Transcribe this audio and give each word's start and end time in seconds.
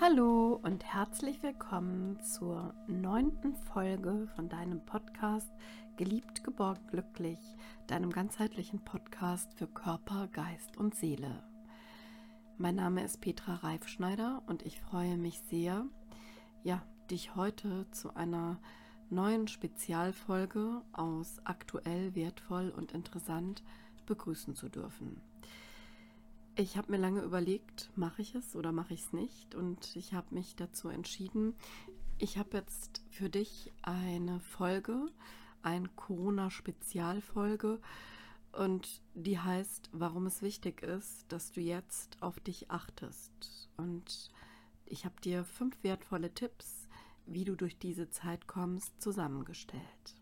Hallo 0.00 0.60
und 0.62 0.84
herzlich 0.84 1.42
willkommen 1.42 2.20
zur 2.20 2.74
neunten 2.86 3.54
Folge 3.54 4.28
von 4.34 4.48
deinem 4.48 4.84
Podcast 4.84 5.50
Geliebt, 5.96 6.44
geborgen, 6.44 6.86
glücklich, 6.88 7.38
deinem 7.86 8.10
ganzheitlichen 8.10 8.84
Podcast 8.84 9.54
für 9.54 9.66
Körper, 9.66 10.28
Geist 10.28 10.76
und 10.76 10.94
Seele. 10.94 11.42
Mein 12.58 12.74
Name 12.74 13.02
ist 13.04 13.20
Petra 13.20 13.54
Reifschneider 13.54 14.42
und 14.46 14.62
ich 14.66 14.80
freue 14.80 15.16
mich 15.16 15.40
sehr, 15.48 15.86
ja, 16.62 16.82
dich 17.10 17.34
heute 17.36 17.90
zu 17.90 18.14
einer 18.14 18.58
neuen 19.10 19.48
Spezialfolge 19.48 20.82
aus 20.92 21.40
aktuell, 21.44 22.14
wertvoll 22.14 22.70
und 22.70 22.92
interessant 22.92 23.62
begrüßen 24.06 24.54
zu 24.54 24.68
dürfen. 24.68 25.20
Ich 26.56 26.76
habe 26.76 26.92
mir 26.92 26.98
lange 26.98 27.22
überlegt, 27.22 27.90
mache 27.96 28.22
ich 28.22 28.36
es 28.36 28.54
oder 28.54 28.70
mache 28.70 28.94
ich 28.94 29.00
es 29.00 29.12
nicht 29.12 29.56
und 29.56 29.96
ich 29.96 30.14
habe 30.14 30.32
mich 30.32 30.54
dazu 30.54 30.88
entschieden, 30.88 31.56
ich 32.18 32.38
habe 32.38 32.58
jetzt 32.58 33.02
für 33.10 33.28
dich 33.28 33.72
eine 33.82 34.38
Folge, 34.38 35.06
eine 35.62 35.88
Corona-Spezialfolge 35.88 37.80
und 38.52 39.02
die 39.14 39.40
heißt, 39.40 39.90
warum 39.92 40.26
es 40.26 40.42
wichtig 40.42 40.82
ist, 40.82 41.24
dass 41.28 41.50
du 41.50 41.60
jetzt 41.60 42.22
auf 42.22 42.38
dich 42.38 42.70
achtest. 42.70 43.68
Und 43.76 44.30
ich 44.86 45.04
habe 45.04 45.20
dir 45.22 45.44
fünf 45.44 45.76
wertvolle 45.82 46.32
Tipps, 46.32 46.86
wie 47.26 47.44
du 47.44 47.56
durch 47.56 47.78
diese 47.78 48.10
Zeit 48.10 48.46
kommst, 48.46 49.02
zusammengestellt. 49.02 50.14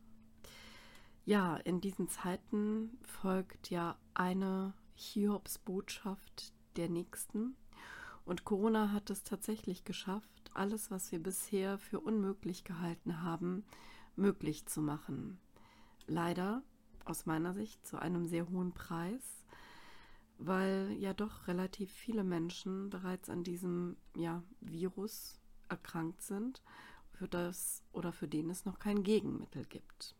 Ja, 1.26 1.56
in 1.58 1.82
diesen 1.82 2.08
Zeiten 2.08 2.98
folgt 3.02 3.68
ja 3.68 3.98
eine 4.14 4.72
Hiobs 5.02 5.58
Botschaft 5.58 6.52
der 6.76 6.88
Nächsten. 6.88 7.56
Und 8.24 8.44
Corona 8.44 8.92
hat 8.92 9.10
es 9.10 9.24
tatsächlich 9.24 9.84
geschafft, 9.84 10.50
alles, 10.54 10.90
was 10.90 11.10
wir 11.10 11.20
bisher 11.20 11.78
für 11.78 12.00
unmöglich 12.00 12.64
gehalten 12.64 13.22
haben, 13.22 13.64
möglich 14.14 14.66
zu 14.66 14.80
machen. 14.80 15.40
Leider, 16.06 16.62
aus 17.04 17.26
meiner 17.26 17.52
Sicht, 17.52 17.84
zu 17.84 17.98
einem 17.98 18.26
sehr 18.26 18.48
hohen 18.48 18.72
Preis, 18.72 19.44
weil 20.38 20.92
ja 20.98 21.14
doch 21.14 21.48
relativ 21.48 21.90
viele 21.90 22.24
Menschen 22.24 22.90
bereits 22.90 23.28
an 23.28 23.42
diesem 23.42 23.96
ja, 24.16 24.42
Virus 24.60 25.40
erkrankt 25.68 26.22
sind, 26.22 26.62
für 27.10 27.28
das 27.28 27.82
oder 27.92 28.12
für 28.12 28.28
den 28.28 28.50
es 28.50 28.64
noch 28.64 28.78
kein 28.78 29.02
Gegenmittel 29.02 29.64
gibt. 29.64 30.14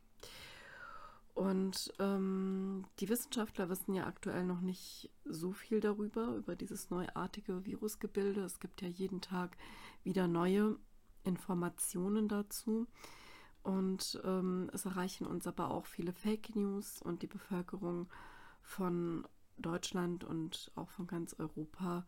Und 1.34 1.92
ähm, 1.98 2.84
die 2.98 3.08
Wissenschaftler 3.08 3.68
wissen 3.70 3.94
ja 3.94 4.06
aktuell 4.06 4.44
noch 4.44 4.60
nicht 4.60 5.10
so 5.24 5.52
viel 5.52 5.80
darüber, 5.80 6.36
über 6.36 6.56
dieses 6.56 6.90
neuartige 6.90 7.64
Virusgebilde. 7.64 8.42
Es 8.42 8.60
gibt 8.60 8.82
ja 8.82 8.88
jeden 8.88 9.20
Tag 9.20 9.56
wieder 10.04 10.28
neue 10.28 10.76
Informationen 11.24 12.28
dazu. 12.28 12.86
Und 13.62 14.20
ähm, 14.24 14.70
es 14.72 14.84
erreichen 14.84 15.26
uns 15.26 15.46
aber 15.46 15.70
auch 15.70 15.86
viele 15.86 16.12
Fake 16.12 16.54
News 16.54 17.00
und 17.00 17.22
die 17.22 17.28
Bevölkerung 17.28 18.08
von 18.60 19.26
Deutschland 19.56 20.24
und 20.24 20.72
auch 20.74 20.90
von 20.90 21.06
ganz 21.06 21.34
Europa 21.38 22.04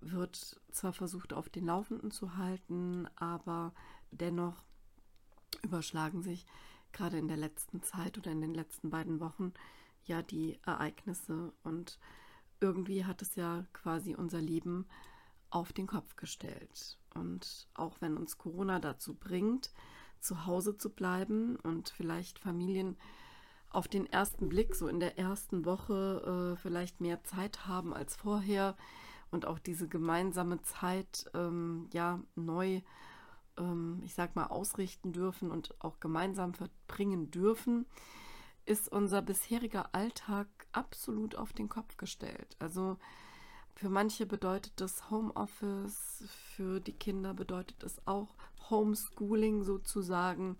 wird 0.00 0.60
zwar 0.70 0.92
versucht, 0.92 1.32
auf 1.32 1.48
den 1.48 1.66
Laufenden 1.66 2.10
zu 2.10 2.36
halten, 2.36 3.08
aber 3.16 3.72
dennoch 4.10 4.64
überschlagen 5.62 6.22
sich 6.22 6.44
gerade 6.92 7.18
in 7.18 7.28
der 7.28 7.36
letzten 7.36 7.82
Zeit 7.82 8.18
oder 8.18 8.30
in 8.30 8.40
den 8.40 8.54
letzten 8.54 8.90
beiden 8.90 9.20
Wochen 9.20 9.52
ja 10.04 10.22
die 10.22 10.58
Ereignisse 10.64 11.52
und 11.62 11.98
irgendwie 12.60 13.04
hat 13.04 13.22
es 13.22 13.34
ja 13.34 13.64
quasi 13.72 14.14
unser 14.14 14.40
Leben 14.40 14.86
auf 15.50 15.72
den 15.72 15.86
Kopf 15.86 16.16
gestellt. 16.16 16.98
Und 17.14 17.68
auch 17.74 18.00
wenn 18.00 18.16
uns 18.16 18.38
Corona 18.38 18.78
dazu 18.78 19.14
bringt, 19.14 19.70
zu 20.20 20.46
Hause 20.46 20.76
zu 20.76 20.90
bleiben 20.90 21.56
und 21.56 21.90
vielleicht 21.90 22.38
Familien 22.38 22.96
auf 23.68 23.88
den 23.88 24.06
ersten 24.06 24.48
Blick, 24.48 24.74
so 24.74 24.86
in 24.86 25.00
der 25.00 25.18
ersten 25.18 25.64
Woche, 25.64 26.54
äh, 26.54 26.60
vielleicht 26.60 27.00
mehr 27.00 27.24
Zeit 27.24 27.66
haben 27.66 27.92
als 27.92 28.16
vorher 28.16 28.76
und 29.30 29.46
auch 29.46 29.58
diese 29.58 29.88
gemeinsame 29.88 30.62
Zeit 30.62 31.30
ähm, 31.34 31.88
ja 31.92 32.20
neu 32.34 32.82
ich 34.02 34.14
sag 34.14 34.34
mal, 34.34 34.46
ausrichten 34.46 35.12
dürfen 35.12 35.50
und 35.50 35.74
auch 35.80 36.00
gemeinsam 36.00 36.54
verbringen 36.54 37.30
dürfen, 37.30 37.86
ist 38.64 38.90
unser 38.90 39.22
bisheriger 39.22 39.94
Alltag 39.94 40.46
absolut 40.72 41.36
auf 41.36 41.52
den 41.52 41.68
Kopf 41.68 41.96
gestellt. 41.96 42.56
Also 42.58 42.96
für 43.74 43.88
manche 43.88 44.26
bedeutet 44.26 44.72
das 44.76 45.10
Homeoffice, 45.10 46.24
für 46.54 46.80
die 46.80 46.92
Kinder 46.92 47.34
bedeutet 47.34 47.82
es 47.82 48.06
auch 48.06 48.34
Homeschooling 48.70 49.64
sozusagen. 49.64 50.56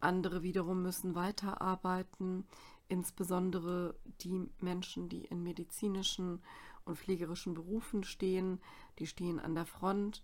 Andere 0.00 0.42
wiederum 0.42 0.82
müssen 0.82 1.14
weiterarbeiten, 1.14 2.46
insbesondere 2.88 3.94
die 4.20 4.48
Menschen, 4.60 5.08
die 5.08 5.24
in 5.24 5.42
medizinischen 5.42 6.42
und 6.84 6.98
pflegerischen 6.98 7.54
Berufen 7.54 8.04
stehen, 8.04 8.60
die 8.98 9.06
stehen 9.06 9.40
an 9.40 9.54
der 9.54 9.66
Front 9.66 10.22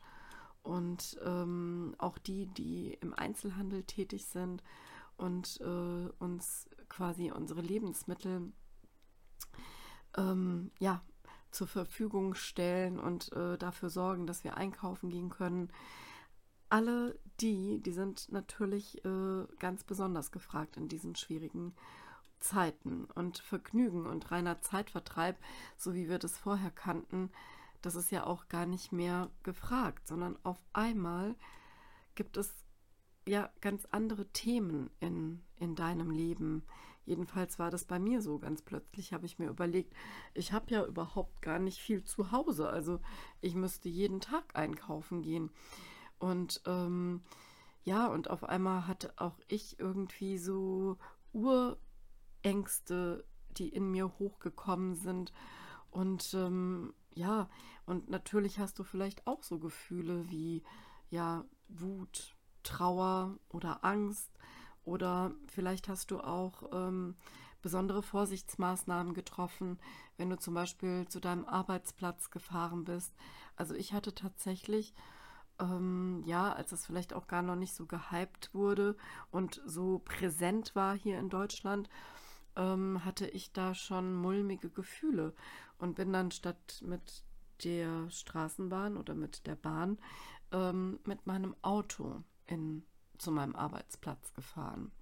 und 0.62 1.18
ähm, 1.24 1.94
auch 1.98 2.18
die, 2.18 2.46
die 2.46 2.96
im 3.00 3.14
Einzelhandel 3.14 3.82
tätig 3.84 4.26
sind 4.26 4.62
und 5.16 5.60
äh, 5.60 6.08
uns 6.18 6.68
quasi 6.88 7.30
unsere 7.30 7.60
Lebensmittel 7.60 8.52
ähm, 10.16 10.70
ja, 10.78 11.02
zur 11.50 11.66
Verfügung 11.66 12.34
stellen 12.34 12.98
und 12.98 13.32
äh, 13.32 13.58
dafür 13.58 13.90
sorgen, 13.90 14.26
dass 14.26 14.44
wir 14.44 14.56
einkaufen 14.56 15.10
gehen 15.10 15.30
können. 15.30 15.70
Alle 16.68 17.18
die, 17.40 17.80
die 17.80 17.92
sind 17.92 18.32
natürlich 18.32 19.04
äh, 19.04 19.46
ganz 19.58 19.84
besonders 19.84 20.32
gefragt 20.32 20.76
in 20.76 20.88
diesen 20.88 21.14
schwierigen 21.16 21.74
Zeiten. 22.40 23.04
Und 23.14 23.38
Vergnügen 23.38 24.06
und 24.06 24.30
reiner 24.30 24.60
Zeitvertreib, 24.60 25.36
so 25.76 25.94
wie 25.94 26.08
wir 26.08 26.18
das 26.18 26.38
vorher 26.38 26.70
kannten, 26.70 27.30
das 27.82 27.94
ist 27.96 28.10
ja 28.10 28.26
auch 28.26 28.48
gar 28.48 28.66
nicht 28.66 28.92
mehr 28.92 29.30
gefragt, 29.42 30.06
sondern 30.06 30.38
auf 30.44 30.62
einmal 30.72 31.34
gibt 32.14 32.36
es 32.36 32.54
ja 33.26 33.50
ganz 33.60 33.86
andere 33.90 34.26
Themen 34.28 34.90
in, 35.00 35.42
in 35.56 35.74
deinem 35.74 36.10
Leben. 36.10 36.64
Jedenfalls 37.04 37.58
war 37.58 37.70
das 37.70 37.84
bei 37.84 37.98
mir 37.98 38.22
so. 38.22 38.38
Ganz 38.38 38.62
plötzlich 38.62 39.12
habe 39.12 39.26
ich 39.26 39.38
mir 39.38 39.48
überlegt, 39.48 39.94
ich 40.34 40.52
habe 40.52 40.70
ja 40.70 40.84
überhaupt 40.84 41.42
gar 41.42 41.58
nicht 41.58 41.78
viel 41.78 42.04
zu 42.04 42.30
Hause. 42.30 42.68
Also 42.68 43.00
ich 43.40 43.54
müsste 43.54 43.88
jeden 43.88 44.20
Tag 44.20 44.54
einkaufen 44.54 45.22
gehen. 45.22 45.50
Und 46.18 46.62
ähm, 46.66 47.22
ja, 47.84 48.06
und 48.06 48.30
auf 48.30 48.44
einmal 48.44 48.86
hatte 48.86 49.12
auch 49.16 49.40
ich 49.48 49.80
irgendwie 49.80 50.38
so 50.38 50.96
Urängste, 51.32 53.24
die 53.56 53.68
in 53.68 53.90
mir 53.90 54.18
hochgekommen 54.20 54.94
sind. 54.94 55.32
Und 55.90 56.32
ähm, 56.34 56.94
ja, 57.14 57.48
und 57.86 58.08
natürlich 58.10 58.58
hast 58.58 58.78
du 58.78 58.84
vielleicht 58.84 59.26
auch 59.26 59.42
so 59.42 59.58
Gefühle 59.58 60.28
wie 60.30 60.62
ja, 61.10 61.44
Wut, 61.68 62.34
Trauer 62.62 63.38
oder 63.48 63.84
Angst. 63.84 64.30
Oder 64.84 65.32
vielleicht 65.46 65.88
hast 65.88 66.10
du 66.10 66.20
auch 66.20 66.70
ähm, 66.72 67.14
besondere 67.60 68.02
Vorsichtsmaßnahmen 68.02 69.14
getroffen, 69.14 69.78
wenn 70.16 70.30
du 70.30 70.38
zum 70.38 70.54
Beispiel 70.54 71.06
zu 71.08 71.20
deinem 71.20 71.44
Arbeitsplatz 71.44 72.30
gefahren 72.30 72.84
bist. 72.84 73.14
Also 73.56 73.74
ich 73.74 73.92
hatte 73.92 74.14
tatsächlich, 74.14 74.92
ähm, 75.60 76.22
ja, 76.26 76.52
als 76.52 76.72
es 76.72 76.86
vielleicht 76.86 77.14
auch 77.14 77.28
gar 77.28 77.42
noch 77.42 77.54
nicht 77.54 77.74
so 77.74 77.86
gehypt 77.86 78.52
wurde 78.52 78.96
und 79.30 79.62
so 79.64 80.00
präsent 80.04 80.74
war 80.74 80.96
hier 80.96 81.18
in 81.18 81.28
Deutschland, 81.28 81.88
ähm, 82.56 83.04
hatte 83.04 83.28
ich 83.28 83.52
da 83.52 83.74
schon 83.74 84.14
mulmige 84.14 84.68
Gefühle 84.68 85.34
und 85.82 85.96
bin 85.96 86.12
dann 86.12 86.30
statt 86.30 86.80
mit 86.86 87.24
der 87.64 88.08
Straßenbahn 88.08 88.96
oder 88.96 89.14
mit 89.14 89.46
der 89.48 89.56
Bahn 89.56 89.98
ähm, 90.52 91.00
mit 91.04 91.26
meinem 91.26 91.56
Auto 91.60 92.22
in, 92.46 92.84
zu 93.18 93.32
meinem 93.32 93.56
Arbeitsplatz 93.56 94.32
gefahren. 94.32 94.92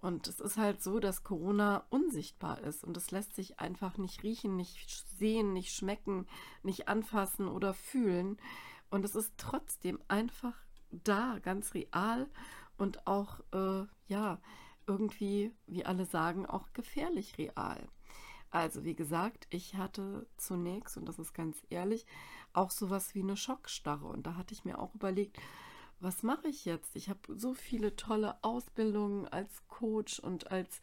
Und 0.00 0.28
es 0.28 0.38
ist 0.38 0.56
halt 0.56 0.80
so, 0.80 1.00
dass 1.00 1.24
Corona 1.24 1.84
unsichtbar 1.90 2.60
ist 2.60 2.84
und 2.84 2.96
es 2.96 3.10
lässt 3.10 3.34
sich 3.34 3.58
einfach 3.58 3.98
nicht 3.98 4.22
riechen, 4.22 4.56
nicht 4.56 4.88
sehen, 5.18 5.52
nicht 5.52 5.74
schmecken, 5.74 6.26
nicht 6.62 6.88
anfassen 6.88 7.48
oder 7.48 7.74
fühlen. 7.74 8.38
Und 8.90 9.04
es 9.04 9.16
ist 9.16 9.34
trotzdem 9.38 10.00
einfach 10.06 10.54
da, 10.90 11.38
ganz 11.40 11.74
real 11.74 12.30
und 12.78 13.06
auch, 13.08 13.40
äh, 13.52 13.86
ja, 14.06 14.40
irgendwie, 14.86 15.52
wie 15.66 15.84
alle 15.84 16.06
sagen, 16.06 16.46
auch 16.46 16.72
gefährlich 16.72 17.38
real. 17.38 17.88
Also 18.50 18.84
wie 18.84 18.94
gesagt, 18.94 19.46
ich 19.50 19.76
hatte 19.76 20.26
zunächst, 20.36 20.96
und 20.96 21.06
das 21.06 21.18
ist 21.18 21.34
ganz 21.34 21.62
ehrlich, 21.70 22.04
auch 22.52 22.70
sowas 22.70 23.14
wie 23.14 23.22
eine 23.22 23.36
Schockstarre. 23.36 24.06
Und 24.06 24.26
da 24.26 24.34
hatte 24.34 24.54
ich 24.54 24.64
mir 24.64 24.78
auch 24.78 24.94
überlegt, 24.94 25.38
was 26.00 26.22
mache 26.22 26.48
ich 26.48 26.64
jetzt? 26.64 26.96
Ich 26.96 27.08
habe 27.08 27.20
so 27.28 27.54
viele 27.54 27.94
tolle 27.94 28.42
Ausbildungen 28.42 29.28
als 29.28 29.66
Coach 29.68 30.18
und 30.18 30.50
als 30.50 30.80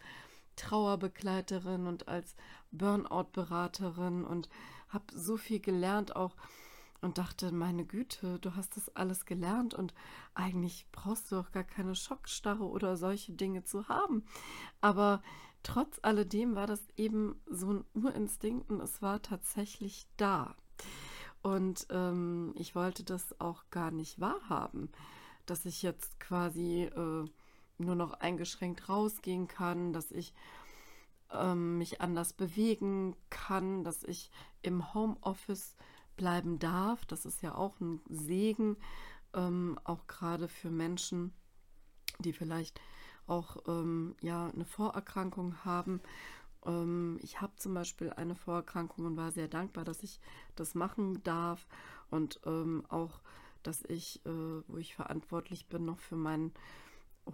Trauerbegleiterin 0.56 1.88
und 1.88 2.08
als 2.08 2.36
Burnout-Beraterin 2.72 4.24
und 4.24 4.50
habe 4.90 5.06
so 5.14 5.38
viel 5.38 5.60
gelernt, 5.60 6.16
auch 6.16 6.36
und 7.02 7.18
dachte, 7.18 7.52
meine 7.52 7.86
Güte, 7.86 8.40
du 8.40 8.56
hast 8.56 8.76
das 8.76 8.96
alles 8.96 9.26
gelernt 9.26 9.74
und 9.74 9.94
eigentlich 10.34 10.88
brauchst 10.92 11.32
du 11.32 11.38
auch 11.38 11.52
gar 11.52 11.64
keine 11.64 11.96
Schockstarre 11.96 12.64
oder 12.64 12.98
solche 12.98 13.34
Dinge 13.34 13.64
zu 13.64 13.88
haben. 13.88 14.26
Aber 14.82 15.22
trotz 15.68 16.00
alledem 16.02 16.56
war 16.56 16.66
das 16.66 16.82
eben 16.96 17.42
so 17.46 17.74
ein 17.74 17.86
Urinstinkt 17.94 18.70
und 18.70 18.80
es 18.80 19.02
war 19.02 19.22
tatsächlich 19.22 20.08
da. 20.16 20.56
Und 21.42 21.88
ähm, 21.90 22.54
ich 22.56 22.74
wollte 22.74 23.04
das 23.04 23.38
auch 23.42 23.66
gar 23.70 23.92
nicht 23.92 24.22
wahrhaben, 24.22 24.90
dass 25.46 25.66
ich 25.66 25.84
jetzt 25.84 26.22
quasi 26.22 26.84
äh, 26.84 27.26
nur 27.78 27.96
noch 27.96 28.14
eingeschränkt 28.14 28.88
rausgehen 28.88 29.50
kann, 29.50 29.92
dass 29.92 30.12
ich 30.12 30.34
ähm, 31.34 31.78
mich 31.78 32.00
anders 32.00 32.32
bewegen 32.32 33.18
kann, 33.30 33.84
dass 33.84 34.04
ich 34.04 34.32
im 34.62 34.94
Homeoffice 34.94 35.76
bleiben 36.16 36.60
darf. 36.60 37.06
Das 37.06 37.26
ist 37.26 37.42
ja 37.42 37.56
auch 37.56 37.78
ein 37.82 38.00
Segen, 38.08 38.78
ähm, 39.34 39.78
auch 39.84 40.08
gerade 40.08 40.48
für 40.48 40.70
Menschen, 40.70 41.34
die 42.20 42.32
vielleicht 42.32 42.80
auch 43.28 43.58
ähm, 43.68 44.16
ja, 44.22 44.48
eine 44.48 44.66
Vorerkrankung 44.66 45.64
haben. 45.66 46.02
Ähm, 46.66 47.20
ich 47.22 47.42
habe 47.42 47.56
zum 47.58 47.74
Beispiel 47.74 48.12
eine 48.12 48.36
Vorerkrankung 48.36 49.06
und 49.06 49.18
war 49.18 49.32
sehr 49.32 49.48
dankbar, 49.48 49.84
dass 49.86 50.04
ich 50.04 50.20
das 50.56 50.76
machen 50.76 51.22
darf 51.24 51.68
und 52.10 52.40
ähm, 52.46 52.84
auch, 52.90 53.22
dass 53.64 53.84
ich, 53.84 54.26
äh, 54.26 54.62
wo 54.68 54.78
ich 54.78 54.96
verantwortlich 54.96 55.68
bin, 55.68 55.86
noch 55.86 56.00
für 56.00 56.16
meinen 56.16 56.54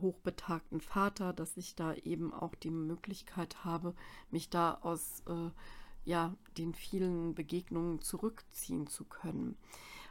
hochbetagten 0.01 0.81
Vater, 0.81 1.33
dass 1.33 1.57
ich 1.57 1.75
da 1.75 1.93
eben 1.93 2.33
auch 2.33 2.55
die 2.55 2.71
Möglichkeit 2.71 3.63
habe, 3.63 3.93
mich 4.31 4.49
da 4.49 4.79
aus 4.81 5.21
äh, 5.27 5.51
ja, 6.05 6.35
den 6.57 6.73
vielen 6.73 7.35
Begegnungen 7.35 8.01
zurückziehen 8.01 8.87
zu 8.87 9.05
können. 9.05 9.57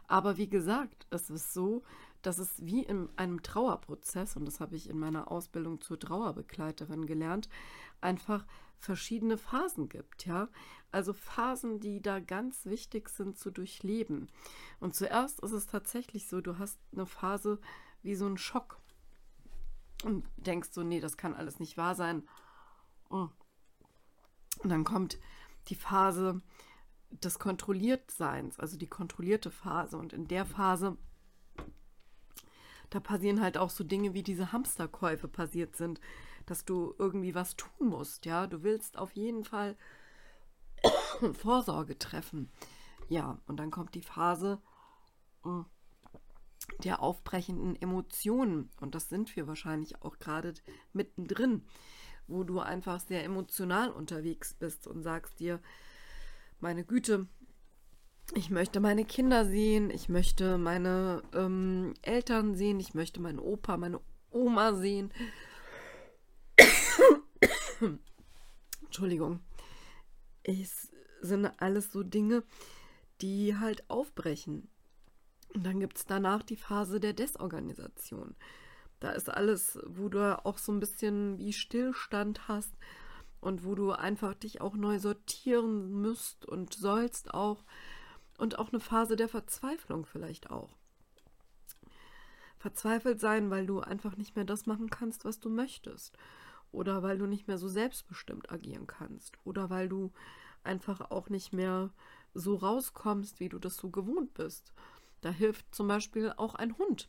Aber 0.06 0.36
wie 0.36 0.48
gesagt, 0.48 1.06
es 1.10 1.30
ist 1.30 1.52
so, 1.52 1.82
dass 2.22 2.38
es 2.38 2.64
wie 2.64 2.82
in 2.82 3.08
einem 3.16 3.42
Trauerprozess, 3.42 4.36
und 4.36 4.44
das 4.44 4.60
habe 4.60 4.76
ich 4.76 4.88
in 4.88 4.98
meiner 4.98 5.30
Ausbildung 5.30 5.80
zur 5.80 5.98
Trauerbegleiterin 5.98 7.06
gelernt, 7.06 7.48
einfach 8.00 8.46
verschiedene 8.78 9.38
Phasen 9.38 9.88
gibt, 9.88 10.26
ja. 10.26 10.48
Also 10.90 11.12
Phasen, 11.12 11.80
die 11.80 12.02
da 12.02 12.20
ganz 12.20 12.66
wichtig 12.66 13.08
sind 13.08 13.38
zu 13.38 13.50
durchleben. 13.50 14.28
Und 14.80 14.94
zuerst 14.94 15.40
ist 15.40 15.52
es 15.52 15.66
tatsächlich 15.66 16.28
so, 16.28 16.40
du 16.40 16.58
hast 16.58 16.78
eine 16.92 17.06
Phase 17.06 17.60
wie 18.02 18.14
so 18.14 18.26
ein 18.26 18.38
Schock 18.38 18.80
und 20.04 20.26
denkst 20.36 20.70
so, 20.72 20.82
nee, 20.82 21.00
das 21.00 21.16
kann 21.16 21.34
alles 21.34 21.60
nicht 21.60 21.76
wahr 21.76 21.94
sein. 21.94 22.28
Und 23.08 23.30
dann 24.64 24.84
kommt 24.84 25.18
die 25.68 25.76
Phase 25.76 26.42
des 27.10 27.38
Kontrolliertseins, 27.38 28.58
also 28.58 28.76
die 28.76 28.88
kontrollierte 28.88 29.50
Phase. 29.50 29.96
Und 29.96 30.12
in 30.12 30.26
der 30.26 30.44
Phase, 30.44 30.96
da 32.92 33.00
passieren 33.00 33.40
halt 33.40 33.58
auch 33.58 33.70
so 33.70 33.84
Dinge, 33.84 34.14
wie 34.14 34.22
diese 34.22 34.52
Hamsterkäufe 34.52 35.28
passiert 35.28 35.76
sind, 35.76 36.00
dass 36.46 36.64
du 36.64 36.94
irgendwie 36.98 37.34
was 37.34 37.56
tun 37.56 37.88
musst, 37.88 38.26
ja. 38.26 38.46
Du 38.46 38.62
willst 38.62 38.98
auf 38.98 39.12
jeden 39.12 39.44
Fall 39.44 39.76
Vorsorge 41.32 41.98
treffen. 41.98 42.50
Ja, 43.08 43.38
und 43.46 43.58
dann 43.58 43.70
kommt 43.70 43.94
die 43.94 44.02
Phase 44.02 44.60
hm, 45.42 45.66
der 46.84 47.02
aufbrechenden 47.02 47.80
Emotionen. 47.80 48.70
Und 48.80 48.94
das 48.94 49.08
sind 49.08 49.34
wir 49.36 49.46
wahrscheinlich 49.46 50.02
auch 50.02 50.18
gerade 50.18 50.54
mittendrin 50.92 51.64
wo 52.26 52.44
du 52.44 52.60
einfach 52.60 53.00
sehr 53.00 53.24
emotional 53.24 53.90
unterwegs 53.90 54.54
bist 54.54 54.86
und 54.86 55.02
sagst 55.02 55.40
dir, 55.40 55.60
meine 56.60 56.84
Güte, 56.84 57.26
ich 58.34 58.50
möchte 58.50 58.80
meine 58.80 59.04
Kinder 59.04 59.44
sehen, 59.44 59.90
ich 59.90 60.08
möchte 60.08 60.58
meine 60.58 61.22
ähm, 61.34 61.94
Eltern 62.02 62.54
sehen, 62.54 62.80
ich 62.80 62.94
möchte 62.94 63.20
meinen 63.20 63.38
Opa, 63.38 63.76
meine 63.76 64.00
Oma 64.30 64.74
sehen. 64.74 65.12
Entschuldigung. 68.82 69.40
Es 70.42 70.90
sind 71.20 71.46
alles 71.58 71.92
so 71.92 72.02
Dinge, 72.02 72.42
die 73.20 73.56
halt 73.56 73.88
aufbrechen. 73.88 74.68
Und 75.54 75.64
dann 75.64 75.80
gibt 75.80 75.98
es 75.98 76.06
danach 76.06 76.42
die 76.42 76.56
Phase 76.56 77.00
der 77.00 77.12
Desorganisation. 77.12 78.34
Da 79.00 79.10
ist 79.10 79.28
alles, 79.28 79.78
wo 79.86 80.08
du 80.08 80.44
auch 80.44 80.58
so 80.58 80.72
ein 80.72 80.80
bisschen 80.80 81.36
wie 81.38 81.52
Stillstand 81.52 82.48
hast 82.48 82.72
und 83.40 83.64
wo 83.64 83.74
du 83.74 83.92
einfach 83.92 84.34
dich 84.34 84.60
auch 84.60 84.74
neu 84.74 84.98
sortieren 84.98 86.00
müsst 86.00 86.46
und 86.46 86.72
sollst 86.72 87.34
auch. 87.34 87.64
Und 88.42 88.58
auch 88.58 88.70
eine 88.70 88.80
Phase 88.80 89.14
der 89.14 89.28
Verzweiflung 89.28 90.04
vielleicht 90.04 90.50
auch. 90.50 90.76
Verzweifelt 92.58 93.20
sein, 93.20 93.50
weil 93.50 93.66
du 93.66 93.80
einfach 93.80 94.16
nicht 94.16 94.34
mehr 94.34 94.44
das 94.44 94.66
machen 94.66 94.90
kannst, 94.90 95.24
was 95.24 95.38
du 95.38 95.48
möchtest. 95.48 96.16
Oder 96.72 97.02
weil 97.02 97.18
du 97.18 97.26
nicht 97.26 97.46
mehr 97.46 97.58
so 97.58 97.68
selbstbestimmt 97.68 98.50
agieren 98.50 98.86
kannst. 98.86 99.36
Oder 99.44 99.70
weil 99.70 99.88
du 99.88 100.12
einfach 100.64 101.10
auch 101.10 101.28
nicht 101.28 101.52
mehr 101.52 101.90
so 102.34 102.56
rauskommst, 102.56 103.38
wie 103.40 103.48
du 103.48 103.58
das 103.58 103.76
so 103.76 103.90
gewohnt 103.90 104.34
bist. 104.34 104.72
Da 105.20 105.30
hilft 105.30 105.74
zum 105.74 105.86
Beispiel 105.86 106.32
auch 106.36 106.54
ein 106.56 106.76
Hund 106.78 107.08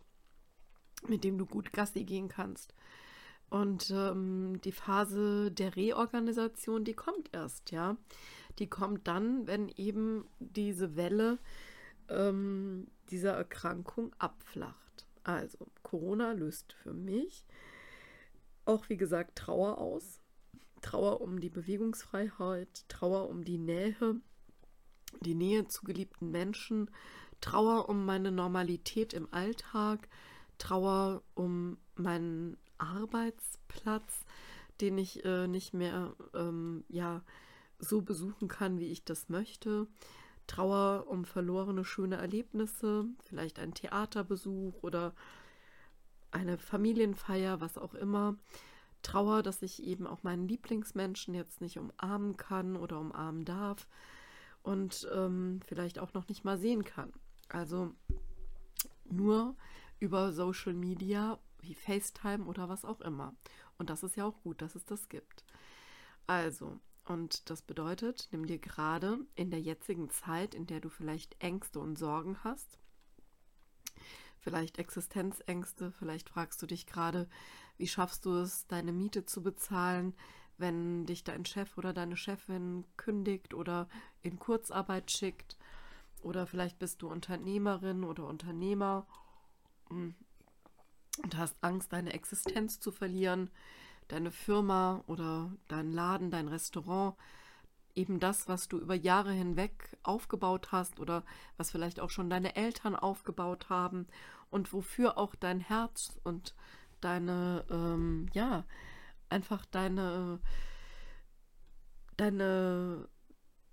mit 1.07 1.24
dem 1.24 1.38
du 1.38 1.45
gut 1.45 1.74
Gassi 1.74 2.03
gehen 2.03 2.29
kannst. 2.29 2.74
Und 3.50 3.91
ähm, 3.91 4.59
die 4.63 4.71
Phase 4.71 5.51
der 5.51 5.75
Reorganisation, 5.75 6.83
die 6.83 6.94
kommt 6.94 7.29
erst, 7.33 7.71
ja. 7.71 7.97
Die 8.59 8.69
kommt 8.69 9.07
dann, 9.07 9.47
wenn 9.47 9.69
eben 9.69 10.25
diese 10.39 10.95
Welle 10.95 11.39
ähm, 12.09 12.88
dieser 13.09 13.33
Erkrankung 13.33 14.13
abflacht. 14.19 15.07
Also 15.23 15.67
Corona 15.81 16.33
löst 16.33 16.73
für 16.73 16.94
mich 16.94 17.45
auch, 18.65 18.89
wie 18.89 18.97
gesagt, 18.97 19.38
Trauer 19.38 19.77
aus. 19.77 20.19
Trauer 20.81 21.21
um 21.21 21.39
die 21.39 21.50
Bewegungsfreiheit, 21.50 22.85
Trauer 22.89 23.29
um 23.29 23.44
die 23.44 23.57
Nähe, 23.57 24.19
die 25.21 25.35
Nähe 25.35 25.67
zu 25.67 25.83
geliebten 25.85 26.31
Menschen, 26.31 26.89
Trauer 27.39 27.89
um 27.89 28.05
meine 28.05 28.31
Normalität 28.31 29.13
im 29.13 29.27
Alltag, 29.31 30.09
Trauer 30.57 31.23
um 31.35 31.77
meinen 31.95 32.57
Arbeitsplatz, 32.77 34.25
den 34.81 34.97
ich 34.97 35.23
äh, 35.23 35.47
nicht 35.47 35.73
mehr 35.73 36.15
ähm, 36.33 36.83
ja, 36.89 37.23
so 37.83 38.01
besuchen 38.01 38.47
kann, 38.47 38.80
wie 38.80 38.91
ich 38.91 39.03
das 39.03 39.30
möchte. 39.30 39.88
Trauer 40.47 41.06
um 41.07 41.25
verlorene 41.25 41.85
schöne 41.85 42.15
Erlebnisse, 42.18 43.05
vielleicht 43.24 43.60
ein 43.60 43.74
Theaterbesuch 43.74 44.81
oder 44.81 45.13
eine 46.31 46.58
Familienfeier, 46.58 47.62
was 47.62 47.77
auch 47.77 47.93
immer. 47.93 48.36
Trauer, 49.03 49.43
dass 49.43 49.62
ich 49.62 49.84
eben 49.84 50.08
auch 50.08 50.24
meinen 50.24 50.48
Lieblingsmenschen 50.48 51.34
jetzt 51.34 51.62
nicht 51.62 51.77
umarmen 51.77 52.38
kann 52.38 52.75
oder 52.75 53.00
umarmen 53.00 53.46
darf 53.46 53.88
und 54.63 55.08
ähm, 55.13 55.60
vielleicht 55.65 56.00
auch 56.00 56.13
noch 56.13 56.27
nicht 56.27 56.43
mal 56.43 56.58
sehen 56.58 56.84
kann. 56.84 57.12
Also 57.50 57.93
nur 59.05 59.55
über 60.00 60.31
Social 60.31 60.74
Media 60.74 61.39
wie 61.62 61.75
FaceTime 61.75 62.46
oder 62.46 62.69
was 62.69 62.86
auch 62.86 63.01
immer. 63.01 63.36
Und 63.77 63.89
das 63.89 64.03
ist 64.03 64.15
ja 64.15 64.25
auch 64.25 64.41
gut, 64.43 64.62
dass 64.62 64.75
es 64.75 64.86
das 64.86 65.10
gibt. 65.10 65.43
Also, 66.27 66.79
und 67.05 67.50
das 67.50 67.62
bedeutet, 67.62 68.29
nimm 68.31 68.45
dir 68.45 68.60
gerade 68.60 69.19
in 69.36 69.51
der 69.51 69.62
jetzigen 69.62 70.10
Zeit, 70.10 70.55
in 70.55 70.67
der 70.67 70.79
du 70.79 70.89
vielleicht 70.89 71.36
Ängste 71.41 71.79
und 71.79 71.98
Sorgen 71.98 72.38
hast, 72.43 72.79
vielleicht 74.39 74.77
Existenzängste, 74.77 75.91
vielleicht 75.91 76.29
fragst 76.29 76.62
du 76.62 76.65
dich 76.65 76.86
gerade, 76.86 77.29
wie 77.77 77.88
schaffst 77.88 78.25
du 78.25 78.36
es, 78.36 78.67
deine 78.67 78.91
Miete 78.91 79.25
zu 79.25 79.41
bezahlen, 79.41 80.13
wenn 80.57 81.05
dich 81.05 81.24
dein 81.24 81.45
Chef 81.45 81.77
oder 81.77 81.93
deine 81.93 82.17
Chefin 82.17 82.86
kündigt 82.98 83.53
oder 83.53 83.89
in 84.22 84.39
Kurzarbeit 84.39 85.12
schickt. 85.12 85.57
Oder 86.22 86.45
vielleicht 86.48 86.79
bist 86.79 87.01
du 87.01 87.10
Unternehmerin 87.10 88.03
oder 88.03 88.27
Unternehmer 88.27 89.05
und 89.89 90.15
hast 91.36 91.55
Angst, 91.62 91.91
deine 91.91 92.13
Existenz 92.13 92.79
zu 92.79 92.91
verlieren, 92.91 93.50
deine 94.13 94.32
Firma 94.32 95.03
oder 95.08 95.51
dein 95.67 95.91
Laden, 95.91 96.29
dein 96.29 96.48
Restaurant, 96.48 97.15
eben 97.96 98.20
das, 98.20 98.48
was 98.48 98.67
du 98.67 98.77
über 98.77 98.96
Jahre 98.96 99.32
hinweg 99.32 99.98
aufgebaut 100.03 100.72
hast 100.72 101.00
oder 101.00 101.24
was 101.58 101.72
vielleicht 101.72 102.00
auch 102.00 102.10
schon 102.10 102.29
deine 102.29 102.55
Eltern 102.55 102.96
aufgebaut 102.96 103.70
haben 103.70 104.08
und 104.50 104.72
wofür 104.72 105.17
auch 105.17 105.36
dein 105.36 105.60
Herz 105.60 106.20
und 106.24 106.55
deine, 107.01 107.65
ähm, 107.70 108.27
ja, 108.34 108.65
einfach 109.29 109.65
deine, 109.65 110.39
deine 112.17 113.08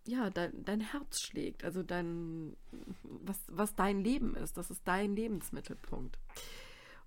ja, 0.07 0.31
dein, 0.31 0.65
dein 0.65 0.81
Herz 0.81 1.21
schlägt, 1.21 1.63
also 1.63 1.83
dein, 1.83 2.57
was, 3.03 3.39
was 3.49 3.75
dein 3.77 4.03
Leben 4.03 4.35
ist, 4.35 4.57
das 4.57 4.71
ist 4.71 4.83
dein 4.87 5.15
Lebensmittelpunkt. 5.15 6.19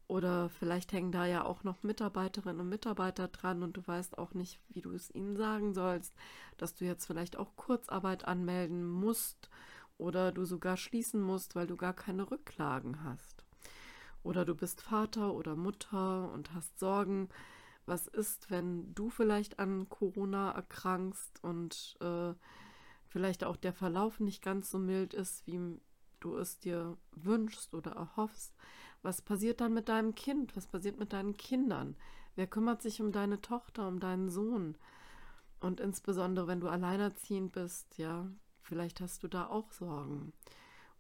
Oder 0.08 0.50
vielleicht 0.50 0.92
hängen 0.92 1.12
da 1.12 1.26
ja 1.26 1.46
auch 1.46 1.64
noch 1.64 1.82
Mitarbeiterinnen 1.84 2.60
und 2.60 2.70
Mitarbeiter 2.70 3.28
dran 3.30 3.64
und 3.64 3.78
du 3.78 3.88
weißt 3.88 4.18
auch 4.18 4.34
nicht, 4.34 4.60
wie 4.70 4.82
du 4.82 4.92
es 4.92 5.14
ihnen 5.16 5.38
sagen 5.38 5.74
sollst, 5.74 6.14
dass 6.58 6.76
du 6.76 6.86
jetzt 6.86 7.06
vielleicht 7.06 7.38
auch 7.38 7.56
Kurzarbeit 7.56 8.26
anmelden 8.26 8.86
musst 8.86 9.50
oder 9.98 10.32
du 10.32 10.46
sogar 10.46 10.78
schließen 10.78 11.22
musst, 11.22 11.56
weil 11.56 11.68
du 11.68 11.78
gar 11.78 11.94
keine 11.94 12.30
Rücklagen 12.30 13.04
hast. 13.04 13.46
Oder 14.24 14.46
du 14.46 14.56
bist 14.56 14.82
Vater 14.82 15.34
oder 15.34 15.56
Mutter 15.56 16.32
und 16.32 16.54
hast 16.54 16.80
Sorgen, 16.80 17.30
was 17.86 18.08
ist, 18.08 18.50
wenn 18.50 18.94
du 18.94 19.10
vielleicht 19.10 19.60
an 19.60 19.90
Corona 19.90 20.52
erkrankst 20.52 21.44
und 21.44 21.98
äh, 22.00 22.34
vielleicht 23.08 23.44
auch 23.44 23.58
der 23.58 23.74
Verlauf 23.74 24.20
nicht 24.20 24.42
ganz 24.42 24.72
so 24.72 24.80
mild 24.80 25.14
ist, 25.14 25.46
wie 25.46 25.60
du 26.22 26.38
es 26.38 26.60
dir 26.60 26.98
wünschst 27.12 27.74
oder 27.74 27.92
erhoffst. 27.92 28.56
Was 29.04 29.22
passiert 29.22 29.62
dann 29.62 29.74
mit 29.74 29.90
deinem 29.90 30.16
Kind? 30.16 30.56
Was 30.56 30.66
passiert 30.66 30.98
mit 30.98 31.14
deinen 31.14 31.36
Kindern? 31.36 31.96
Wer 32.36 32.48
kümmert 32.48 32.82
sich 32.82 33.02
um 33.02 33.12
deine 33.12 33.42
Tochter, 33.42 33.88
um 33.88 34.00
deinen 34.00 34.30
Sohn? 34.30 34.76
Und 35.60 35.80
insbesondere, 35.80 36.48
wenn 36.48 36.62
du 36.62 36.70
alleinerziehend 36.70 37.52
bist, 37.52 37.98
ja, 37.98 38.28
vielleicht 38.62 39.02
hast 39.02 39.22
du 39.24 39.28
da 39.28 39.48
auch 39.48 39.72
Sorgen. 39.72 40.34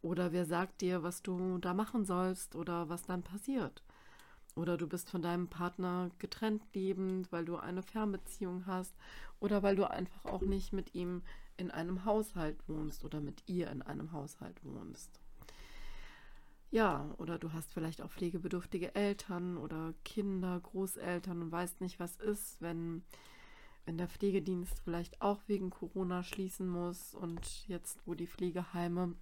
Oder 0.02 0.34
wer 0.34 0.46
sagt 0.46 0.82
dir, 0.82 1.02
was 1.02 1.24
du 1.24 1.58
da 1.60 1.74
machen 1.74 2.04
sollst 2.04 2.56
oder 2.56 2.90
was 2.90 3.04
dann 3.04 3.24
passiert? 3.24 3.84
Oder 4.56 4.78
du 4.78 4.88
bist 4.88 5.10
von 5.10 5.22
deinem 5.22 5.48
Partner 5.48 6.12
getrennt 6.20 6.62
lebend, 6.74 7.32
weil 7.32 7.46
du 7.46 7.56
eine 7.56 7.82
Fernbeziehung 7.82 8.66
hast 8.66 8.94
oder 9.40 9.64
weil 9.64 9.78
du 9.78 9.90
einfach 9.90 10.26
auch 10.26 10.42
nicht 10.42 10.74
mit 10.74 10.94
ihm 10.94 11.24
in 11.56 11.72
einem 11.72 12.04
Haushalt 12.04 12.58
wohnst 12.68 13.06
oder 13.06 13.22
mit 13.22 13.44
ihr 13.48 13.72
in 13.72 13.82
einem 13.82 14.12
Haushalt 14.12 14.64
wohnst. 14.64 15.23
Ja, 16.74 17.14
oder 17.20 17.38
du 17.38 17.54
hast 17.54 17.72
vielleicht 17.72 18.02
auch 18.02 18.10
pflegebedürftige 18.10 18.96
Eltern 18.96 19.58
oder 19.58 19.94
Kinder, 20.04 20.60
Großeltern 20.60 21.44
und 21.44 21.52
weißt 21.52 21.82
nicht, 21.82 22.00
was 22.00 22.16
ist, 22.16 22.60
wenn, 22.64 23.04
wenn 23.86 24.00
der 24.00 24.08
Pflegedienst 24.08 24.80
vielleicht 24.84 25.22
auch 25.22 25.44
wegen 25.46 25.70
Corona 25.70 26.24
schließen 26.24 26.68
muss 26.68 27.14
und 27.14 27.68
jetzt, 27.68 28.00
wo 28.08 28.16
die 28.16 28.26
Pflegeheime 28.26 29.14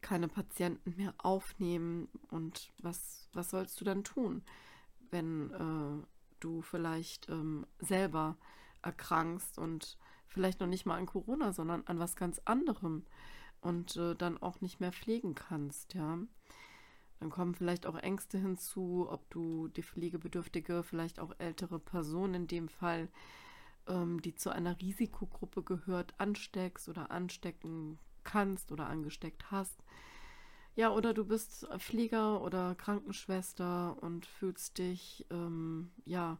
keine 0.00 0.26
Patienten 0.26 0.96
mehr 0.96 1.12
aufnehmen. 1.18 2.08
Und 2.30 2.72
was, 2.80 3.28
was 3.34 3.50
sollst 3.50 3.78
du 3.78 3.84
dann 3.84 4.04
tun, 4.04 4.42
wenn 5.10 5.50
äh, 5.50 6.06
du 6.40 6.62
vielleicht 6.62 7.28
ähm, 7.28 7.66
selber 7.78 8.38
erkrankst 8.80 9.58
und 9.58 9.98
vielleicht 10.28 10.60
noch 10.60 10.66
nicht 10.66 10.86
mal 10.86 10.96
an 10.96 11.04
Corona, 11.04 11.52
sondern 11.52 11.86
an 11.86 11.98
was 11.98 12.16
ganz 12.16 12.40
anderem 12.46 13.04
und 13.64 13.96
äh, 13.96 14.14
dann 14.14 14.40
auch 14.40 14.60
nicht 14.60 14.78
mehr 14.80 14.92
pflegen 14.92 15.34
kannst, 15.34 15.94
ja. 15.94 16.18
Dann 17.20 17.30
kommen 17.30 17.54
vielleicht 17.54 17.86
auch 17.86 17.96
Ängste 17.96 18.38
hinzu, 18.38 19.06
ob 19.08 19.28
du 19.30 19.68
die 19.68 19.82
pflegebedürftige, 19.82 20.82
vielleicht 20.82 21.18
auch 21.18 21.32
ältere 21.38 21.78
Person 21.78 22.34
in 22.34 22.46
dem 22.46 22.68
Fall, 22.68 23.08
ähm, 23.88 24.20
die 24.20 24.34
zu 24.34 24.50
einer 24.50 24.78
Risikogruppe 24.80 25.62
gehört, 25.62 26.14
ansteckst 26.18 26.88
oder 26.88 27.10
anstecken 27.10 27.98
kannst 28.22 28.70
oder 28.70 28.86
angesteckt 28.88 29.50
hast. 29.50 29.82
Ja, 30.76 30.90
oder 30.90 31.14
du 31.14 31.24
bist 31.24 31.66
Pfleger 31.78 32.42
oder 32.42 32.74
Krankenschwester 32.74 33.96
und 34.02 34.26
fühlst 34.26 34.76
dich 34.76 35.24
ähm, 35.30 35.90
ja 36.04 36.38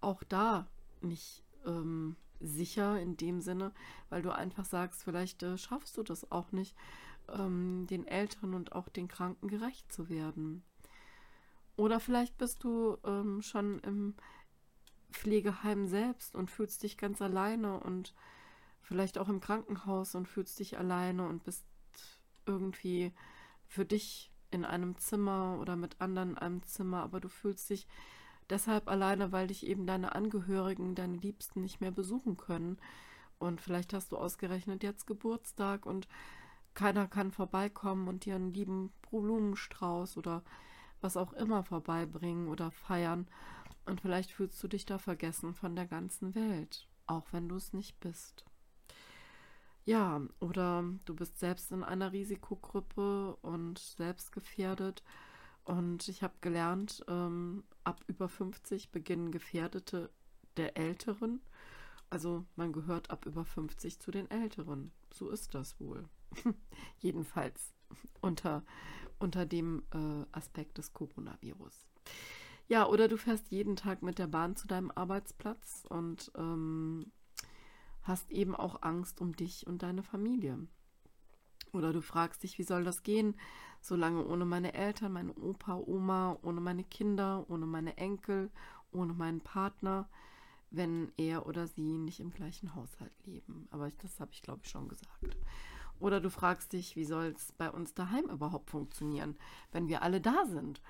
auch 0.00 0.22
da 0.24 0.66
nicht 1.00 1.44
ähm, 1.64 2.16
sicher 2.40 3.00
in 3.00 3.16
dem 3.16 3.40
Sinne, 3.40 3.72
weil 4.08 4.22
du 4.22 4.34
einfach 4.34 4.64
sagst, 4.64 5.02
vielleicht 5.02 5.42
äh, 5.42 5.58
schaffst 5.58 5.96
du 5.96 6.02
das 6.02 6.30
auch 6.30 6.52
nicht, 6.52 6.76
ähm, 7.28 7.86
den 7.88 8.06
Eltern 8.06 8.54
und 8.54 8.72
auch 8.72 8.88
den 8.88 9.08
Kranken 9.08 9.48
gerecht 9.48 9.92
zu 9.92 10.08
werden. 10.08 10.62
Oder 11.76 12.00
vielleicht 12.00 12.36
bist 12.38 12.64
du 12.64 12.96
ähm, 13.04 13.42
schon 13.42 13.78
im 13.80 14.14
Pflegeheim 15.12 15.86
selbst 15.86 16.34
und 16.34 16.50
fühlst 16.50 16.82
dich 16.82 16.98
ganz 16.98 17.22
alleine 17.22 17.80
und 17.80 18.14
vielleicht 18.82 19.18
auch 19.18 19.28
im 19.28 19.40
Krankenhaus 19.40 20.14
und 20.14 20.26
fühlst 20.26 20.58
dich 20.58 20.78
alleine 20.78 21.28
und 21.28 21.44
bist 21.44 21.64
irgendwie 22.46 23.12
für 23.66 23.84
dich 23.84 24.32
in 24.50 24.64
einem 24.64 24.96
Zimmer 24.98 25.58
oder 25.60 25.76
mit 25.76 26.00
anderen 26.00 26.30
in 26.30 26.38
einem 26.38 26.62
Zimmer, 26.64 27.02
aber 27.02 27.20
du 27.20 27.28
fühlst 27.28 27.68
dich 27.70 27.86
deshalb 28.50 28.88
alleine, 28.88 29.32
weil 29.32 29.48
dich 29.48 29.66
eben 29.66 29.86
deine 29.86 30.14
Angehörigen, 30.14 30.94
deine 30.94 31.16
Liebsten 31.16 31.62
nicht 31.62 31.80
mehr 31.80 31.90
besuchen 31.90 32.36
können. 32.36 32.78
Und 33.38 33.60
vielleicht 33.60 33.92
hast 33.94 34.12
du 34.12 34.16
ausgerechnet 34.16 34.82
jetzt 34.82 35.06
Geburtstag 35.06 35.86
und 35.86 36.08
keiner 36.74 37.06
kann 37.08 37.30
vorbeikommen 37.30 38.08
und 38.08 38.24
dir 38.24 38.36
einen 38.36 38.52
lieben 38.52 38.92
Blumenstrauß 39.10 40.16
oder 40.16 40.42
was 41.00 41.16
auch 41.16 41.32
immer 41.32 41.62
vorbeibringen 41.62 42.48
oder 42.48 42.70
feiern. 42.70 43.28
Und 43.86 44.00
vielleicht 44.00 44.30
fühlst 44.30 44.62
du 44.62 44.68
dich 44.68 44.84
da 44.84 44.98
vergessen 44.98 45.54
von 45.54 45.74
der 45.76 45.86
ganzen 45.86 46.34
Welt, 46.34 46.88
auch 47.06 47.26
wenn 47.32 47.48
du 47.48 47.56
es 47.56 47.72
nicht 47.72 47.98
bist. 48.00 48.44
Ja, 49.84 50.20
oder 50.40 50.84
du 51.06 51.14
bist 51.14 51.38
selbst 51.38 51.72
in 51.72 51.82
einer 51.82 52.12
Risikogruppe 52.12 53.36
und 53.36 53.78
selbst 53.78 54.32
gefährdet 54.32 55.02
und 55.68 56.08
ich 56.08 56.22
habe 56.22 56.32
gelernt, 56.40 57.04
ähm, 57.08 57.62
ab 57.84 58.02
über 58.06 58.30
50 58.30 58.90
beginnen 58.90 59.30
Gefährdete 59.30 60.10
der 60.56 60.78
Älteren. 60.78 61.42
Also 62.08 62.46
man 62.56 62.72
gehört 62.72 63.10
ab 63.10 63.26
über 63.26 63.44
50 63.44 64.00
zu 64.00 64.10
den 64.10 64.30
Älteren. 64.30 64.92
So 65.12 65.28
ist 65.28 65.54
das 65.54 65.78
wohl. 65.78 66.08
Jedenfalls 67.00 67.74
unter, 68.22 68.64
unter 69.18 69.44
dem 69.44 69.82
äh, 69.92 70.24
Aspekt 70.32 70.78
des 70.78 70.94
Coronavirus. 70.94 71.86
Ja, 72.68 72.86
oder 72.86 73.06
du 73.06 73.18
fährst 73.18 73.50
jeden 73.50 73.76
Tag 73.76 74.02
mit 74.02 74.18
der 74.18 74.26
Bahn 74.26 74.56
zu 74.56 74.66
deinem 74.66 74.90
Arbeitsplatz 74.90 75.84
und 75.90 76.32
ähm, 76.34 77.12
hast 78.00 78.30
eben 78.30 78.56
auch 78.56 78.80
Angst 78.80 79.20
um 79.20 79.36
dich 79.36 79.66
und 79.66 79.82
deine 79.82 80.02
Familie. 80.02 80.66
Oder 81.72 81.92
du 81.92 82.00
fragst 82.00 82.42
dich, 82.42 82.58
wie 82.58 82.64
soll 82.64 82.84
das 82.84 83.02
gehen, 83.02 83.34
solange 83.80 84.26
ohne 84.26 84.44
meine 84.44 84.74
Eltern, 84.74 85.12
meine 85.12 85.34
Opa, 85.34 85.76
Oma, 85.76 86.38
ohne 86.42 86.60
meine 86.60 86.84
Kinder, 86.84 87.44
ohne 87.48 87.66
meine 87.66 87.96
Enkel, 87.96 88.50
ohne 88.92 89.12
meinen 89.12 89.40
Partner, 89.40 90.08
wenn 90.70 91.12
er 91.16 91.46
oder 91.46 91.66
sie 91.66 91.96
nicht 91.98 92.20
im 92.20 92.30
gleichen 92.30 92.74
Haushalt 92.74 93.12
leben. 93.24 93.68
Aber 93.70 93.90
das 94.02 94.20
habe 94.20 94.32
ich, 94.32 94.42
glaube 94.42 94.60
ich, 94.64 94.70
schon 94.70 94.88
gesagt. 94.88 95.36
Oder 96.00 96.20
du 96.20 96.30
fragst 96.30 96.72
dich, 96.72 96.96
wie 96.96 97.04
soll 97.04 97.34
es 97.36 97.52
bei 97.52 97.70
uns 97.70 97.94
daheim 97.94 98.26
überhaupt 98.26 98.70
funktionieren, 98.70 99.36
wenn 99.72 99.88
wir 99.88 100.02
alle 100.02 100.20
da 100.20 100.46
sind? 100.46 100.80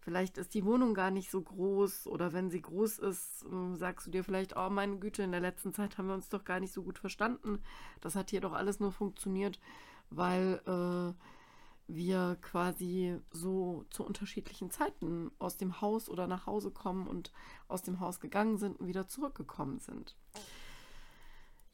Vielleicht 0.00 0.38
ist 0.38 0.54
die 0.54 0.64
Wohnung 0.64 0.94
gar 0.94 1.10
nicht 1.10 1.30
so 1.30 1.42
groß 1.42 2.06
oder 2.06 2.32
wenn 2.32 2.50
sie 2.50 2.62
groß 2.62 2.98
ist, 3.00 3.44
ähm, 3.44 3.76
sagst 3.76 4.06
du 4.06 4.10
dir 4.10 4.24
vielleicht, 4.24 4.56
oh 4.56 4.70
meine 4.70 4.96
Güte, 4.96 5.22
in 5.22 5.32
der 5.32 5.40
letzten 5.40 5.74
Zeit 5.74 5.98
haben 5.98 6.08
wir 6.08 6.14
uns 6.14 6.28
doch 6.28 6.44
gar 6.44 6.60
nicht 6.60 6.72
so 6.72 6.82
gut 6.82 6.98
verstanden. 6.98 7.60
Das 8.00 8.14
hat 8.14 8.30
hier 8.30 8.40
doch 8.40 8.54
alles 8.54 8.80
nur 8.80 8.90
funktioniert, 8.90 9.60
weil 10.10 10.60
äh, 10.66 11.14
wir 11.88 12.36
quasi 12.42 13.18
so 13.30 13.86
zu 13.90 14.04
unterschiedlichen 14.04 14.70
Zeiten 14.70 15.30
aus 15.38 15.56
dem 15.56 15.80
Haus 15.80 16.08
oder 16.08 16.26
nach 16.26 16.46
Hause 16.46 16.70
kommen 16.70 17.06
und 17.08 17.32
aus 17.66 17.82
dem 17.82 18.00
Haus 18.00 18.20
gegangen 18.20 18.58
sind 18.58 18.78
und 18.78 18.86
wieder 18.86 19.08
zurückgekommen 19.08 19.80
sind. 19.80 20.14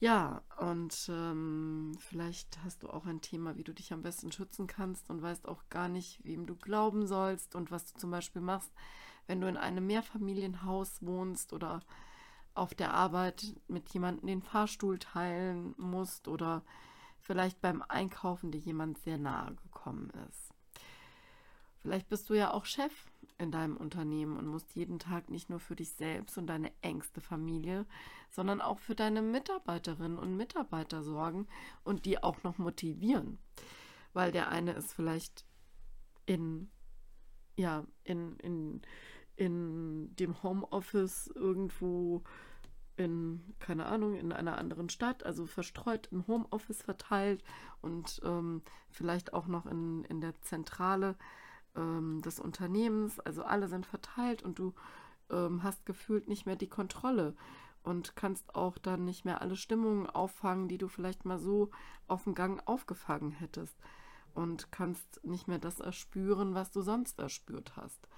Ja, 0.00 0.42
und 0.58 1.08
ähm, 1.08 1.96
vielleicht 1.98 2.62
hast 2.62 2.82
du 2.82 2.90
auch 2.90 3.06
ein 3.06 3.22
Thema, 3.22 3.56
wie 3.56 3.64
du 3.64 3.72
dich 3.72 3.92
am 3.92 4.02
besten 4.02 4.30
schützen 4.30 4.66
kannst 4.66 5.08
und 5.08 5.22
weißt 5.22 5.48
auch 5.48 5.68
gar 5.70 5.88
nicht, 5.88 6.22
wem 6.24 6.46
du 6.46 6.56
glauben 6.56 7.06
sollst 7.06 7.54
und 7.54 7.70
was 7.70 7.92
du 7.92 7.98
zum 7.98 8.10
Beispiel 8.10 8.42
machst, 8.42 8.70
wenn 9.26 9.40
du 9.40 9.48
in 9.48 9.56
einem 9.56 9.86
Mehrfamilienhaus 9.86 10.98
wohnst 11.00 11.52
oder 11.52 11.80
auf 12.54 12.74
der 12.74 12.92
Arbeit 12.94 13.56
mit 13.66 13.88
jemandem 13.90 14.26
den 14.26 14.42
Fahrstuhl 14.42 14.98
teilen 14.98 15.74
musst 15.76 16.28
oder 16.28 16.62
vielleicht 17.24 17.60
beim 17.60 17.82
Einkaufen 17.88 18.52
dir 18.52 18.60
jemand 18.60 18.98
sehr 18.98 19.18
nahe 19.18 19.54
gekommen 19.56 20.10
ist. 20.28 20.54
Vielleicht 21.80 22.08
bist 22.08 22.30
du 22.30 22.34
ja 22.34 22.52
auch 22.52 22.64
Chef 22.64 22.92
in 23.38 23.50
deinem 23.50 23.76
Unternehmen 23.76 24.36
und 24.38 24.46
musst 24.46 24.74
jeden 24.74 24.98
Tag 24.98 25.28
nicht 25.28 25.50
nur 25.50 25.60
für 25.60 25.76
dich 25.76 25.90
selbst 25.90 26.38
und 26.38 26.46
deine 26.46 26.70
engste 26.82 27.20
Familie, 27.20 27.84
sondern 28.30 28.60
auch 28.60 28.78
für 28.78 28.94
deine 28.94 29.22
Mitarbeiterinnen 29.22 30.18
und 30.18 30.36
Mitarbeiter 30.36 31.02
sorgen 31.02 31.46
und 31.82 32.06
die 32.06 32.22
auch 32.22 32.42
noch 32.42 32.58
motivieren. 32.58 33.38
Weil 34.12 34.32
der 34.32 34.48
eine 34.48 34.72
ist 34.72 34.92
vielleicht 34.92 35.44
in, 36.26 36.70
ja, 37.56 37.84
in, 38.04 38.36
in, 38.38 38.82
in 39.36 40.16
dem 40.16 40.42
Homeoffice 40.42 41.26
irgendwo 41.34 42.22
in, 42.96 43.54
keine 43.58 43.86
Ahnung, 43.86 44.14
in 44.14 44.32
einer 44.32 44.58
anderen 44.58 44.88
Stadt, 44.88 45.24
also 45.24 45.46
verstreut 45.46 46.08
im 46.12 46.26
Homeoffice 46.26 46.82
verteilt 46.82 47.42
und 47.80 48.20
ähm, 48.24 48.62
vielleicht 48.90 49.32
auch 49.32 49.46
noch 49.46 49.66
in, 49.66 50.04
in 50.04 50.20
der 50.20 50.40
Zentrale 50.42 51.16
ähm, 51.76 52.22
des 52.22 52.38
Unternehmens. 52.38 53.20
Also 53.20 53.42
alle 53.42 53.68
sind 53.68 53.86
verteilt 53.86 54.42
und 54.42 54.58
du 54.58 54.74
ähm, 55.30 55.62
hast 55.62 55.86
gefühlt 55.86 56.28
nicht 56.28 56.46
mehr 56.46 56.56
die 56.56 56.68
Kontrolle 56.68 57.34
und 57.82 58.16
kannst 58.16 58.54
auch 58.54 58.78
dann 58.78 59.04
nicht 59.04 59.24
mehr 59.24 59.42
alle 59.42 59.56
Stimmungen 59.56 60.08
auffangen, 60.08 60.68
die 60.68 60.78
du 60.78 60.88
vielleicht 60.88 61.24
mal 61.24 61.38
so 61.38 61.70
auf 62.08 62.24
dem 62.24 62.34
Gang 62.34 62.62
aufgefangen 62.66 63.32
hättest 63.32 63.76
und 64.34 64.72
kannst 64.72 65.24
nicht 65.24 65.48
mehr 65.48 65.58
das 65.58 65.80
erspüren, 65.80 66.54
was 66.54 66.70
du 66.70 66.80
sonst 66.80 67.18
erspürt 67.18 67.76
hast. 67.76 68.08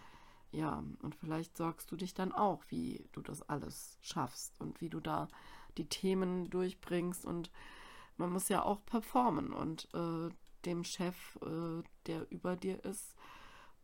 Ja, 0.56 0.82
und 1.02 1.14
vielleicht 1.14 1.54
sorgst 1.54 1.92
du 1.92 1.96
dich 1.96 2.14
dann 2.14 2.32
auch, 2.32 2.62
wie 2.70 3.04
du 3.12 3.20
das 3.20 3.42
alles 3.42 3.98
schaffst 4.00 4.58
und 4.58 4.80
wie 4.80 4.88
du 4.88 5.00
da 5.00 5.28
die 5.76 5.86
Themen 5.86 6.48
durchbringst 6.48 7.26
und 7.26 7.50
man 8.16 8.32
muss 8.32 8.48
ja 8.48 8.62
auch 8.62 8.82
performen 8.86 9.52
und 9.52 9.86
äh, 9.92 10.30
dem 10.64 10.82
Chef, 10.82 11.14
äh, 11.42 11.82
der 12.06 12.32
über 12.32 12.56
dir 12.56 12.82
ist, 12.86 13.14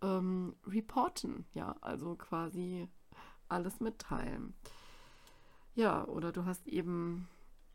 ähm, 0.01 0.57
reporten, 0.67 1.45
ja, 1.53 1.77
also 1.83 2.15
quasi 2.15 2.89
alles 3.49 3.81
mitteilen. 3.81 4.55
Ja, 5.75 6.07
oder 6.07 6.33
du 6.33 6.47
hast 6.47 6.67
eben, 6.67 7.29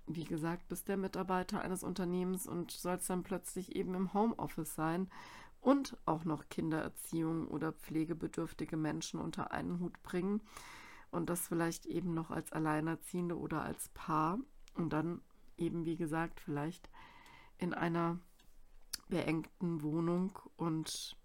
wie 0.08 0.26
gesagt, 0.26 0.70
bist 0.70 0.88
der 0.88 0.98
Mitarbeiter 0.98 1.62
eines 1.62 1.84
Unternehmens 1.84 2.48
und 2.48 2.72
sollst 2.72 3.12
dann 3.12 3.22
plötzlich 3.22 3.76
eben 3.76 3.94
im 3.94 4.16
Homeoffice 4.16 4.74
sein 4.74 5.08
und 5.62 5.98
auch 6.06 6.24
noch 6.24 6.50
Kindererziehung 6.50 7.48
oder 7.48 7.74
pflegebedürftige 7.74 8.78
Menschen 8.78 9.20
unter 9.20 9.52
einen 9.52 9.80
Hut 9.80 10.02
bringen 10.04 10.42
und 11.12 11.30
das 11.30 11.48
vielleicht 11.48 11.86
eben 11.86 12.14
noch 12.14 12.32
als 12.32 12.52
Alleinerziehende 12.52 13.38
oder 13.38 13.62
als 13.62 13.90
Paar 13.90 14.40
und 14.76 14.92
dann 14.92 15.22
eben, 15.58 15.86
wie 15.86 15.98
gesagt, 15.98 16.40
vielleicht 16.40 16.90
in 17.58 17.74
einer 17.74 18.20
beengten 19.10 19.82
Wohnung 19.82 20.38
und 20.58 21.18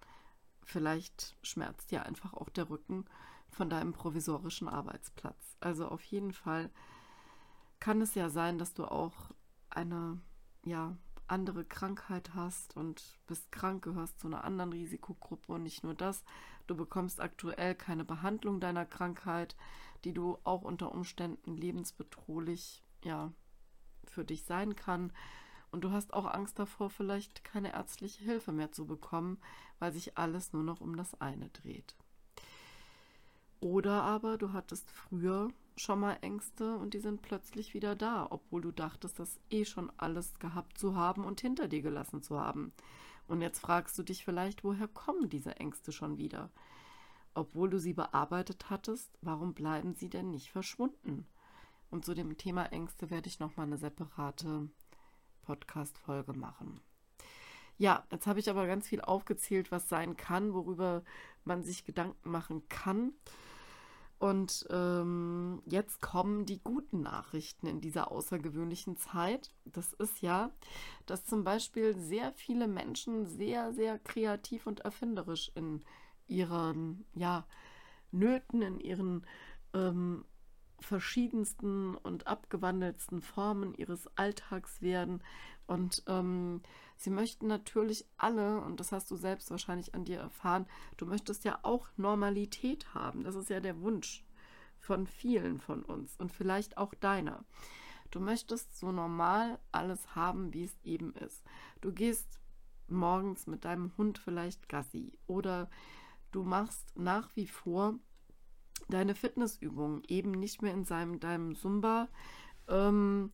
vielleicht 0.62 1.36
schmerzt 1.42 1.90
dir 1.90 2.06
einfach 2.06 2.32
auch 2.32 2.48
der 2.48 2.70
Rücken 2.70 3.04
von 3.50 3.68
deinem 3.68 3.92
provisorischen 3.92 4.68
Arbeitsplatz. 4.68 5.56
Also 5.60 5.88
auf 5.88 6.02
jeden 6.04 6.32
Fall 6.32 6.70
kann 7.80 8.00
es 8.00 8.14
ja 8.14 8.30
sein, 8.30 8.58
dass 8.58 8.74
du 8.74 8.84
auch 8.84 9.30
eine 9.68 10.20
ja 10.64 10.96
andere 11.32 11.64
Krankheit 11.64 12.34
hast 12.34 12.76
und 12.76 13.18
bist 13.26 13.50
krank, 13.50 13.82
gehörst 13.82 14.20
zu 14.20 14.26
einer 14.26 14.44
anderen 14.44 14.72
Risikogruppe 14.72 15.52
und 15.52 15.62
nicht 15.62 15.82
nur 15.82 15.94
das, 15.94 16.24
du 16.66 16.76
bekommst 16.76 17.20
aktuell 17.20 17.74
keine 17.74 18.04
Behandlung 18.04 18.60
deiner 18.60 18.84
Krankheit, 18.84 19.56
die 20.04 20.12
du 20.12 20.38
auch 20.44 20.62
unter 20.62 20.92
Umständen 20.92 21.56
lebensbedrohlich 21.56 22.84
ja 23.02 23.32
für 24.04 24.24
dich 24.24 24.44
sein 24.44 24.76
kann. 24.76 25.12
Und 25.70 25.84
du 25.84 25.90
hast 25.90 26.12
auch 26.12 26.26
Angst 26.26 26.58
davor, 26.58 26.90
vielleicht 26.90 27.44
keine 27.44 27.72
ärztliche 27.72 28.22
Hilfe 28.22 28.52
mehr 28.52 28.72
zu 28.72 28.86
bekommen, 28.86 29.38
weil 29.78 29.90
sich 29.90 30.18
alles 30.18 30.52
nur 30.52 30.62
noch 30.62 30.82
um 30.82 30.96
das 30.96 31.18
eine 31.20 31.48
dreht. 31.48 31.96
Oder 33.60 34.02
aber 34.02 34.36
du 34.36 34.52
hattest 34.52 34.90
früher 34.90 35.48
schon 35.76 36.00
mal 36.00 36.18
Ängste 36.20 36.76
und 36.76 36.94
die 36.94 37.00
sind 37.00 37.22
plötzlich 37.22 37.74
wieder 37.74 37.96
da, 37.96 38.26
obwohl 38.30 38.60
du 38.60 38.72
dachtest, 38.72 39.18
das 39.18 39.40
eh 39.50 39.64
schon 39.64 39.90
alles 39.96 40.38
gehabt 40.38 40.78
zu 40.78 40.96
haben 40.96 41.24
und 41.24 41.40
hinter 41.40 41.68
dir 41.68 41.82
gelassen 41.82 42.22
zu 42.22 42.40
haben. 42.40 42.72
Und 43.28 43.40
jetzt 43.40 43.60
fragst 43.60 43.98
du 43.98 44.02
dich 44.02 44.24
vielleicht, 44.24 44.64
woher 44.64 44.88
kommen 44.88 45.28
diese 45.28 45.56
Ängste 45.56 45.92
schon 45.92 46.18
wieder? 46.18 46.50
Obwohl 47.34 47.70
du 47.70 47.78
sie 47.78 47.94
bearbeitet 47.94 48.68
hattest, 48.68 49.10
warum 49.22 49.54
bleiben 49.54 49.94
sie 49.94 50.10
denn 50.10 50.30
nicht 50.30 50.50
verschwunden? 50.50 51.26
Und 51.90 52.04
zu 52.04 52.14
dem 52.14 52.36
Thema 52.36 52.66
Ängste 52.66 53.10
werde 53.10 53.28
ich 53.28 53.38
nochmal 53.38 53.66
eine 53.66 53.78
separate 53.78 54.68
Podcast-Folge 55.42 56.32
machen. 56.32 56.80
Ja, 57.78 58.04
jetzt 58.10 58.26
habe 58.26 58.38
ich 58.38 58.48
aber 58.50 58.66
ganz 58.66 58.86
viel 58.86 59.00
aufgezählt, 59.00 59.72
was 59.72 59.88
sein 59.88 60.16
kann, 60.16 60.54
worüber 60.54 61.02
man 61.44 61.62
sich 61.62 61.84
Gedanken 61.84 62.30
machen 62.30 62.68
kann. 62.68 63.12
Und 64.22 64.68
ähm, 64.70 65.62
jetzt 65.66 66.00
kommen 66.00 66.46
die 66.46 66.62
guten 66.62 67.00
Nachrichten 67.00 67.66
in 67.66 67.80
dieser 67.80 68.12
außergewöhnlichen 68.12 68.96
Zeit. 68.96 69.50
Das 69.64 69.94
ist 69.94 70.22
ja, 70.22 70.52
dass 71.06 71.24
zum 71.24 71.42
Beispiel 71.42 71.96
sehr 71.96 72.30
viele 72.30 72.68
Menschen 72.68 73.26
sehr, 73.26 73.72
sehr 73.72 73.98
kreativ 73.98 74.68
und 74.68 74.78
erfinderisch 74.78 75.50
in 75.56 75.84
ihren 76.28 77.04
ja, 77.14 77.48
Nöten, 78.12 78.62
in 78.62 78.78
ihren 78.78 79.26
ähm, 79.74 80.24
verschiedensten 80.78 81.96
und 81.96 82.28
abgewandeltsten 82.28 83.22
Formen 83.22 83.74
ihres 83.74 84.06
Alltags 84.16 84.82
werden. 84.82 85.20
Und 85.66 86.04
ähm, 86.06 86.62
sie 87.02 87.10
möchten 87.10 87.46
natürlich 87.46 88.06
alle, 88.16 88.60
und 88.60 88.80
das 88.80 88.92
hast 88.92 89.10
du 89.10 89.16
selbst 89.16 89.50
wahrscheinlich 89.50 89.94
an 89.94 90.04
dir 90.04 90.18
erfahren, 90.18 90.66
du 90.96 91.06
möchtest 91.06 91.44
ja 91.44 91.58
auch 91.62 91.88
Normalität 91.96 92.94
haben. 92.94 93.24
Das 93.24 93.34
ist 93.34 93.50
ja 93.50 93.60
der 93.60 93.80
Wunsch 93.80 94.24
von 94.78 95.06
vielen 95.06 95.58
von 95.58 95.82
uns 95.82 96.16
und 96.16 96.32
vielleicht 96.32 96.76
auch 96.76 96.94
deiner. 96.94 97.44
Du 98.10 98.20
möchtest 98.20 98.78
so 98.78 98.92
normal 98.92 99.58
alles 99.70 100.14
haben, 100.14 100.52
wie 100.52 100.64
es 100.64 100.76
eben 100.84 101.14
ist. 101.14 101.42
Du 101.80 101.92
gehst 101.92 102.40
morgens 102.88 103.46
mit 103.46 103.64
deinem 103.64 103.92
Hund 103.96 104.18
vielleicht 104.18 104.68
Gassi 104.68 105.18
oder 105.26 105.70
du 106.30 106.42
machst 106.42 106.96
nach 106.96 107.34
wie 107.36 107.46
vor 107.46 107.94
deine 108.88 109.14
Fitnessübungen 109.14 110.02
eben 110.08 110.32
nicht 110.32 110.62
mehr 110.62 110.74
in 110.74 110.84
seinem, 110.84 111.20
deinem 111.20 111.54
Zumba, 111.54 112.08
ähm, 112.68 113.32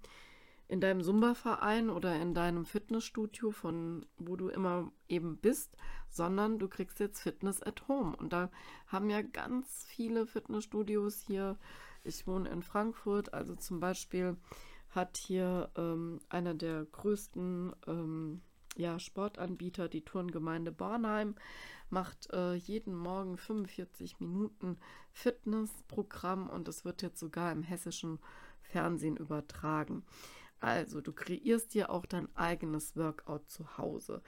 in 0.68 0.80
deinem 0.80 1.02
Zumba-Verein 1.02 1.88
oder 1.88 2.14
in 2.20 2.34
deinem 2.34 2.66
Fitnessstudio, 2.66 3.50
von 3.50 4.04
wo 4.18 4.36
du 4.36 4.48
immer 4.48 4.92
eben 5.08 5.38
bist, 5.38 5.74
sondern 6.10 6.58
du 6.58 6.68
kriegst 6.68 7.00
jetzt 7.00 7.20
Fitness 7.20 7.62
at 7.62 7.88
Home. 7.88 8.14
Und 8.16 8.32
da 8.32 8.50
haben 8.86 9.08
ja 9.08 9.22
ganz 9.22 9.84
viele 9.88 10.26
Fitnessstudios 10.26 11.22
hier. 11.26 11.58
Ich 12.04 12.26
wohne 12.26 12.50
in 12.50 12.62
Frankfurt, 12.62 13.32
also 13.32 13.56
zum 13.56 13.80
Beispiel 13.80 14.36
hat 14.90 15.16
hier 15.16 15.70
ähm, 15.76 16.20
einer 16.28 16.54
der 16.54 16.84
größten 16.84 17.72
ähm, 17.86 18.42
ja, 18.76 18.98
Sportanbieter, 18.98 19.88
die 19.88 20.04
Turngemeinde 20.04 20.70
Bornheim, 20.70 21.34
macht 21.90 22.30
äh, 22.32 22.54
jeden 22.54 22.94
Morgen 22.94 23.36
45 23.36 24.20
Minuten 24.20 24.78
Fitnessprogramm 25.12 26.48
und 26.48 26.68
es 26.68 26.84
wird 26.84 27.02
jetzt 27.02 27.18
sogar 27.18 27.52
im 27.52 27.62
hessischen 27.62 28.18
Fernsehen 28.60 29.16
übertragen. 29.16 30.04
Also 30.60 31.00
du 31.00 31.12
kreierst 31.12 31.74
dir 31.74 31.90
auch 31.90 32.06
dein 32.06 32.34
eigenes 32.36 32.96
Workout 32.96 33.48
zu 33.48 33.78
Hause. 33.78 34.22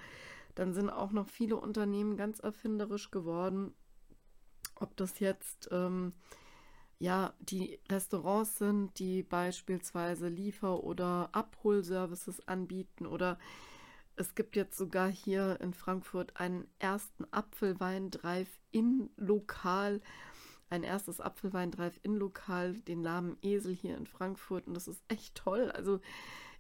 Dann 0.55 0.73
sind 0.75 0.91
auch 0.91 1.13
noch 1.13 1.29
viele 1.29 1.57
Unternehmen 1.57 2.17
ganz 2.17 2.41
erfinderisch 2.41 3.11
geworden. 3.11 3.75
Ob 4.77 4.97
das 4.97 5.19
jetzt 5.21 5.69
ähm, 5.73 6.13
ja 6.99 7.35
die 7.41 7.81
Restaurants 7.91 8.59
sind, 8.59 8.99
die 8.99 9.23
beispielsweise 9.23 10.29
Liefer- 10.29 10.85
oder 10.85 11.31
Abholservices 11.33 12.47
anbieten 12.47 13.07
oder 13.07 13.39
es 14.17 14.35
gibt 14.35 14.55
jetzt 14.55 14.77
sogar 14.77 15.11
hier 15.11 15.59
in 15.63 15.73
Frankfurt 15.73 16.37
einen 16.37 16.69
ersten 16.79 17.25
Apfelwein-Drive-In-Lokal. 17.31 20.03
Ein 20.71 20.85
erstes 20.85 21.21
Apfelwein-Drive-In-Lokal, 21.21 22.75
den 22.75 23.03
Namen 23.03 23.37
Esel 23.43 23.75
hier 23.75 23.97
in 23.97 24.07
Frankfurt. 24.07 24.67
Und 24.67 24.75
das 24.75 24.89
ist 24.89 25.03
echt 25.09 25.35
toll. 25.35 25.71
Also 25.73 26.01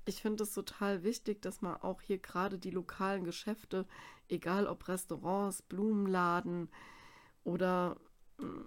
ich 0.04 0.20
finde 0.20 0.42
es 0.42 0.52
total 0.52 1.04
wichtig, 1.04 1.40
dass 1.42 1.62
man 1.62 1.76
auch 1.76 2.02
hier 2.02 2.18
gerade 2.18 2.58
die 2.58 2.70
lokalen 2.70 3.24
Geschäfte, 3.24 3.86
egal 4.28 4.66
ob 4.66 4.88
Restaurants, 4.88 5.62
Blumenladen 5.62 6.68
oder 7.44 7.96
hm, 8.38 8.64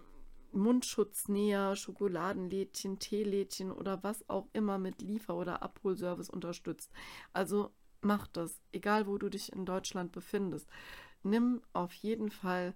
Mundschutznäher, 0.53 1.75
Schokoladenlädchen, 1.75 2.99
Teelädchen 2.99 3.71
oder 3.71 4.03
was 4.03 4.27
auch 4.29 4.47
immer 4.53 4.77
mit 4.77 5.01
Liefer- 5.01 5.35
oder 5.35 5.63
Abholservice 5.63 6.29
unterstützt. 6.29 6.91
Also 7.33 7.71
mach 8.01 8.27
das, 8.27 8.61
egal 8.71 9.07
wo 9.07 9.17
du 9.17 9.29
dich 9.29 9.51
in 9.51 9.65
Deutschland 9.65 10.11
befindest. 10.11 10.69
Nimm 11.23 11.61
auf 11.73 11.93
jeden 11.93 12.29
Fall 12.29 12.75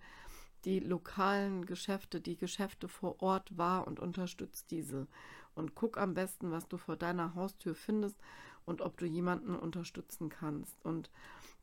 die 0.65 0.80
lokalen 0.80 1.65
Geschäfte, 1.65 2.22
die 2.22 2.38
Geschäfte 2.38 2.88
vor 2.88 3.22
Ort 3.22 3.58
wahr 3.58 3.88
und 3.88 4.00
unterstütz 4.00 4.65
diese. 4.65 5.08
Und 5.56 5.76
guck 5.76 5.98
am 5.98 6.13
besten, 6.13 6.52
was 6.52 6.67
du 6.67 6.78
vor 6.78 6.96
deiner 6.96 7.36
Haustür 7.36 7.76
findest 7.76 8.17
und 8.65 8.82
ob 8.82 8.98
du 8.98 9.06
jemanden 9.06 9.56
unterstützen 9.56 10.30
kannst. 10.30 10.84
Und 10.84 11.10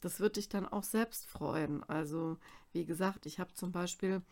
das 0.00 0.20
wird 0.20 0.36
dich 0.36 0.48
dann 0.48 0.66
auch 0.66 0.82
selbst 0.82 1.26
freuen. 1.26 1.84
Also, 1.84 2.38
wie 2.72 2.84
gesagt, 2.84 3.26
ich 3.26 3.38
habe 3.38 3.54
zum 3.54 3.72
Beispiel 3.72 4.22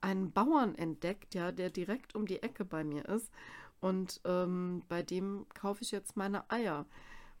einen 0.00 0.32
Bauern 0.32 0.74
entdeckt, 0.74 1.34
ja, 1.34 1.52
der 1.52 1.70
direkt 1.70 2.14
um 2.14 2.26
die 2.26 2.42
Ecke 2.42 2.64
bei 2.64 2.84
mir 2.84 3.06
ist. 3.06 3.30
Und 3.80 4.20
ähm, 4.24 4.82
bei 4.88 5.02
dem 5.02 5.46
kaufe 5.54 5.82
ich 5.82 5.90
jetzt 5.90 6.16
meine 6.16 6.48
Eier. 6.50 6.86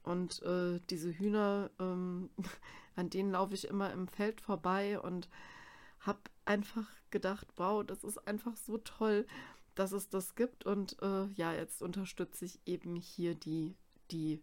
Und 0.02 0.42
äh, 0.42 0.80
diese 0.88 1.12
Hühner, 1.12 1.70
ähm, 1.78 2.30
an 2.96 3.10
denen 3.10 3.32
laufe 3.32 3.54
ich 3.54 3.68
immer 3.68 3.92
im 3.92 4.08
Feld 4.08 4.40
vorbei 4.40 4.98
und 4.98 5.28
habe 6.00 6.20
einfach 6.44 6.88
gedacht, 7.10 7.48
wow, 7.56 7.84
das 7.84 8.04
ist 8.04 8.26
einfach 8.26 8.56
so 8.56 8.78
toll, 8.78 9.26
dass 9.74 9.92
es 9.92 10.08
das 10.08 10.34
gibt. 10.34 10.64
Und 10.66 11.00
äh, 11.02 11.26
ja, 11.34 11.52
jetzt 11.52 11.82
unterstütze 11.82 12.44
ich 12.44 12.60
eben 12.66 12.96
hier 12.96 13.34
die, 13.34 13.76
die, 14.10 14.42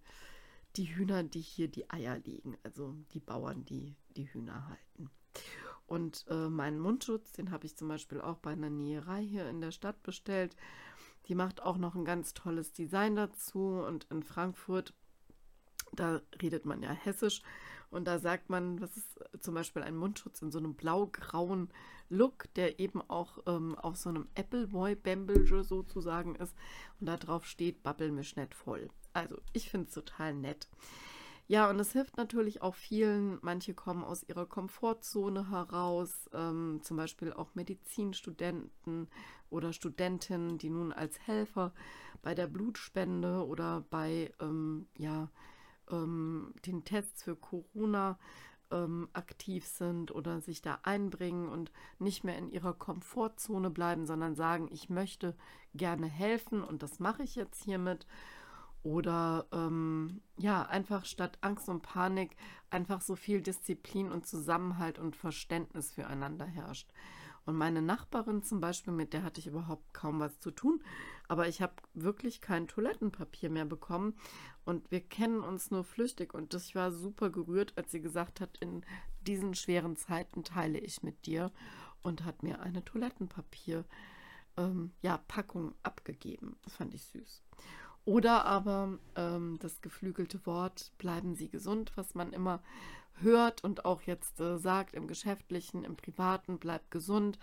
die 0.75 0.95
Hühner, 0.95 1.23
die 1.23 1.41
hier 1.41 1.67
die 1.67 1.89
Eier 1.89 2.19
legen. 2.19 2.57
Also 2.63 2.95
die 3.13 3.19
Bauern, 3.19 3.65
die 3.65 3.95
die 4.15 4.31
Hühner 4.31 4.67
halten. 4.67 5.09
Und 5.85 6.25
äh, 6.29 6.49
meinen 6.49 6.79
Mundschutz, 6.79 7.31
den 7.31 7.51
habe 7.51 7.65
ich 7.65 7.77
zum 7.77 7.87
Beispiel 7.87 8.21
auch 8.21 8.37
bei 8.37 8.51
einer 8.51 8.69
Näherei 8.69 9.23
hier 9.23 9.49
in 9.49 9.61
der 9.61 9.71
Stadt 9.71 10.03
bestellt. 10.03 10.55
Die 11.27 11.35
macht 11.35 11.61
auch 11.61 11.77
noch 11.77 11.95
ein 11.95 12.05
ganz 12.05 12.33
tolles 12.33 12.73
Design 12.73 13.15
dazu. 13.15 13.81
Und 13.87 14.05
in 14.09 14.23
Frankfurt 14.23 14.93
da 15.93 16.21
redet 16.41 16.65
man 16.65 16.81
ja 16.81 16.91
hessisch 16.91 17.41
und 17.89 18.05
da 18.05 18.19
sagt 18.19 18.49
man, 18.49 18.81
was 18.81 18.97
ist 18.97 19.19
zum 19.39 19.53
Beispiel 19.53 19.83
ein 19.83 19.95
Mundschutz 19.95 20.41
in 20.41 20.51
so 20.51 20.59
einem 20.59 20.75
blau-grauen 20.75 21.69
Look, 22.09 22.53
der 22.55 22.79
eben 22.79 23.01
auch 23.09 23.39
ähm, 23.47 23.75
auf 23.75 23.97
so 23.97 24.09
einem 24.09 24.27
Appleboy-Bembelge 24.35 25.63
sozusagen 25.63 26.35
ist 26.35 26.55
und 26.99 27.07
da 27.07 27.17
drauf 27.17 27.45
steht, 27.45 27.83
babbel 27.83 28.11
mich 28.11 28.35
nicht 28.35 28.55
voll. 28.55 28.89
Also 29.13 29.37
ich 29.53 29.69
finde 29.69 29.87
es 29.87 29.93
total 29.93 30.33
nett. 30.33 30.67
Ja, 31.49 31.69
und 31.69 31.79
es 31.79 31.93
hilft 31.93 32.17
natürlich 32.17 32.61
auch 32.61 32.75
vielen. 32.75 33.39
Manche 33.41 33.73
kommen 33.73 34.03
aus 34.03 34.23
ihrer 34.23 34.45
Komfortzone 34.45 35.49
heraus, 35.49 36.29
ähm, 36.33 36.81
zum 36.83 36.97
Beispiel 36.97 37.31
auch 37.31 37.55
Medizinstudenten 37.55 39.07
oder 39.49 39.71
Studentinnen, 39.71 40.57
die 40.57 40.69
nun 40.69 40.91
als 40.91 41.17
Helfer 41.25 41.73
bei 42.21 42.35
der 42.35 42.47
Blutspende 42.47 43.45
oder 43.47 43.85
bei 43.89 44.33
ähm, 44.41 44.87
ja, 44.97 45.29
ähm, 45.91 46.53
den 46.65 46.83
Tests 46.83 47.23
für 47.23 47.35
Corona 47.35 48.17
ähm, 48.71 49.09
aktiv 49.13 49.65
sind 49.65 50.13
oder 50.13 50.41
sich 50.41 50.61
da 50.61 50.79
einbringen 50.83 51.49
und 51.49 51.71
nicht 51.99 52.23
mehr 52.23 52.37
in 52.37 52.49
ihrer 52.49 52.73
Komfortzone 52.73 53.69
bleiben, 53.69 54.05
sondern 54.05 54.35
sagen, 54.35 54.67
ich 54.71 54.89
möchte 54.89 55.35
gerne 55.73 56.07
helfen 56.07 56.63
und 56.63 56.83
das 56.83 56.99
mache 56.99 57.23
ich 57.23 57.35
jetzt 57.35 57.63
hiermit. 57.63 58.05
Oder 58.83 59.47
ähm, 59.51 60.21
ja, 60.37 60.63
einfach 60.63 61.05
statt 61.05 61.37
Angst 61.41 61.67
und 61.67 61.81
Panik 61.81 62.35
einfach 62.69 63.01
so 63.01 63.15
viel 63.15 63.41
Disziplin 63.41 64.11
und 64.11 64.25
Zusammenhalt 64.25 64.99
und 64.99 65.15
Verständnis 65.15 65.91
füreinander 65.91 66.45
herrscht. 66.45 66.89
Und 67.47 67.55
meine 67.55 67.81
Nachbarin 67.81 68.43
zum 68.43 68.59
Beispiel, 68.59 68.91
mit 68.91 69.13
der 69.13 69.23
hatte 69.23 69.39
ich 69.39 69.47
überhaupt 69.47 69.93
kaum 69.93 70.19
was 70.19 70.37
zu 70.41 70.51
tun, 70.51 70.83
aber 71.29 71.47
ich 71.47 71.61
habe 71.61 71.75
wirklich 71.93 72.41
kein 72.41 72.67
Toilettenpapier 72.67 73.49
mehr 73.49 73.63
bekommen 73.63 74.15
und 74.65 74.91
wir 74.91 74.99
kennen 74.99 75.39
uns 75.39 75.71
nur 75.71 75.85
flüchtig 75.85 76.33
und 76.33 76.53
ich 76.53 76.75
war 76.75 76.91
super 76.91 77.29
gerührt, 77.29 77.71
als 77.77 77.89
sie 77.89 78.01
gesagt 78.01 78.41
hat, 78.41 78.57
in 78.57 78.83
diesen 79.21 79.55
schweren 79.55 79.95
Zeiten 79.95 80.43
teile 80.43 80.77
ich 80.77 81.03
mit 81.03 81.25
dir 81.25 81.53
und 82.01 82.25
hat 82.25 82.43
mir 82.43 82.59
eine 82.59 82.83
Toilettenpapier 82.83 83.85
ähm, 84.57 84.91
ja, 85.01 85.17
Packung 85.29 85.73
abgegeben. 85.83 86.57
Das 86.65 86.75
fand 86.75 86.93
ich 86.93 87.05
süß. 87.05 87.43
Oder 88.03 88.43
aber 88.43 88.99
ähm, 89.15 89.57
das 89.61 89.79
geflügelte 89.81 90.45
Wort, 90.45 90.91
bleiben 90.97 91.35
Sie 91.35 91.47
gesund, 91.47 91.93
was 91.95 92.13
man 92.13 92.33
immer 92.33 92.61
hört 93.21 93.63
und 93.63 93.85
auch 93.85 94.01
jetzt 94.03 94.39
äh, 94.39 94.57
sagt 94.57 94.95
im 94.95 95.07
Geschäftlichen, 95.07 95.83
im 95.83 95.95
Privaten, 95.95 96.59
bleibt 96.59 96.91
gesund, 96.91 97.39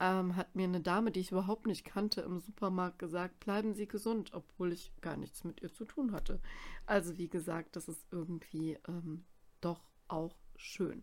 ähm, 0.00 0.36
hat 0.36 0.54
mir 0.54 0.64
eine 0.64 0.80
Dame, 0.80 1.10
die 1.10 1.20
ich 1.20 1.32
überhaupt 1.32 1.66
nicht 1.66 1.84
kannte, 1.84 2.20
im 2.20 2.38
Supermarkt 2.38 2.98
gesagt, 2.98 3.40
bleiben 3.40 3.74
Sie 3.74 3.88
gesund, 3.88 4.30
obwohl 4.32 4.72
ich 4.72 4.92
gar 5.00 5.16
nichts 5.16 5.44
mit 5.44 5.60
ihr 5.62 5.72
zu 5.72 5.84
tun 5.84 6.12
hatte. 6.12 6.40
Also 6.86 7.18
wie 7.18 7.28
gesagt, 7.28 7.76
das 7.76 7.88
ist 7.88 8.06
irgendwie 8.12 8.78
ähm, 8.86 9.24
doch 9.60 9.80
auch 10.06 10.36
schön. 10.56 11.02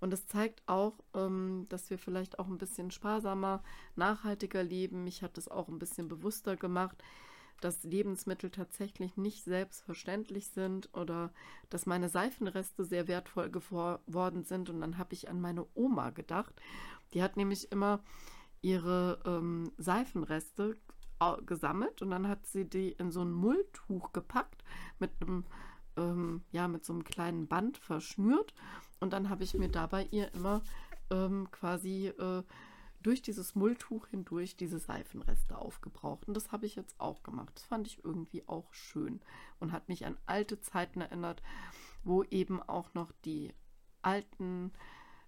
Und 0.00 0.14
es 0.14 0.26
zeigt 0.26 0.62
auch, 0.66 0.94
ähm, 1.14 1.66
dass 1.68 1.90
wir 1.90 1.98
vielleicht 1.98 2.38
auch 2.38 2.48
ein 2.48 2.58
bisschen 2.58 2.90
sparsamer, 2.90 3.62
nachhaltiger 3.96 4.62
leben. 4.62 5.04
Mich 5.04 5.22
hat 5.22 5.36
es 5.36 5.48
auch 5.48 5.68
ein 5.68 5.78
bisschen 5.78 6.08
bewusster 6.08 6.56
gemacht, 6.56 7.02
dass 7.60 7.82
Lebensmittel 7.84 8.50
tatsächlich 8.50 9.16
nicht 9.16 9.44
selbstverständlich 9.44 10.48
sind 10.48 10.88
oder 10.94 11.32
dass 11.68 11.86
meine 11.86 12.08
Seifenreste 12.08 12.84
sehr 12.84 13.08
wertvoll 13.08 13.50
geworden 13.50 14.44
sind. 14.44 14.70
Und 14.70 14.80
dann 14.80 14.98
habe 14.98 15.14
ich 15.14 15.28
an 15.28 15.40
meine 15.40 15.66
Oma 15.74 16.10
gedacht. 16.10 16.54
Die 17.14 17.22
hat 17.22 17.36
nämlich 17.36 17.70
immer 17.72 18.00
ihre 18.62 19.20
ähm, 19.24 19.72
Seifenreste 19.78 20.76
gesammelt 21.44 22.00
und 22.00 22.10
dann 22.10 22.28
hat 22.28 22.46
sie 22.46 22.64
die 22.64 22.92
in 22.92 23.10
so 23.10 23.20
ein 23.20 23.30
Mulltuch 23.30 24.12
gepackt 24.12 24.64
mit 24.98 25.10
einem 25.20 25.44
ähm, 25.98 26.42
ja 26.50 26.66
mit 26.66 26.84
so 26.86 26.94
einem 26.94 27.04
kleinen 27.04 27.46
Band 27.46 27.76
verschnürt 27.76 28.54
und 29.00 29.12
dann 29.12 29.28
habe 29.28 29.44
ich 29.44 29.52
mir 29.52 29.68
dabei 29.68 30.06
ihr 30.10 30.32
immer 30.32 30.62
ähm, 31.10 31.50
quasi 31.50 32.08
äh, 32.08 32.42
durch 33.02 33.22
dieses 33.22 33.54
Mulltuch 33.54 34.06
hindurch 34.08 34.56
diese 34.56 34.78
Seifenreste 34.78 35.58
aufgebraucht. 35.58 36.26
Und 36.28 36.34
das 36.34 36.52
habe 36.52 36.66
ich 36.66 36.74
jetzt 36.76 36.98
auch 37.00 37.22
gemacht. 37.22 37.52
Das 37.54 37.64
fand 37.64 37.86
ich 37.86 38.04
irgendwie 38.04 38.46
auch 38.46 38.72
schön 38.72 39.20
und 39.58 39.72
hat 39.72 39.88
mich 39.88 40.06
an 40.06 40.18
alte 40.26 40.60
Zeiten 40.60 41.00
erinnert, 41.00 41.42
wo 42.04 42.22
eben 42.24 42.62
auch 42.62 42.92
noch 42.94 43.12
die 43.24 43.54
alten 44.02 44.72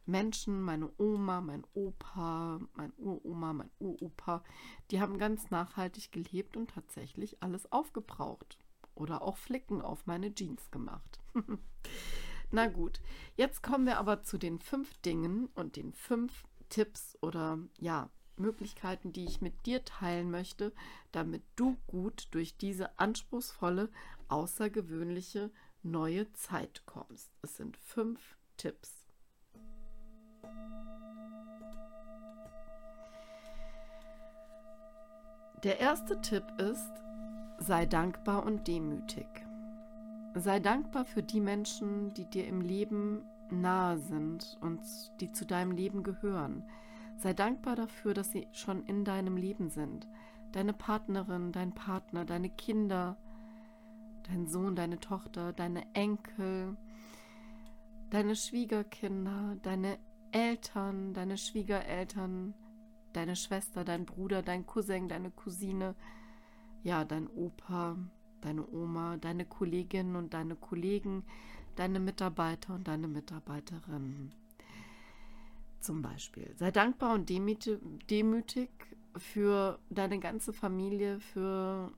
Menschen, 0.05 0.61
meine 0.63 0.91
Oma, 0.99 1.41
mein 1.41 1.65
Opa, 1.75 2.61
mein 2.75 2.93
Uroma, 2.97 3.53
mein 3.53 3.71
Uropa, 3.79 4.43
die 4.91 5.01
haben 5.01 5.19
ganz 5.19 5.51
nachhaltig 5.51 6.11
gelebt 6.11 6.57
und 6.57 6.71
tatsächlich 6.71 7.43
alles 7.43 7.71
aufgebraucht 7.71 8.59
oder 8.95 9.23
auch 9.23 9.37
Flicken 9.37 9.81
auf 9.81 10.07
meine 10.07 10.35
Jeans 10.35 10.71
gemacht. 10.71 11.21
Na 12.51 12.67
gut, 12.67 13.01
jetzt 13.37 13.63
kommen 13.63 13.87
wir 13.87 13.99
aber 13.99 14.23
zu 14.23 14.37
den 14.37 14.59
fünf 14.59 14.95
Dingen 14.99 15.49
und 15.55 15.77
den 15.77 15.95
fünf 15.95 16.45
Tipps 16.73 17.19
oder 17.21 17.59
ja, 17.79 18.09
Möglichkeiten, 18.39 19.13
die 19.13 19.27
ich 19.27 19.43
mit 19.43 19.67
dir 19.67 19.85
teilen 19.85 20.31
möchte, 20.31 20.73
damit 21.13 21.43
du 21.55 21.77
gut 21.87 22.29
durch 22.31 22.57
diese 22.57 22.99
anspruchsvolle, 22.99 23.91
außergewöhnliche 24.29 25.51
neue 25.83 26.33
Zeit 26.33 26.85
kommst. 26.87 27.31
Es 27.43 27.59
sind 27.59 27.77
fünf 27.77 28.39
Tipps. 28.57 29.07
Der 35.63 35.79
erste 35.79 36.23
Tipp 36.23 36.45
ist, 36.59 36.91
sei 37.59 37.85
dankbar 37.85 38.47
und 38.47 38.67
demütig. 38.67 39.27
Sei 40.35 40.59
dankbar 40.59 41.05
für 41.05 41.23
die 41.23 41.41
Menschen, 41.41 42.15
die 42.15 42.25
dir 42.31 42.47
im 42.47 42.63
Leben 42.63 43.27
nahe 43.53 43.99
sind 43.99 44.59
und 44.61 44.81
die 45.21 45.33
zu 45.33 45.47
deinem 45.47 45.73
Leben 45.73 46.03
gehören. 46.03 46.65
Sei 47.17 47.33
dankbar 47.35 47.77
dafür, 47.77 48.15
dass 48.15 48.33
sie 48.33 48.49
schon 48.53 48.85
in 48.87 49.05
deinem 49.05 49.37
Leben 49.37 49.69
sind. 49.69 50.09
Deine 50.53 50.73
Partnerin, 50.73 51.53
dein 51.53 51.73
Partner, 51.73 52.25
deine 52.25 52.51
Kinder, 52.51 53.17
dein 54.25 54.47
Sohn, 54.47 54.75
deine 54.75 54.99
Tochter, 54.99 55.53
deine 55.53 55.85
Enkel, 55.95 56.77
deine 58.11 58.37
Schwiegerkinder, 58.37 59.57
deine 59.63 59.99
Eltern, 60.33 61.15
deine 61.15 61.39
Schwiegereltern, 61.39 62.55
deine 63.13 63.37
Schwester, 63.37 63.85
dein 63.85 64.05
Bruder, 64.05 64.43
dein 64.43 64.67
Cousin, 64.67 65.09
deine 65.09 65.31
Cousine, 65.31 65.95
ja, 66.83 67.05
dein 67.05 67.29
Opa, 67.29 67.97
deine 68.41 68.67
Oma, 68.67 69.17
deine 69.17 69.45
Kolleginnen 69.45 70.17
und 70.17 70.35
deine 70.35 70.57
Kollegen, 70.57 71.25
deine 71.77 72.01
Mitarbeiter 72.01 72.75
und 72.75 72.89
deine 72.89 73.09
Mitarbeiterinnen. 73.09 74.33
Zum 75.81 76.03
Beispiel. 76.03 76.55
Sei 76.57 76.71
dankbar 76.71 77.15
und 77.15 77.29
demütig 77.29 78.71
für 79.17 79.79
deine 79.91 80.19
ganze 80.21 80.53
Familie, 80.53 81.21
für 81.21 81.93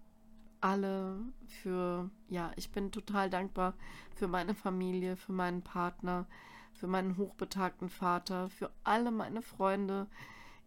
alle, 0.61 1.19
für, 1.47 2.11
ja, 2.29 2.51
ich 2.57 2.71
bin 2.71 2.91
total 2.91 3.29
dankbar 3.29 3.75
für 4.15 4.29
meine 4.29 4.55
Familie, 4.55 5.17
für 5.17 5.33
meinen 5.33 5.61
Partner, 5.61 6.27
für 6.73 6.87
meinen 6.87 7.19
hochbetagten 7.19 7.91
Vater, 7.91 8.49
für 8.49 8.71
alle 8.83 9.11
meine 9.11 9.43
Freunde. 9.43 10.07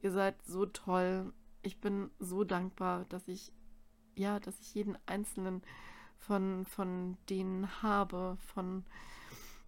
Ihr 0.01 0.11
seid 0.11 0.35
so 0.45 0.67
toll. 0.67 1.33
Ich 1.63 1.81
bin 1.81 2.11
so 2.19 2.43
dankbar, 2.43 3.05
dass 3.09 3.27
ich, 3.27 3.51
ja, 4.15 4.39
dass 4.39 4.59
ich 4.59 4.75
jeden 4.75 4.97
einzelnen 5.07 5.63
von, 6.17 6.65
von 6.65 7.17
denen 7.29 7.81
habe, 7.81 8.37
von 8.53 8.85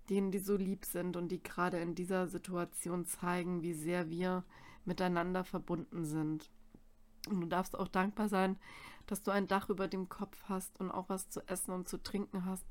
denen, 0.10 0.32
die 0.32 0.40
so 0.40 0.56
lieb 0.56 0.86
sind 0.86 1.16
und 1.16 1.30
die 1.30 1.42
gerade 1.42 1.80
in 1.80 1.96
dieser 1.96 2.28
Situation 2.28 3.06
zeigen, 3.06 3.62
wie 3.62 3.74
sehr 3.74 4.10
wir 4.10 4.44
miteinander 4.86 5.44
verbunden 5.44 6.06
sind. 6.06 6.50
Und 7.30 7.42
du 7.42 7.48
darfst 7.48 7.78
auch 7.78 7.88
dankbar 7.88 8.30
sein, 8.30 8.58
dass 9.06 9.24
du 9.24 9.32
ein 9.32 9.48
Dach 9.48 9.70
über 9.70 9.88
dem 9.88 10.10
Kopf 10.10 10.38
hast 10.46 10.80
und 10.80 10.92
auch 10.92 11.10
was 11.10 11.30
zu 11.30 11.48
essen 11.48 11.72
und 11.72 11.88
zu 11.88 12.02
trinken 12.02 12.46
hast. 12.46 12.66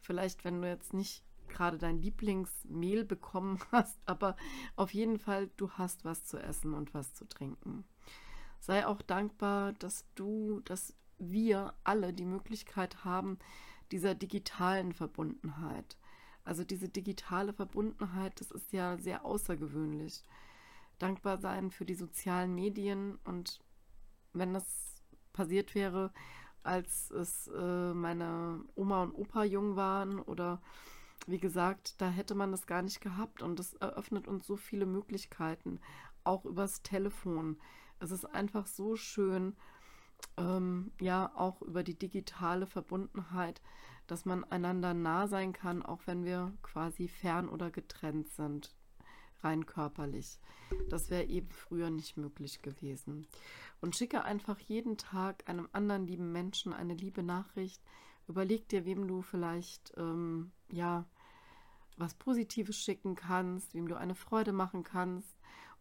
Vielleicht, 0.00 0.44
wenn 0.44 0.60
du 0.60 0.68
jetzt 0.68 0.92
nicht 0.92 1.22
gerade 1.48 1.78
dein 1.78 2.00
Lieblingsmehl 2.00 3.04
bekommen 3.04 3.58
hast, 3.72 3.98
aber 4.06 4.36
auf 4.76 4.92
jeden 4.92 5.18
Fall, 5.18 5.50
du 5.56 5.70
hast 5.72 6.04
was 6.04 6.24
zu 6.24 6.38
essen 6.38 6.74
und 6.74 6.94
was 6.94 7.14
zu 7.14 7.26
trinken. 7.26 7.84
Sei 8.58 8.86
auch 8.86 9.02
dankbar, 9.02 9.72
dass 9.74 10.06
du, 10.14 10.60
dass 10.60 10.94
wir 11.30 11.74
alle 11.84 12.12
die 12.12 12.24
Möglichkeit 12.24 13.04
haben, 13.04 13.38
dieser 13.90 14.14
digitalen 14.14 14.92
Verbundenheit. 14.92 15.96
Also 16.44 16.64
diese 16.64 16.88
digitale 16.88 17.52
Verbundenheit, 17.52 18.40
das 18.40 18.50
ist 18.50 18.72
ja 18.72 18.96
sehr 18.96 19.24
außergewöhnlich. 19.24 20.24
Dankbar 20.98 21.38
sein 21.38 21.70
für 21.70 21.84
die 21.84 21.94
sozialen 21.94 22.54
Medien 22.54 23.18
und 23.24 23.60
wenn 24.32 24.54
das 24.54 25.02
passiert 25.32 25.74
wäre, 25.74 26.12
als 26.62 27.10
es 27.10 27.48
äh, 27.48 27.94
meine 27.94 28.64
Oma 28.74 29.02
und 29.02 29.14
Opa 29.14 29.44
jung 29.44 29.76
waren 29.76 30.20
oder 30.20 30.62
wie 31.26 31.38
gesagt, 31.38 32.00
da 32.00 32.08
hätte 32.08 32.34
man 32.34 32.50
das 32.50 32.66
gar 32.66 32.82
nicht 32.82 33.00
gehabt 33.00 33.42
und 33.42 33.58
das 33.58 33.74
eröffnet 33.74 34.26
uns 34.26 34.46
so 34.46 34.56
viele 34.56 34.86
Möglichkeiten, 34.86 35.80
auch 36.24 36.44
übers 36.44 36.82
Telefon. 36.82 37.58
Es 38.00 38.10
ist 38.10 38.24
einfach 38.24 38.66
so 38.66 38.96
schön, 38.96 39.56
ähm, 40.36 40.92
ja 41.00 41.32
auch 41.34 41.62
über 41.62 41.82
die 41.82 41.98
digitale 41.98 42.66
Verbundenheit, 42.66 43.60
dass 44.06 44.24
man 44.24 44.44
einander 44.44 44.94
nah 44.94 45.26
sein 45.26 45.52
kann, 45.52 45.82
auch 45.82 46.00
wenn 46.06 46.24
wir 46.24 46.52
quasi 46.62 47.08
fern 47.08 47.48
oder 47.48 47.70
getrennt 47.70 48.28
sind, 48.28 48.74
rein 49.42 49.66
körperlich. 49.66 50.38
Das 50.88 51.10
wäre 51.10 51.24
eben 51.24 51.50
früher 51.50 51.90
nicht 51.90 52.16
möglich 52.16 52.62
gewesen. 52.62 53.26
Und 53.80 53.96
schicke 53.96 54.24
einfach 54.24 54.58
jeden 54.58 54.96
Tag 54.96 55.48
einem 55.48 55.68
anderen 55.72 56.06
lieben 56.06 56.32
Menschen 56.32 56.72
eine 56.72 56.94
liebe 56.94 57.22
Nachricht 57.22 57.82
überleg 58.28 58.68
dir, 58.68 58.84
wem 58.84 59.06
du 59.06 59.22
vielleicht, 59.22 59.92
ähm, 59.96 60.52
ja, 60.70 61.06
was 61.96 62.14
Positives 62.14 62.76
schicken 62.76 63.14
kannst, 63.14 63.74
wem 63.74 63.88
du 63.88 63.96
eine 63.96 64.14
Freude 64.14 64.52
machen 64.52 64.82
kannst. 64.82 65.36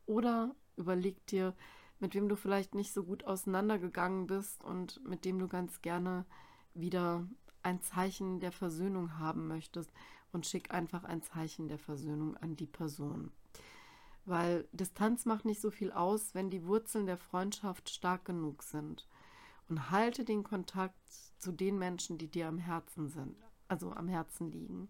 Oder 0.05 0.55
überleg 0.75 1.25
dir, 1.27 1.55
mit 2.01 2.15
wem 2.15 2.27
du 2.27 2.35
vielleicht 2.35 2.75
nicht 2.75 2.93
so 2.93 3.03
gut 3.03 3.25
auseinandergegangen 3.25 4.27
bist 4.27 4.63
und 4.63 5.03
mit 5.07 5.25
dem 5.25 5.39
du 5.39 5.47
ganz 5.47 5.81
gerne 5.81 6.25
wieder 6.73 7.27
ein 7.63 7.81
Zeichen 7.81 8.39
der 8.39 8.51
Versöhnung 8.51 9.19
haben 9.19 9.47
möchtest 9.47 9.91
und 10.31 10.45
schick 10.45 10.73
einfach 10.73 11.03
ein 11.03 11.21
Zeichen 11.21 11.67
der 11.67 11.77
Versöhnung 11.77 12.37
an 12.37 12.55
die 12.55 12.67
Person. 12.67 13.31
Weil 14.25 14.67
Distanz 14.71 15.25
macht 15.25 15.45
nicht 15.45 15.61
so 15.61 15.71
viel 15.71 15.91
aus, 15.91 16.33
wenn 16.33 16.49
die 16.49 16.65
Wurzeln 16.65 17.05
der 17.05 17.17
Freundschaft 17.17 17.89
stark 17.89 18.25
genug 18.25 18.63
sind. 18.63 19.07
Und 19.67 19.89
halte 19.89 20.25
den 20.25 20.43
Kontakt 20.43 20.99
zu 21.37 21.51
den 21.51 21.79
Menschen, 21.79 22.17
die 22.17 22.27
dir 22.27 22.47
am 22.47 22.57
Herzen 22.57 23.07
sind, 23.07 23.37
also 23.69 23.93
am 23.93 24.09
Herzen 24.09 24.51
liegen. 24.51 24.89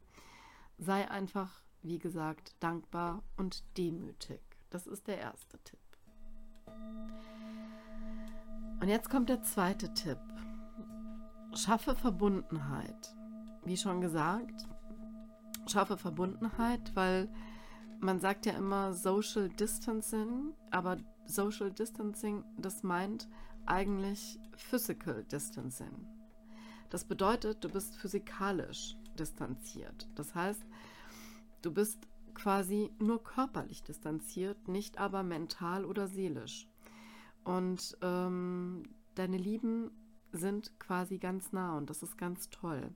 Sei 0.79 1.09
einfach, 1.09 1.61
wie 1.83 1.99
gesagt, 1.99 2.55
dankbar 2.59 3.21
und 3.37 3.63
demütig. 3.77 4.41
Das 4.71 4.87
ist 4.87 5.07
der 5.07 5.19
erste 5.19 5.59
Tipp. 5.59 5.79
Und 8.79 8.87
jetzt 8.87 9.09
kommt 9.09 9.29
der 9.29 9.43
zweite 9.43 9.93
Tipp. 9.93 10.17
Schaffe 11.53 11.95
Verbundenheit. 11.95 13.15
Wie 13.63 13.77
schon 13.77 14.01
gesagt, 14.01 14.67
schaffe 15.67 15.97
Verbundenheit, 15.97 16.95
weil 16.95 17.29
man 17.99 18.19
sagt 18.19 18.45
ja 18.45 18.53
immer 18.53 18.93
Social 18.93 19.49
Distancing, 19.49 20.53
aber 20.71 20.97
Social 21.25 21.71
Distancing, 21.71 22.43
das 22.57 22.81
meint 22.81 23.27
eigentlich 23.65 24.39
Physical 24.55 25.23
Distancing. 25.25 26.07
Das 26.89 27.03
bedeutet, 27.03 27.63
du 27.63 27.69
bist 27.69 27.95
physikalisch 27.95 28.97
distanziert. 29.17 30.09
Das 30.15 30.33
heißt, 30.33 30.61
du 31.61 31.71
bist 31.71 31.99
quasi 32.41 32.89
nur 32.97 33.23
körperlich 33.23 33.83
distanziert, 33.83 34.67
nicht 34.67 34.97
aber 34.97 35.21
mental 35.21 35.85
oder 35.85 36.07
seelisch. 36.07 36.67
Und 37.43 37.97
ähm, 38.01 38.83
deine 39.13 39.37
Lieben 39.37 39.91
sind 40.31 40.79
quasi 40.79 41.19
ganz 41.19 41.51
nah 41.51 41.77
und 41.77 41.89
das 41.91 42.01
ist 42.01 42.17
ganz 42.17 42.49
toll. 42.49 42.89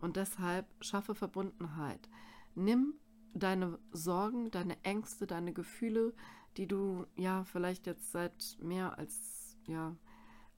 Und 0.00 0.16
deshalb 0.16 0.66
schaffe 0.80 1.14
Verbundenheit. 1.14 2.10
Nimm 2.54 2.94
deine 3.32 3.78
Sorgen, 3.90 4.50
deine 4.50 4.76
Ängste, 4.84 5.26
deine 5.26 5.54
Gefühle, 5.54 6.12
die 6.58 6.66
du 6.66 7.06
ja 7.16 7.44
vielleicht 7.44 7.86
jetzt 7.86 8.12
seit 8.12 8.58
mehr 8.60 8.98
als 8.98 9.56
ja 9.66 9.96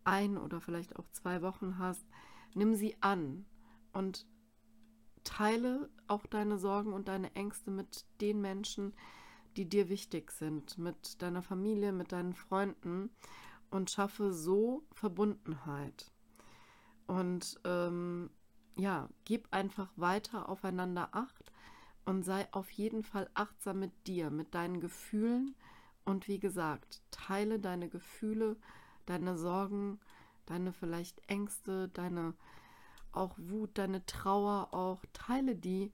ein 0.02 0.36
oder 0.36 0.60
vielleicht 0.60 0.96
auch 0.96 1.08
zwei 1.12 1.42
Wochen 1.42 1.78
hast, 1.78 2.04
nimm 2.54 2.74
sie 2.74 2.96
an 3.00 3.46
und 3.92 4.26
teile 5.26 5.90
auch 6.06 6.24
deine 6.26 6.56
Sorgen 6.56 6.92
und 6.92 7.08
deine 7.08 7.34
Ängste 7.34 7.70
mit 7.70 8.06
den 8.20 8.40
Menschen, 8.40 8.94
die 9.56 9.68
dir 9.68 9.88
wichtig 9.88 10.30
sind, 10.30 10.78
mit 10.78 11.20
deiner 11.20 11.42
Familie, 11.42 11.92
mit 11.92 12.12
deinen 12.12 12.34
Freunden 12.34 13.10
und 13.70 13.90
schaffe 13.90 14.32
so 14.32 14.84
Verbundenheit. 14.92 16.10
Und 17.06 17.60
ähm, 17.64 18.30
ja, 18.76 19.08
gib 19.24 19.48
einfach 19.52 19.90
weiter 19.96 20.48
aufeinander 20.48 21.08
Acht 21.12 21.52
und 22.04 22.22
sei 22.22 22.46
auf 22.52 22.70
jeden 22.70 23.02
Fall 23.02 23.28
achtsam 23.34 23.80
mit 23.80 24.06
dir, 24.06 24.30
mit 24.30 24.54
deinen 24.54 24.80
Gefühlen. 24.80 25.54
Und 26.04 26.28
wie 26.28 26.38
gesagt, 26.38 27.02
teile 27.10 27.58
deine 27.58 27.88
Gefühle, 27.88 28.56
deine 29.06 29.36
Sorgen, 29.36 29.98
deine 30.46 30.72
vielleicht 30.72 31.20
Ängste, 31.28 31.88
deine 31.88 32.34
auch 33.16 33.36
Wut, 33.38 33.78
deine 33.78 34.04
Trauer 34.06 34.72
auch, 34.72 35.04
teile 35.12 35.56
die 35.56 35.92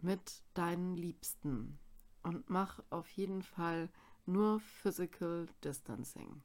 mit 0.00 0.42
deinen 0.54 0.96
Liebsten 0.96 1.78
und 2.22 2.50
mach 2.50 2.80
auf 2.90 3.08
jeden 3.10 3.42
Fall 3.42 3.88
nur 4.26 4.60
Physical 4.60 5.46
Distancing 5.62 6.42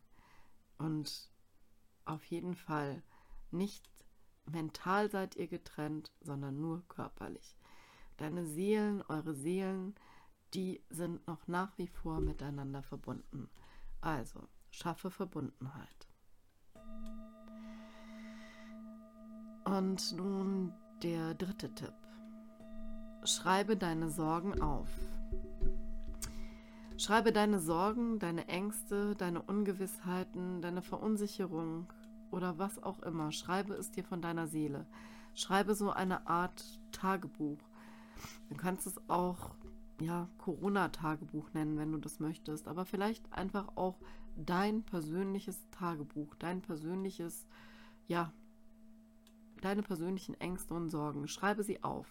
und 0.77 1.31
auf 2.05 2.23
jeden 2.25 2.55
Fall 2.55 3.03
nicht 3.51 3.87
mental 4.45 5.09
seid 5.09 5.35
ihr 5.35 5.47
getrennt, 5.47 6.11
sondern 6.21 6.59
nur 6.59 6.87
körperlich. 6.87 7.57
Deine 8.17 8.45
Seelen, 8.45 9.01
eure 9.03 9.33
Seelen, 9.33 9.95
die 10.53 10.83
sind 10.89 11.25
noch 11.27 11.47
nach 11.47 11.77
wie 11.77 11.87
vor 11.87 12.19
miteinander 12.19 12.83
verbunden. 12.83 13.49
Also, 14.01 14.47
schaffe 14.69 15.09
Verbundenheit. 15.09 16.00
Und 19.71 20.17
nun 20.17 20.73
der 21.01 21.33
dritte 21.33 21.73
Tipp. 21.73 21.93
Schreibe 23.23 23.77
deine 23.77 24.09
Sorgen 24.09 24.61
auf. 24.61 24.89
Schreibe 26.97 27.31
deine 27.31 27.57
Sorgen, 27.57 28.19
deine 28.19 28.49
Ängste, 28.49 29.15
deine 29.15 29.41
Ungewissheiten, 29.41 30.61
deine 30.61 30.81
Verunsicherung 30.81 31.87
oder 32.31 32.57
was 32.57 32.83
auch 32.83 32.99
immer. 32.99 33.31
Schreibe 33.31 33.73
es 33.75 33.91
dir 33.91 34.03
von 34.03 34.21
deiner 34.21 34.47
Seele. 34.47 34.85
Schreibe 35.35 35.73
so 35.73 35.89
eine 35.91 36.27
Art 36.27 36.65
Tagebuch. 36.91 37.61
Du 38.49 38.57
kannst 38.57 38.85
es 38.87 38.99
auch 39.07 39.51
ja, 40.01 40.27
Corona-Tagebuch 40.39 41.53
nennen, 41.53 41.77
wenn 41.77 41.93
du 41.93 41.97
das 41.97 42.19
möchtest, 42.19 42.67
aber 42.67 42.83
vielleicht 42.83 43.31
einfach 43.31 43.69
auch 43.77 43.95
dein 44.35 44.83
persönliches 44.83 45.65
Tagebuch, 45.71 46.35
dein 46.35 46.61
persönliches, 46.61 47.45
ja, 48.09 48.33
deine 49.61 49.83
persönlichen 49.83 50.39
Ängste 50.39 50.73
und 50.73 50.89
Sorgen. 50.89 51.27
Schreibe 51.27 51.63
sie 51.63 51.83
auf 51.83 52.07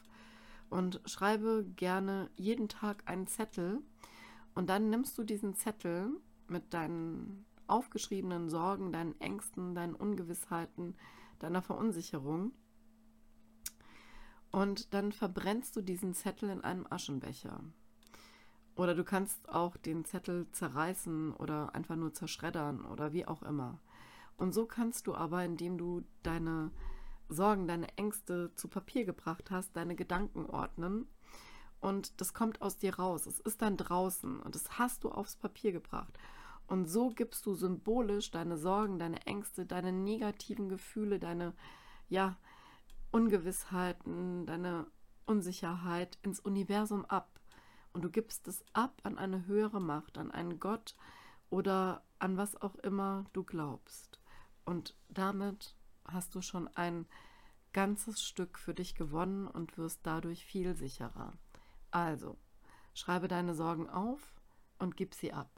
und 0.68 1.00
schreibe 1.04 1.64
gerne 1.76 2.30
jeden 2.36 2.68
Tag 2.68 3.02
einen 3.06 3.26
Zettel 3.26 3.82
und 4.54 4.70
dann 4.70 4.90
nimmst 4.90 5.18
du 5.18 5.24
diesen 5.24 5.54
Zettel 5.54 6.10
mit 6.48 6.72
deinen 6.72 7.44
aufgeschriebenen 7.66 8.48
Sorgen, 8.48 8.92
deinen 8.92 9.20
Ängsten, 9.20 9.74
deinen 9.74 9.94
Ungewissheiten, 9.94 10.96
deiner 11.38 11.62
Verunsicherung 11.62 12.52
und 14.50 14.92
dann 14.94 15.12
verbrennst 15.12 15.76
du 15.76 15.80
diesen 15.80 16.14
Zettel 16.14 16.50
in 16.50 16.62
einem 16.62 16.86
Aschenbecher. 16.90 17.60
Oder 18.74 18.94
du 18.94 19.04
kannst 19.04 19.48
auch 19.48 19.76
den 19.76 20.04
Zettel 20.04 20.50
zerreißen 20.52 21.34
oder 21.34 21.74
einfach 21.74 21.96
nur 21.96 22.14
zerschreddern 22.14 22.84
oder 22.84 23.12
wie 23.12 23.26
auch 23.26 23.42
immer. 23.42 23.78
Und 24.36 24.52
so 24.52 24.66
kannst 24.66 25.06
du 25.06 25.14
aber, 25.14 25.44
indem 25.44 25.76
du 25.76 26.02
deine 26.22 26.70
Sorgen, 27.30 27.66
deine 27.66 27.88
Ängste 27.96 28.52
zu 28.54 28.68
Papier 28.68 29.04
gebracht 29.04 29.50
hast, 29.50 29.76
deine 29.76 29.94
Gedanken 29.94 30.46
ordnen. 30.46 31.06
Und 31.80 32.20
das 32.20 32.34
kommt 32.34 32.60
aus 32.60 32.76
dir 32.76 32.96
raus. 32.96 33.26
Es 33.26 33.40
ist 33.40 33.62
dann 33.62 33.76
draußen 33.76 34.40
und 34.40 34.54
das 34.54 34.78
hast 34.78 35.04
du 35.04 35.10
aufs 35.10 35.36
Papier 35.36 35.72
gebracht. 35.72 36.12
Und 36.66 36.86
so 36.86 37.08
gibst 37.08 37.46
du 37.46 37.54
symbolisch 37.54 38.30
deine 38.30 38.56
Sorgen, 38.56 38.98
deine 38.98 39.26
Ängste, 39.26 39.66
deine 39.66 39.92
negativen 39.92 40.68
Gefühle, 40.68 41.18
deine, 41.18 41.54
ja, 42.08 42.36
Ungewissheiten, 43.10 44.46
deine 44.46 44.86
Unsicherheit 45.26 46.18
ins 46.22 46.38
Universum 46.38 47.04
ab. 47.06 47.40
Und 47.92 48.04
du 48.04 48.10
gibst 48.10 48.46
es 48.46 48.64
ab 48.72 49.00
an 49.02 49.18
eine 49.18 49.46
höhere 49.46 49.80
Macht, 49.80 50.16
an 50.16 50.30
einen 50.30 50.60
Gott 50.60 50.94
oder 51.48 52.04
an 52.20 52.36
was 52.36 52.60
auch 52.60 52.76
immer 52.76 53.24
du 53.32 53.42
glaubst. 53.42 54.20
Und 54.64 54.94
damit 55.08 55.74
hast 56.12 56.34
du 56.34 56.42
schon 56.42 56.68
ein 56.76 57.06
ganzes 57.72 58.22
Stück 58.22 58.58
für 58.58 58.74
dich 58.74 58.94
gewonnen 58.94 59.46
und 59.46 59.78
wirst 59.78 60.00
dadurch 60.02 60.44
viel 60.44 60.74
sicherer. 60.74 61.32
Also, 61.90 62.36
schreibe 62.94 63.28
deine 63.28 63.54
Sorgen 63.54 63.88
auf 63.88 64.20
und 64.78 64.96
gib 64.96 65.14
sie 65.14 65.32
ab. 65.32 65.50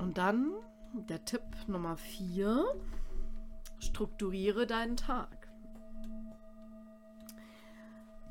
Und 0.00 0.18
dann 0.18 0.52
der 0.92 1.24
Tipp 1.24 1.42
Nummer 1.66 1.96
4. 1.96 2.64
Strukturiere 3.78 4.66
deinen 4.66 4.96
Tag. 4.96 5.48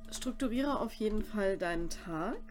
Strukturiere 0.10 0.80
auf 0.80 0.94
jeden 0.94 1.24
Fall 1.24 1.58
deinen 1.58 1.90
Tag. 1.90 2.42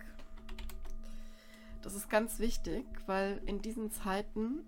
Das 1.81 1.94
ist 1.94 2.11
ganz 2.11 2.38
wichtig, 2.38 2.85
weil 3.07 3.40
in 3.46 3.62
diesen 3.62 3.90
Zeiten, 3.90 4.66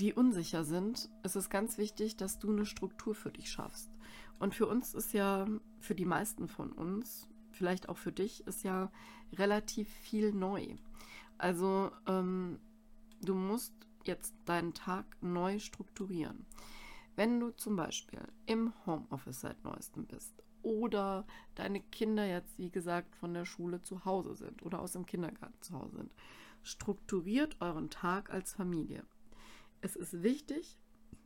die 0.00 0.12
unsicher 0.14 0.64
sind, 0.64 1.10
ist 1.22 1.36
es 1.36 1.50
ganz 1.50 1.78
wichtig, 1.78 2.16
dass 2.16 2.38
du 2.38 2.50
eine 2.50 2.66
Struktur 2.66 3.14
für 3.14 3.30
dich 3.30 3.50
schaffst. 3.50 3.90
Und 4.38 4.54
für 4.54 4.66
uns 4.66 4.94
ist 4.94 5.12
ja, 5.12 5.46
für 5.78 5.94
die 5.94 6.06
meisten 6.06 6.48
von 6.48 6.72
uns, 6.72 7.28
vielleicht 7.50 7.88
auch 7.88 7.98
für 7.98 8.12
dich, 8.12 8.46
ist 8.46 8.64
ja 8.64 8.90
relativ 9.34 9.88
viel 9.88 10.32
neu. 10.32 10.76
Also 11.38 11.90
ähm, 12.06 12.58
Du 13.22 13.34
musst 13.34 13.74
jetzt 14.04 14.34
deinen 14.46 14.72
Tag 14.72 15.04
neu 15.20 15.58
strukturieren. 15.58 16.46
Wenn 17.16 17.38
du 17.38 17.50
zum 17.50 17.76
Beispiel 17.76 18.22
im 18.46 18.72
Homeoffice 18.86 19.42
seit 19.42 19.62
neuestem 19.62 20.06
bist 20.06 20.42
oder 20.62 21.26
deine 21.54 21.80
Kinder 21.80 22.26
jetzt, 22.26 22.58
wie 22.58 22.70
gesagt, 22.70 23.14
von 23.14 23.34
der 23.34 23.44
Schule 23.44 23.82
zu 23.82 24.06
Hause 24.06 24.34
sind 24.36 24.62
oder 24.62 24.80
aus 24.80 24.92
dem 24.92 25.04
Kindergarten 25.04 25.60
zu 25.60 25.74
Hause 25.74 25.96
sind, 25.98 26.14
strukturiert 26.62 27.60
euren 27.60 27.90
Tag 27.90 28.30
als 28.30 28.54
Familie. 28.54 29.04
Es 29.80 29.96
ist 29.96 30.22
wichtig, 30.22 30.78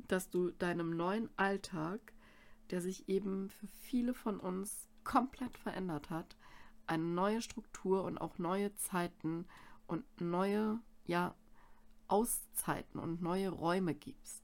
dass 0.09 0.31
du 0.31 0.51
deinem 0.51 0.97
neuen 0.97 1.29
Alltag, 1.37 2.13
der 2.71 2.81
sich 2.81 3.09
eben 3.09 3.51
für 3.51 3.67
viele 3.67 4.15
von 4.15 4.41
uns 4.41 4.89
komplett 5.03 5.57
verändert 5.59 6.11
hat, 6.11 6.37
eine 6.87 7.05
neue 7.05 7.43
Struktur 7.43 8.05
und 8.05 8.19
auch 8.19 8.39
neue 8.39 8.75
Zeiten 8.77 9.47
und 9.87 10.05
neue, 10.21 10.81
ja, 11.07 11.35
Auszeiten 12.09 13.01
und 13.01 13.23
neue 13.23 13.49
Räume 13.49 13.95
gibst. 13.95 14.43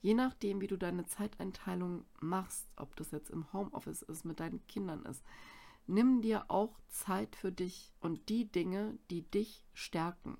Je 0.00 0.14
nachdem, 0.14 0.62
wie 0.62 0.66
du 0.66 0.78
deine 0.78 1.04
Zeiteinteilung 1.06 2.04
machst, 2.20 2.66
ob 2.76 2.96
das 2.96 3.10
jetzt 3.10 3.30
im 3.30 3.52
Homeoffice 3.52 4.02
ist, 4.02 4.24
mit 4.24 4.40
deinen 4.40 4.66
Kindern 4.66 5.04
ist, 5.04 5.22
nimm 5.86 6.22
dir 6.22 6.50
auch 6.50 6.78
Zeit 6.88 7.36
für 7.36 7.52
dich 7.52 7.92
und 8.00 8.30
die 8.30 8.50
Dinge, 8.50 8.98
die 9.10 9.22
dich 9.22 9.66
stärken. 9.74 10.38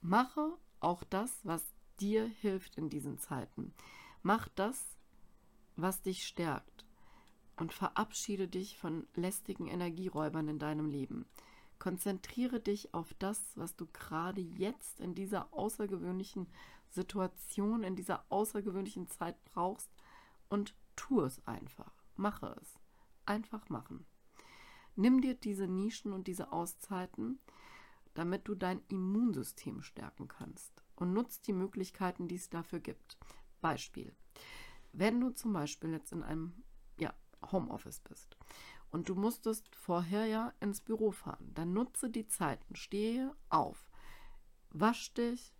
Mache 0.00 0.58
auch 0.80 1.04
das, 1.04 1.40
was 1.44 1.73
dir 2.00 2.26
hilft 2.26 2.76
in 2.76 2.88
diesen 2.88 3.18
Zeiten. 3.18 3.72
Mach 4.22 4.48
das, 4.48 4.96
was 5.76 6.02
dich 6.02 6.26
stärkt 6.26 6.84
und 7.56 7.72
verabschiede 7.72 8.48
dich 8.48 8.78
von 8.78 9.06
lästigen 9.14 9.66
Energieräubern 9.66 10.48
in 10.48 10.58
deinem 10.58 10.86
Leben. 10.86 11.26
Konzentriere 11.78 12.60
dich 12.60 12.94
auf 12.94 13.14
das, 13.14 13.40
was 13.56 13.76
du 13.76 13.86
gerade 13.92 14.40
jetzt 14.40 15.00
in 15.00 15.14
dieser 15.14 15.52
außergewöhnlichen 15.52 16.46
Situation, 16.90 17.82
in 17.82 17.96
dieser 17.96 18.24
außergewöhnlichen 18.30 19.08
Zeit 19.08 19.36
brauchst 19.44 19.90
und 20.48 20.74
tu 20.96 21.20
es 21.20 21.44
einfach. 21.46 21.92
Mache 22.16 22.56
es. 22.62 22.78
Einfach 23.26 23.68
machen. 23.68 24.06
Nimm 24.96 25.20
dir 25.20 25.34
diese 25.34 25.66
Nischen 25.66 26.12
und 26.12 26.28
diese 26.28 26.52
Auszeiten, 26.52 27.40
damit 28.14 28.46
du 28.46 28.54
dein 28.54 28.80
Immunsystem 28.88 29.82
stärken 29.82 30.28
kannst 30.28 30.83
und 30.96 31.12
nutz 31.12 31.40
die 31.40 31.52
Möglichkeiten, 31.52 32.28
die 32.28 32.36
es 32.36 32.48
dafür 32.48 32.80
gibt. 32.80 33.18
Beispiel. 33.60 34.14
Wenn 34.92 35.20
du 35.20 35.30
zum 35.30 35.52
Beispiel 35.52 35.90
jetzt 35.90 36.12
in 36.12 36.22
einem 36.22 36.54
ja, 36.98 37.12
Homeoffice 37.50 38.00
bist 38.00 38.36
und 38.90 39.08
du 39.08 39.14
musstest 39.14 39.74
vorher 39.74 40.26
ja 40.26 40.52
ins 40.60 40.80
Büro 40.80 41.10
fahren, 41.10 41.50
dann 41.54 41.72
nutze 41.72 42.10
die 42.10 42.28
Zeiten, 42.28 42.76
stehe 42.76 43.34
auf, 43.48 43.90
wasch 44.70 45.12
dich, 45.14 45.52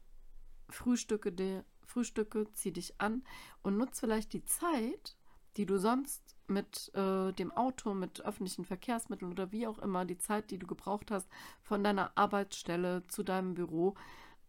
frühstücke, 0.69 1.33
dir, 1.33 1.65
frühstücke, 1.87 2.47
zieh 2.53 2.73
dich 2.73 3.01
an 3.01 3.25
und 3.63 3.77
nutze 3.77 4.01
vielleicht 4.01 4.33
die 4.33 4.45
Zeit, 4.45 5.17
die 5.57 5.67
du 5.67 5.79
sonst 5.79 6.37
mit 6.47 6.93
äh, 6.95 7.33
dem 7.33 7.53
Auto, 7.53 7.95
mit 7.95 8.21
öffentlichen 8.21 8.65
Verkehrsmitteln 8.65 9.33
oder 9.33 9.53
wie 9.53 9.67
auch 9.67 9.79
immer, 9.79 10.05
die 10.05 10.19
Zeit, 10.19 10.51
die 10.51 10.59
du 10.59 10.67
gebraucht 10.67 11.11
hast 11.11 11.29
von 11.63 11.83
deiner 11.83 12.13
Arbeitsstelle 12.17 13.07
zu 13.07 13.23
deinem 13.23 13.55
Büro, 13.55 13.95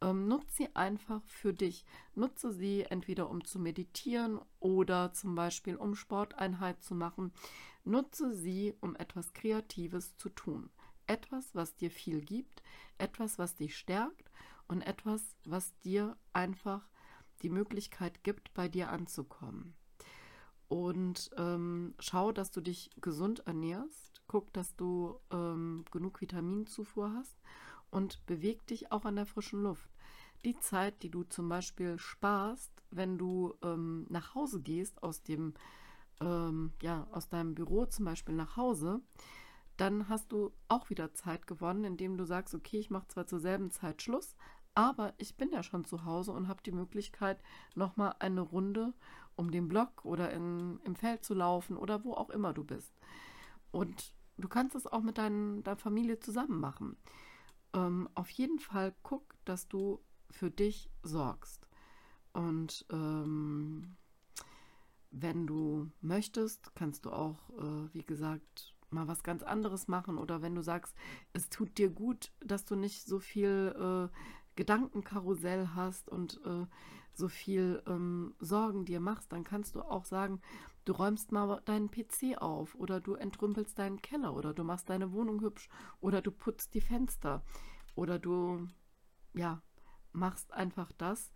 ähm, 0.05 0.27
nutze 0.27 0.55
sie 0.55 0.75
einfach 0.75 1.21
für 1.25 1.53
dich. 1.53 1.83
Nutze 2.13 2.53
sie 2.53 2.83
entweder 2.83 3.29
um 3.29 3.43
zu 3.43 3.59
meditieren 3.59 4.39
oder 4.59 5.11
zum 5.13 5.33
Beispiel 5.35 5.75
um 5.75 5.95
Sporteinheit 5.95 6.83
zu 6.83 6.93
machen. 6.93 7.33
Nutze 7.83 8.33
sie, 8.33 8.75
um 8.81 8.95
etwas 8.95 9.33
Kreatives 9.33 10.15
zu 10.15 10.29
tun. 10.29 10.69
Etwas, 11.07 11.53
was 11.55 11.75
dir 11.75 11.89
viel 11.89 12.21
gibt, 12.21 12.61
etwas, 12.97 13.39
was 13.39 13.55
dich 13.55 13.77
stärkt 13.77 14.31
und 14.67 14.81
etwas, 14.81 15.35
was 15.43 15.77
dir 15.79 16.17
einfach 16.33 16.87
die 17.41 17.49
Möglichkeit 17.49 18.23
gibt, 18.23 18.53
bei 18.53 18.67
dir 18.67 18.89
anzukommen. 18.89 19.75
Und 20.67 21.29
ähm, 21.37 21.93
schau, 21.99 22.31
dass 22.31 22.51
du 22.51 22.61
dich 22.61 22.89
gesund 23.01 23.41
ernährst. 23.45 24.23
Guck, 24.27 24.51
dass 24.53 24.75
du 24.75 25.19
ähm, 25.31 25.85
genug 25.91 26.21
Vitaminzufuhr 26.21 27.13
hast 27.13 27.37
und 27.91 28.25
beweg 28.25 28.65
dich 28.65 28.91
auch 28.91 29.05
an 29.05 29.15
der 29.15 29.27
frischen 29.27 29.61
Luft. 29.61 29.94
Die 30.45 30.57
Zeit, 30.59 31.01
die 31.03 31.09
du 31.09 31.23
zum 31.23 31.49
Beispiel 31.49 31.97
sparst, 31.97 32.71
wenn 32.91 33.17
du 33.17 33.55
ähm, 33.63 34.05
nach 34.09 34.35
Hause 34.35 34.61
gehst 34.61 35.01
aus 35.03 35.23
dem 35.23 35.55
ähm, 36.21 36.71
ja 36.81 37.07
aus 37.11 37.29
deinem 37.29 37.55
Büro 37.55 37.85
zum 37.85 38.05
Beispiel 38.05 38.35
nach 38.35 38.55
Hause, 38.55 39.01
dann 39.75 40.07
hast 40.07 40.31
du 40.31 40.53
auch 40.67 40.89
wieder 40.89 41.13
Zeit 41.13 41.47
gewonnen, 41.47 41.83
indem 41.83 42.17
du 42.17 42.25
sagst, 42.25 42.55
okay, 42.55 42.77
ich 42.77 42.89
mache 42.89 43.07
zwar 43.07 43.27
zur 43.27 43.39
selben 43.39 43.71
Zeit 43.71 44.01
Schluss, 44.01 44.35
aber 44.73 45.13
ich 45.17 45.35
bin 45.35 45.51
ja 45.51 45.63
schon 45.63 45.83
zu 45.83 46.05
Hause 46.05 46.31
und 46.31 46.47
habe 46.47 46.63
die 46.63 46.71
Möglichkeit, 46.71 47.41
nochmal 47.73 48.15
eine 48.19 48.41
Runde 48.41 48.93
um 49.35 49.51
den 49.51 49.67
Block 49.67 50.05
oder 50.05 50.31
in, 50.31 50.79
im 50.83 50.95
Feld 50.95 51.25
zu 51.25 51.33
laufen 51.33 51.75
oder 51.75 52.03
wo 52.03 52.13
auch 52.13 52.29
immer 52.29 52.53
du 52.53 52.63
bist. 52.63 52.93
Und 53.71 54.13
du 54.37 54.47
kannst 54.47 54.75
es 54.75 54.87
auch 54.87 55.01
mit 55.01 55.17
dein, 55.17 55.63
deiner 55.63 55.77
Familie 55.77 56.19
zusammen 56.19 56.59
machen. 56.59 56.97
Ähm, 57.73 58.07
auf 58.15 58.29
jeden 58.29 58.59
Fall 58.59 58.93
guck, 59.03 59.35
dass 59.43 59.67
du 59.67 60.01
für 60.35 60.51
dich 60.51 60.89
sorgst. 61.01 61.67
Und 62.33 62.85
ähm, 62.91 63.95
wenn 65.11 65.47
du 65.47 65.89
möchtest, 66.01 66.75
kannst 66.75 67.05
du 67.05 67.11
auch, 67.11 67.49
äh, 67.57 67.93
wie 67.93 68.03
gesagt, 68.03 68.75
mal 68.89 69.07
was 69.07 69.23
ganz 69.23 69.43
anderes 69.43 69.87
machen. 69.87 70.17
Oder 70.17 70.41
wenn 70.41 70.55
du 70.55 70.61
sagst, 70.61 70.95
es 71.33 71.49
tut 71.49 71.77
dir 71.77 71.89
gut, 71.89 72.31
dass 72.41 72.65
du 72.65 72.75
nicht 72.75 73.05
so 73.05 73.19
viel 73.19 73.73
äh, 74.11 74.15
Gedankenkarussell 74.55 75.69
hast 75.75 76.09
und 76.09 76.41
äh, 76.45 76.65
so 77.13 77.29
viel 77.29 77.81
ähm, 77.87 78.35
Sorgen 78.39 78.83
dir 78.83 78.99
machst, 78.99 79.31
dann 79.31 79.45
kannst 79.45 79.75
du 79.75 79.81
auch 79.81 80.03
sagen, 80.03 80.41
du 80.83 80.91
räumst 80.91 81.31
mal 81.31 81.61
deinen 81.63 81.89
PC 81.89 82.37
auf 82.41 82.75
oder 82.75 82.99
du 82.99 83.13
entrümpelst 83.13 83.79
deinen 83.79 84.01
Keller 84.01 84.35
oder 84.35 84.53
du 84.53 84.65
machst 84.65 84.89
deine 84.89 85.13
Wohnung 85.13 85.39
hübsch 85.41 85.69
oder 86.01 86.21
du 86.21 86.31
putzt 86.31 86.73
die 86.73 86.81
Fenster 86.81 87.41
oder 87.95 88.19
du, 88.19 88.67
ja, 89.33 89.61
machst 90.15 90.51
einfach 90.53 90.91
das, 90.93 91.31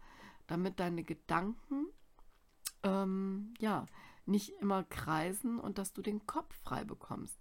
damit 0.48 0.80
deine 0.80 1.04
Gedanken, 1.04 1.88
ähm, 2.84 3.54
ja, 3.60 3.86
nicht 4.26 4.50
immer 4.62 4.84
kreisen 4.84 5.60
und 5.60 5.78
dass 5.78 5.94
du 5.94 6.02
den 6.02 6.26
Kopf 6.26 6.56
frei 6.63 6.84
bekommst. 6.84 7.39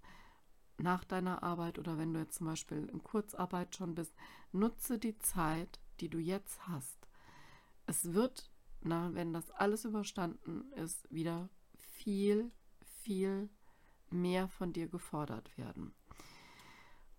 Nach 0.78 1.04
deiner 1.04 1.42
Arbeit 1.42 1.78
oder 1.78 1.98
wenn 1.98 2.12
du 2.12 2.20
jetzt 2.20 2.36
zum 2.36 2.46
Beispiel 2.46 2.88
in 2.88 3.02
Kurzarbeit 3.02 3.76
schon 3.76 3.94
bist, 3.94 4.14
nutze 4.52 4.98
die 4.98 5.18
Zeit, 5.18 5.80
die 6.00 6.08
du 6.08 6.18
jetzt 6.18 6.66
hast 6.68 7.08
es 7.88 8.12
wird, 8.12 8.50
na, 8.82 9.12
wenn 9.14 9.32
das 9.32 9.50
alles 9.50 9.84
überstanden 9.84 10.70
ist, 10.72 11.10
wieder 11.10 11.48
viel, 11.74 12.52
viel 13.02 13.48
mehr 14.10 14.46
von 14.46 14.72
dir 14.72 14.88
gefordert 14.88 15.56
werden. 15.58 15.94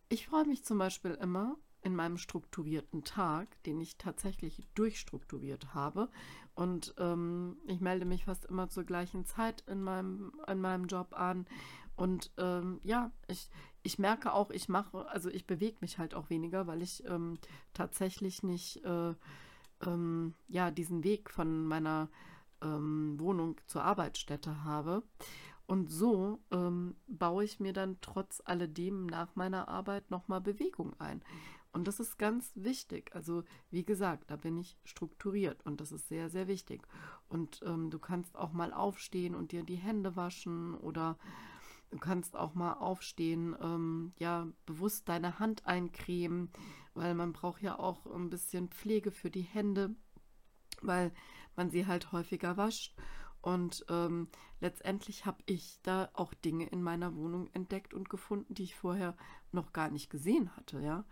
Ich 0.08 0.28
freue 0.28 0.46
mich 0.46 0.64
zum 0.64 0.78
Beispiel 0.78 1.12
immer 1.16 1.58
in 1.82 1.96
meinem 1.96 2.18
strukturierten 2.18 3.04
Tag, 3.04 3.62
den 3.64 3.80
ich 3.80 3.98
tatsächlich 3.98 4.68
durchstrukturiert 4.76 5.74
habe. 5.74 6.10
Und 6.56 6.94
ähm, 6.98 7.58
ich 7.68 7.80
melde 7.80 8.06
mich 8.06 8.26
fast 8.26 8.46
immer 8.46 8.70
zur 8.70 8.84
gleichen 8.84 9.26
Zeit 9.26 9.64
in 9.68 9.82
meinem, 9.82 10.34
in 10.48 10.60
meinem 10.60 10.88
Job 10.88 11.14
an. 11.18 11.46
Und 11.96 12.32
ähm, 12.38 12.80
ja, 12.84 13.12
ich, 13.28 13.50
ich 13.84 14.00
merke 14.00 14.34
auch, 14.34 14.52
ich 14.52 14.68
mache, 14.70 15.08
also 15.10 15.30
ich 15.30 15.48
bewege 15.48 15.78
mich 15.82 15.98
halt 15.98 16.14
auch 16.16 16.30
weniger, 16.30 16.68
weil 16.68 16.82
ich 16.82 17.04
ähm, 17.06 17.38
tatsächlich 17.74 18.44
nicht 18.44 18.84
äh, 18.84 19.14
ähm, 19.86 20.34
ja, 20.48 20.72
diesen 20.72 21.04
Weg 21.04 21.30
von 21.30 21.66
meiner 21.66 22.10
ähm, 22.62 23.16
Wohnung 23.20 23.56
zur 23.68 23.84
Arbeitsstätte 23.84 24.64
habe. 24.64 25.04
Und 25.66 25.92
so 25.92 26.40
ähm, 26.52 26.96
baue 27.08 27.44
ich 27.44 27.60
mir 27.60 27.74
dann 27.74 27.98
trotz 28.02 28.42
alledem 28.44 29.06
nach 29.06 29.36
meiner 29.36 29.68
Arbeit 29.68 30.10
nochmal 30.10 30.42
Bewegung 30.42 31.00
ein. 31.00 31.22
Und 31.72 31.88
das 31.88 32.00
ist 32.00 32.18
ganz 32.18 32.52
wichtig. 32.56 33.12
Also 33.14 33.44
wie 33.70 33.84
gesagt, 33.84 34.32
da 34.32 34.36
bin 34.36 34.58
ich 34.58 34.78
strukturiert 34.84 35.64
und 35.66 35.82
das 35.82 35.92
ist 35.92 36.08
sehr, 36.08 36.30
sehr 36.30 36.48
wichtig. 36.48 36.82
Und 37.28 37.62
ähm, 37.64 37.90
du 37.90 38.00
kannst 38.00 38.36
auch 38.36 38.52
mal 38.52 38.74
aufstehen 38.74 39.36
und 39.36 39.52
dir 39.52 39.64
die 39.64 39.76
Hände 39.76 40.16
waschen 40.16 40.76
oder 40.76 41.18
Du 41.92 41.98
kannst 41.98 42.36
auch 42.36 42.54
mal 42.54 42.74
aufstehen, 42.74 43.56
ähm, 43.62 44.14
ja, 44.20 44.48
bewusst 44.66 45.10
deine 45.10 45.40
Hand 45.40 45.66
eincremen, 45.66 46.52
weil 46.94 47.16
man 47.16 47.34
braucht 47.34 47.62
ja 47.64 47.80
auch 47.80 48.06
ein 48.06 48.30
bisschen 48.30 48.70
Pflege 48.70 49.12
für 49.12 49.32
die 49.32 49.42
Hände, 49.42 49.96
weil 50.82 51.12
man 51.56 51.72
sie 51.72 51.88
halt 51.88 52.12
häufiger 52.12 52.58
wascht. 52.58 52.96
Und 53.42 53.86
ähm, 53.90 54.28
letztendlich 54.60 55.26
habe 55.26 55.42
ich 55.46 55.80
da 55.82 56.10
auch 56.14 56.34
Dinge 56.34 56.68
in 56.68 56.84
meiner 56.84 57.16
Wohnung 57.16 57.50
entdeckt 57.54 57.94
und 57.94 58.10
gefunden, 58.10 58.54
die 58.54 58.64
ich 58.64 58.76
vorher 58.76 59.16
noch 59.52 59.74
gar 59.74 59.90
nicht 59.90 60.10
gesehen 60.10 60.56
hatte, 60.56 60.82
ja. 60.82 61.06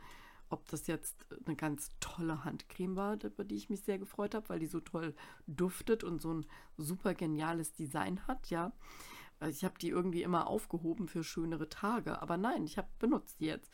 Ob 0.49 0.67
das 0.69 0.87
jetzt 0.87 1.25
eine 1.45 1.55
ganz 1.55 1.89
tolle 1.99 2.43
Handcreme 2.45 2.95
war, 2.95 3.23
über 3.23 3.43
die 3.43 3.55
ich 3.55 3.69
mich 3.69 3.81
sehr 3.81 3.99
gefreut 3.99 4.33
habe, 4.33 4.47
weil 4.49 4.59
die 4.59 4.67
so 4.67 4.79
toll 4.79 5.13
duftet 5.45 6.03
und 6.03 6.21
so 6.21 6.33
ein 6.33 6.45
super 6.77 7.13
geniales 7.13 7.73
Design 7.73 8.25
hat, 8.27 8.49
ja. 8.49 8.71
Also 9.39 9.55
ich 9.55 9.63
habe 9.63 9.77
die 9.79 9.89
irgendwie 9.89 10.23
immer 10.23 10.47
aufgehoben 10.47 11.07
für 11.07 11.23
schönere 11.23 11.69
Tage, 11.69 12.21
aber 12.21 12.37
nein, 12.37 12.65
ich 12.65 12.77
habe 12.77 12.87
benutzt 12.99 13.39
die 13.39 13.45
jetzt. 13.45 13.71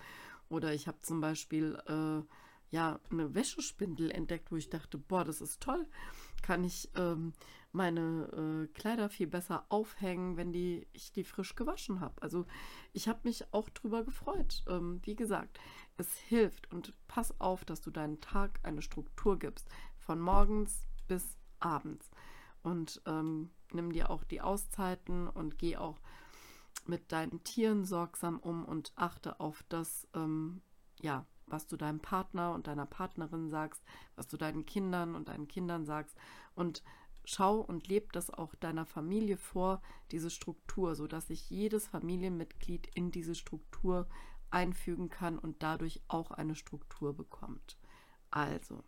Oder 0.50 0.74
ich 0.74 0.88
habe 0.88 1.02
zum 1.02 1.22
Beispiel 1.22 1.80
äh, 1.88 2.22
ja 2.70 3.00
eine 3.10 3.34
Wäschespindel 3.34 4.12
entdeckt, 4.12 4.52
wo 4.52 4.56
ich 4.56 4.70
dachte, 4.70 4.98
boah, 4.98 5.24
das 5.24 5.42
ist 5.42 5.62
toll. 5.62 5.88
Kann 6.42 6.64
ich 6.64 6.90
ähm, 6.96 7.34
meine 7.72 8.68
äh, 8.68 8.68
Kleider 8.74 9.10
viel 9.10 9.28
besser 9.28 9.66
aufhängen, 9.70 10.38
wenn 10.38 10.52
die, 10.52 10.88
ich 10.94 11.12
die 11.12 11.24
frisch 11.24 11.56
gewaschen 11.56 12.02
habe. 12.02 12.22
Also 12.22 12.46
ich 12.94 13.08
habe 13.08 13.22
mich 13.24 13.52
auch 13.54 13.70
drüber 13.70 14.04
gefreut. 14.04 14.64
Ähm, 14.68 15.00
wie 15.04 15.16
gesagt, 15.16 15.60
es 15.98 16.16
hilft 16.18 16.72
und 16.72 16.94
pass 17.08 17.40
auf, 17.40 17.66
dass 17.66 17.82
du 17.82 17.92
deinen 17.92 18.22
Tag 18.22 18.60
eine 18.64 18.82
Struktur 18.82 19.38
gibst. 19.38 19.68
Von 19.98 20.20
morgens 20.20 20.86
bis 21.08 21.38
abends. 21.60 22.10
Und 22.62 23.02
ähm, 23.06 23.52
nimm 23.72 23.92
dir 23.92 24.10
auch 24.10 24.24
die 24.24 24.42
Auszeiten 24.42 25.28
und 25.28 25.58
geh 25.58 25.78
auch 25.78 26.00
mit 26.86 27.12
deinen 27.12 27.44
Tieren 27.44 27.86
sorgsam 27.86 28.40
um 28.40 28.66
und 28.66 28.92
achte 28.96 29.40
auf 29.40 29.64
das, 29.70 30.08
ähm, 30.14 30.62
ja, 31.02 31.26
was 31.46 31.68
du 31.68 31.78
deinem 31.78 32.00
Partner 32.00 32.54
und 32.54 32.68
deiner 32.68 32.86
Partnerin 32.86 33.50
sagst, 33.50 33.84
was 34.16 34.28
du 34.28 34.38
deinen 34.38 34.66
Kindern 34.66 35.16
und 35.16 35.30
deinen 35.30 35.48
Kindern 35.48 35.86
sagst 35.86 36.18
und 36.56 36.84
schau 37.26 37.60
und 37.60 37.88
leb 37.88 38.12
das 38.14 38.30
auch 38.30 38.56
deiner 38.56 38.86
Familie 38.86 39.38
vor, 39.38 39.82
diese 40.12 40.30
Struktur, 40.30 40.96
sodass 40.96 41.28
sich 41.28 41.50
jedes 41.50 41.88
Familienmitglied 41.88 42.88
in 42.96 43.12
diese 43.12 43.36
Struktur 43.36 44.08
einfügen 44.54 45.10
kann 45.10 45.38
und 45.40 45.64
dadurch 45.64 46.02
auch 46.08 46.32
eine 46.32 46.56
Struktur 46.56 47.16
bekommt. 47.16 47.78
Also, 48.32 48.84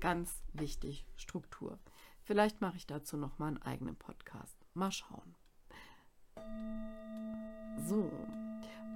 ganz 0.00 0.42
wichtig, 0.52 1.06
Struktur. 1.16 1.78
Vielleicht 2.22 2.60
mache 2.60 2.76
ich 2.76 2.86
dazu 2.86 3.16
noch 3.16 3.38
mal 3.38 3.48
einen 3.48 3.62
eigenen 3.62 3.96
Podcast. 3.96 4.56
Mal 4.74 4.90
schauen. 4.90 5.36
So, 7.78 8.10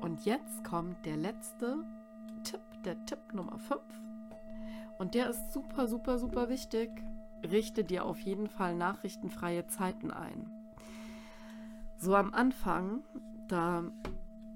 und 0.01 0.25
jetzt 0.25 0.65
kommt 0.65 1.05
der 1.07 1.17
letzte 1.17 1.85
Tipp, 2.45 2.61
der 2.85 3.05
Tipp 3.05 3.33
Nummer 3.33 3.59
5. 3.59 3.81
Und 4.99 5.15
der 5.15 5.31
ist 5.31 5.53
super, 5.53 5.87
super, 5.87 6.19
super 6.19 6.49
wichtig. 6.49 6.91
Richte 7.43 7.85
dir 7.85 8.05
auf 8.05 8.19
jeden 8.21 8.49
Fall 8.49 8.75
nachrichtenfreie 8.75 9.67
Zeiten 9.67 10.11
ein. 10.11 10.51
So 11.97 12.17
am 12.17 12.35
Anfang, 12.35 13.03
da 13.49 13.85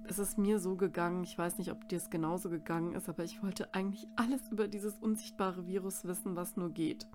ist 0.09 0.19
es 0.19 0.37
mir 0.37 0.59
so 0.59 0.77
gegangen, 0.77 1.25
ich 1.25 1.37
weiß 1.37 1.59
nicht, 1.59 1.71
ob 1.71 1.89
dir 1.89 1.97
es 1.97 2.11
genauso 2.11 2.51
gegangen 2.51 2.95
ist, 2.95 3.09
aber 3.09 3.25
ich 3.25 3.43
wollte 3.43 3.73
eigentlich 3.75 4.07
alles 4.17 4.49
über 4.51 4.69
dieses 4.69 4.99
unsichtbare 4.99 5.67
Virus 5.67 6.05
wissen, 6.05 6.37
was 6.37 6.57
nur 6.57 6.71
geht. 6.71 7.07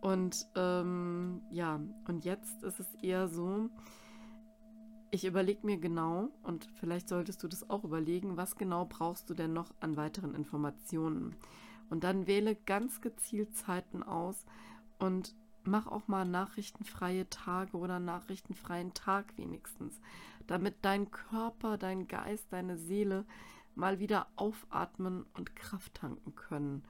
Und 0.00 0.46
ähm, 0.56 1.42
ja, 1.50 1.80
und 2.08 2.24
jetzt 2.24 2.62
ist 2.62 2.80
es 2.80 2.94
eher 3.02 3.28
so, 3.28 3.70
ich 5.10 5.24
überlege 5.24 5.66
mir 5.66 5.78
genau, 5.78 6.30
und 6.42 6.66
vielleicht 6.80 7.08
solltest 7.08 7.42
du 7.42 7.48
das 7.48 7.68
auch 7.68 7.84
überlegen, 7.84 8.36
was 8.36 8.56
genau 8.56 8.86
brauchst 8.86 9.28
du 9.28 9.34
denn 9.34 9.52
noch 9.52 9.70
an 9.80 9.96
weiteren 9.96 10.34
Informationen. 10.34 11.36
Und 11.90 12.02
dann 12.02 12.26
wähle 12.26 12.56
ganz 12.56 13.00
gezielt 13.00 13.54
Zeiten 13.54 14.02
aus 14.02 14.46
und 14.98 15.34
mach 15.66 15.86
auch 15.86 16.08
mal 16.08 16.24
nachrichtenfreie 16.24 17.28
Tage 17.30 17.76
oder 17.76 17.98
nachrichtenfreien 17.98 18.94
Tag 18.94 19.36
wenigstens, 19.36 20.00
damit 20.46 20.76
dein 20.82 21.10
Körper, 21.10 21.78
dein 21.78 22.08
Geist, 22.08 22.46
deine 22.50 22.76
Seele 22.76 23.24
mal 23.74 23.98
wieder 23.98 24.26
aufatmen 24.36 25.24
und 25.34 25.56
Kraft 25.56 25.94
tanken 25.94 26.34
können. 26.34 26.82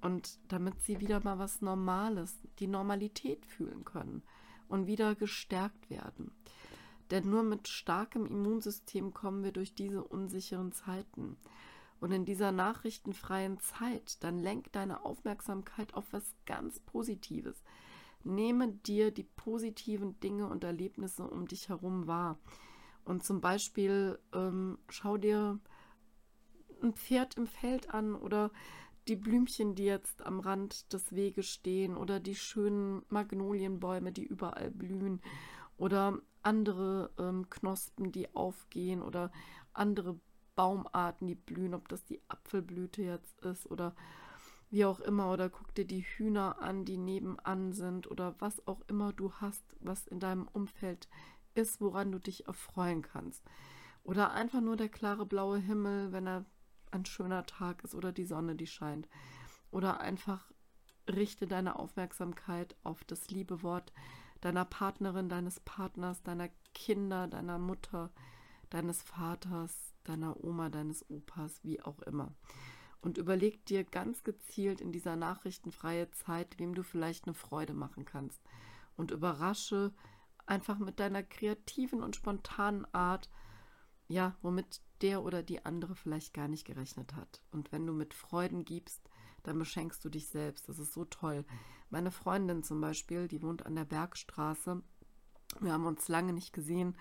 Und 0.00 0.38
damit 0.48 0.80
sie 0.80 1.00
wieder 1.00 1.22
mal 1.22 1.38
was 1.38 1.60
Normales, 1.60 2.38
die 2.58 2.66
Normalität 2.66 3.44
fühlen 3.44 3.84
können 3.84 4.22
und 4.68 4.86
wieder 4.86 5.14
gestärkt 5.14 5.90
werden. 5.90 6.30
Denn 7.10 7.28
nur 7.28 7.42
mit 7.42 7.68
starkem 7.68 8.24
Immunsystem 8.26 9.12
kommen 9.12 9.42
wir 9.42 9.52
durch 9.52 9.74
diese 9.74 10.02
unsicheren 10.02 10.72
Zeiten. 10.72 11.36
Und 12.00 12.12
in 12.12 12.24
dieser 12.24 12.52
nachrichtenfreien 12.52 13.58
Zeit, 13.60 14.22
dann 14.22 14.38
lenk 14.38 14.72
deine 14.72 15.04
Aufmerksamkeit 15.04 15.92
auf 15.92 16.06
was 16.12 16.34
ganz 16.46 16.80
Positives. 16.80 17.62
Nehme 18.24 18.68
dir 18.68 19.10
die 19.10 19.24
positiven 19.24 20.18
Dinge 20.20 20.48
und 20.48 20.64
Erlebnisse 20.64 21.24
um 21.24 21.48
dich 21.48 21.68
herum 21.68 22.06
wahr. 22.06 22.38
Und 23.04 23.24
zum 23.24 23.40
Beispiel 23.40 24.18
ähm, 24.32 24.78
schau 24.88 25.16
dir 25.16 25.58
ein 26.82 26.92
Pferd 26.94 27.36
im 27.36 27.46
Feld 27.46 27.92
an 27.92 28.14
oder 28.14 28.50
die 29.08 29.16
Blümchen, 29.16 29.74
die 29.74 29.84
jetzt 29.84 30.22
am 30.22 30.40
Rand 30.40 30.92
des 30.92 31.14
Weges 31.14 31.46
stehen 31.46 31.96
oder 31.96 32.20
die 32.20 32.34
schönen 32.34 33.02
Magnolienbäume, 33.08 34.12
die 34.12 34.24
überall 34.24 34.70
blühen 34.70 35.20
oder 35.76 36.18
andere 36.42 37.10
ähm, 37.18 37.48
Knospen, 37.50 38.12
die 38.12 38.34
aufgehen 38.34 39.02
oder 39.02 39.32
andere 39.72 40.18
Baumarten, 40.54 41.26
die 41.26 41.34
blühen, 41.34 41.74
ob 41.74 41.88
das 41.88 42.04
die 42.04 42.20
Apfelblüte 42.28 43.02
jetzt 43.02 43.40
ist 43.40 43.70
oder 43.70 43.94
wie 44.70 44.84
auch 44.84 45.00
immer, 45.00 45.32
oder 45.32 45.50
guck 45.50 45.74
dir 45.74 45.84
die 45.84 46.02
Hühner 46.02 46.62
an, 46.62 46.84
die 46.84 46.96
nebenan 46.96 47.72
sind 47.72 48.10
oder 48.10 48.34
was 48.38 48.66
auch 48.66 48.80
immer 48.88 49.12
du 49.12 49.32
hast, 49.34 49.64
was 49.80 50.06
in 50.06 50.20
deinem 50.20 50.48
Umfeld 50.48 51.08
ist, 51.54 51.80
woran 51.80 52.12
du 52.12 52.18
dich 52.18 52.46
erfreuen 52.46 53.02
kannst. 53.02 53.42
Oder 54.04 54.32
einfach 54.32 54.60
nur 54.60 54.76
der 54.76 54.88
klare 54.88 55.26
blaue 55.26 55.58
Himmel, 55.58 56.12
wenn 56.12 56.26
er 56.26 56.44
ein 56.90 57.04
schöner 57.04 57.44
Tag 57.46 57.84
ist 57.84 57.94
oder 57.94 58.12
die 58.12 58.24
Sonne, 58.24 58.54
die 58.54 58.66
scheint. 58.66 59.08
Oder 59.70 60.00
einfach 60.00 60.50
richte 61.08 61.46
deine 61.46 61.78
Aufmerksamkeit 61.78 62.76
auf 62.82 63.04
das 63.04 63.28
liebe 63.30 63.62
Wort 63.62 63.92
deiner 64.40 64.64
Partnerin, 64.64 65.28
deines 65.28 65.60
Partners, 65.60 66.22
deiner 66.22 66.48
Kinder, 66.74 67.28
deiner 67.28 67.58
Mutter, 67.58 68.10
deines 68.70 69.02
Vaters, 69.02 69.94
deiner 70.04 70.42
Oma, 70.42 70.70
deines 70.70 71.08
Opas, 71.10 71.62
wie 71.62 71.82
auch 71.82 72.00
immer. 72.02 72.32
Und 73.00 73.16
überleg 73.16 73.64
dir 73.64 73.84
ganz 73.84 74.24
gezielt 74.24 74.80
in 74.80 74.92
dieser 74.92 75.16
nachrichtenfreie 75.16 76.10
Zeit, 76.10 76.58
wem 76.58 76.74
du 76.74 76.82
vielleicht 76.82 77.24
eine 77.24 77.34
Freude 77.34 77.72
machen 77.72 78.04
kannst. 78.04 78.42
Und 78.96 79.10
überrasche 79.10 79.92
einfach 80.46 80.78
mit 80.78 81.00
deiner 81.00 81.22
kreativen 81.22 82.02
und 82.02 82.16
spontanen 82.16 82.86
Art, 82.92 83.30
ja, 84.08 84.36
womit 84.42 84.82
der 85.00 85.22
oder 85.22 85.42
die 85.42 85.64
andere 85.64 85.94
vielleicht 85.94 86.34
gar 86.34 86.48
nicht 86.48 86.66
gerechnet 86.66 87.14
hat. 87.14 87.40
Und 87.52 87.72
wenn 87.72 87.86
du 87.86 87.92
mit 87.92 88.12
Freuden 88.12 88.64
gibst, 88.64 89.08
dann 89.44 89.58
beschenkst 89.58 90.04
du 90.04 90.08
dich 90.10 90.28
selbst. 90.28 90.68
Das 90.68 90.78
ist 90.78 90.92
so 90.92 91.04
toll. 91.04 91.44
Meine 91.88 92.10
Freundin 92.10 92.62
zum 92.62 92.80
Beispiel, 92.80 93.28
die 93.28 93.42
wohnt 93.42 93.64
an 93.64 93.76
der 93.76 93.84
Bergstraße. 93.84 94.82
Wir 95.60 95.72
haben 95.72 95.86
uns 95.86 96.08
lange 96.08 96.32
nicht 96.32 96.52
gesehen. 96.52 96.96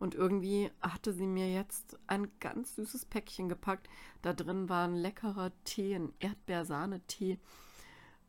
Und 0.00 0.14
irgendwie 0.14 0.70
hatte 0.80 1.12
sie 1.12 1.26
mir 1.26 1.52
jetzt 1.52 1.98
ein 2.06 2.28
ganz 2.40 2.74
süßes 2.74 3.04
Päckchen 3.04 3.50
gepackt. 3.50 3.86
Da 4.22 4.32
drin 4.32 4.70
war 4.70 4.88
ein 4.88 4.96
leckerer 4.96 5.52
Tee, 5.64 5.94
ein 5.94 6.14
Erdbeersahnetee. 6.18 7.38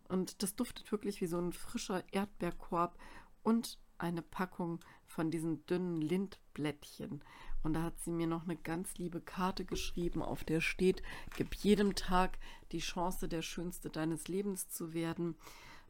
Und 0.09 0.43
das 0.43 0.53
duftet 0.53 0.91
wirklich 0.91 1.21
wie 1.21 1.27
so 1.27 1.39
ein 1.39 1.53
frischer 1.53 2.03
Erdbeerkorb 2.11 2.99
und 3.41 3.79
eine 3.97 4.21
Packung 4.21 4.79
von 5.05 5.31
diesen 5.31 5.65
dünnen 5.65 6.01
Lindblättchen. 6.01 7.23
Und 7.63 7.73
da 7.73 7.83
hat 7.83 7.99
sie 8.01 8.11
mir 8.11 8.27
noch 8.27 8.43
eine 8.43 8.57
ganz 8.57 8.97
liebe 8.97 9.21
Karte 9.21 9.63
geschrieben, 9.63 10.21
auf 10.21 10.43
der 10.43 10.59
steht, 10.59 11.01
gib 11.37 11.55
jedem 11.55 11.95
Tag 11.95 12.37
die 12.73 12.79
Chance, 12.79 13.29
der 13.29 13.43
Schönste 13.43 13.89
deines 13.89 14.27
Lebens 14.27 14.67
zu 14.67 14.93
werden. 14.93 15.37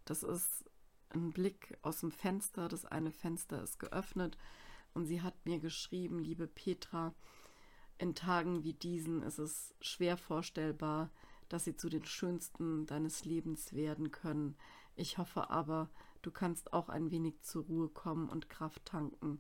Das 0.06 0.22
ist 0.22 0.66
ein 1.10 1.32
Blick 1.32 1.76
aus 1.82 2.02
dem 2.02 2.12
Fenster. 2.12 2.68
Das 2.68 2.86
eine 2.86 3.12
Fenster 3.12 3.64
ist 3.64 3.80
geöffnet. 3.80 4.38
Und 4.94 5.06
sie 5.06 5.22
hat 5.22 5.46
mir 5.46 5.60
geschrieben, 5.60 6.20
liebe 6.20 6.48
Petra, 6.48 7.14
in 7.98 8.16
Tagen 8.16 8.64
wie 8.64 8.74
diesen 8.74 9.22
ist 9.22 9.38
es 9.38 9.76
schwer 9.80 10.18
vorstellbar, 10.18 11.12
dass 11.50 11.66
sie 11.66 11.76
zu 11.76 11.90
den 11.90 12.06
schönsten 12.06 12.86
deines 12.86 13.26
Lebens 13.26 13.74
werden 13.74 14.12
können. 14.12 14.56
Ich 14.96 15.18
hoffe 15.18 15.50
aber, 15.50 15.90
du 16.22 16.32
kannst 16.32 16.74
auch 16.74 16.90
ein 16.90 17.12
wenig 17.12 17.42
zur 17.42 17.66
Ruhe 17.66 17.90
kommen 17.90 18.30
und 18.30 18.50
Kraft 18.50 18.86
tanken 18.86 19.40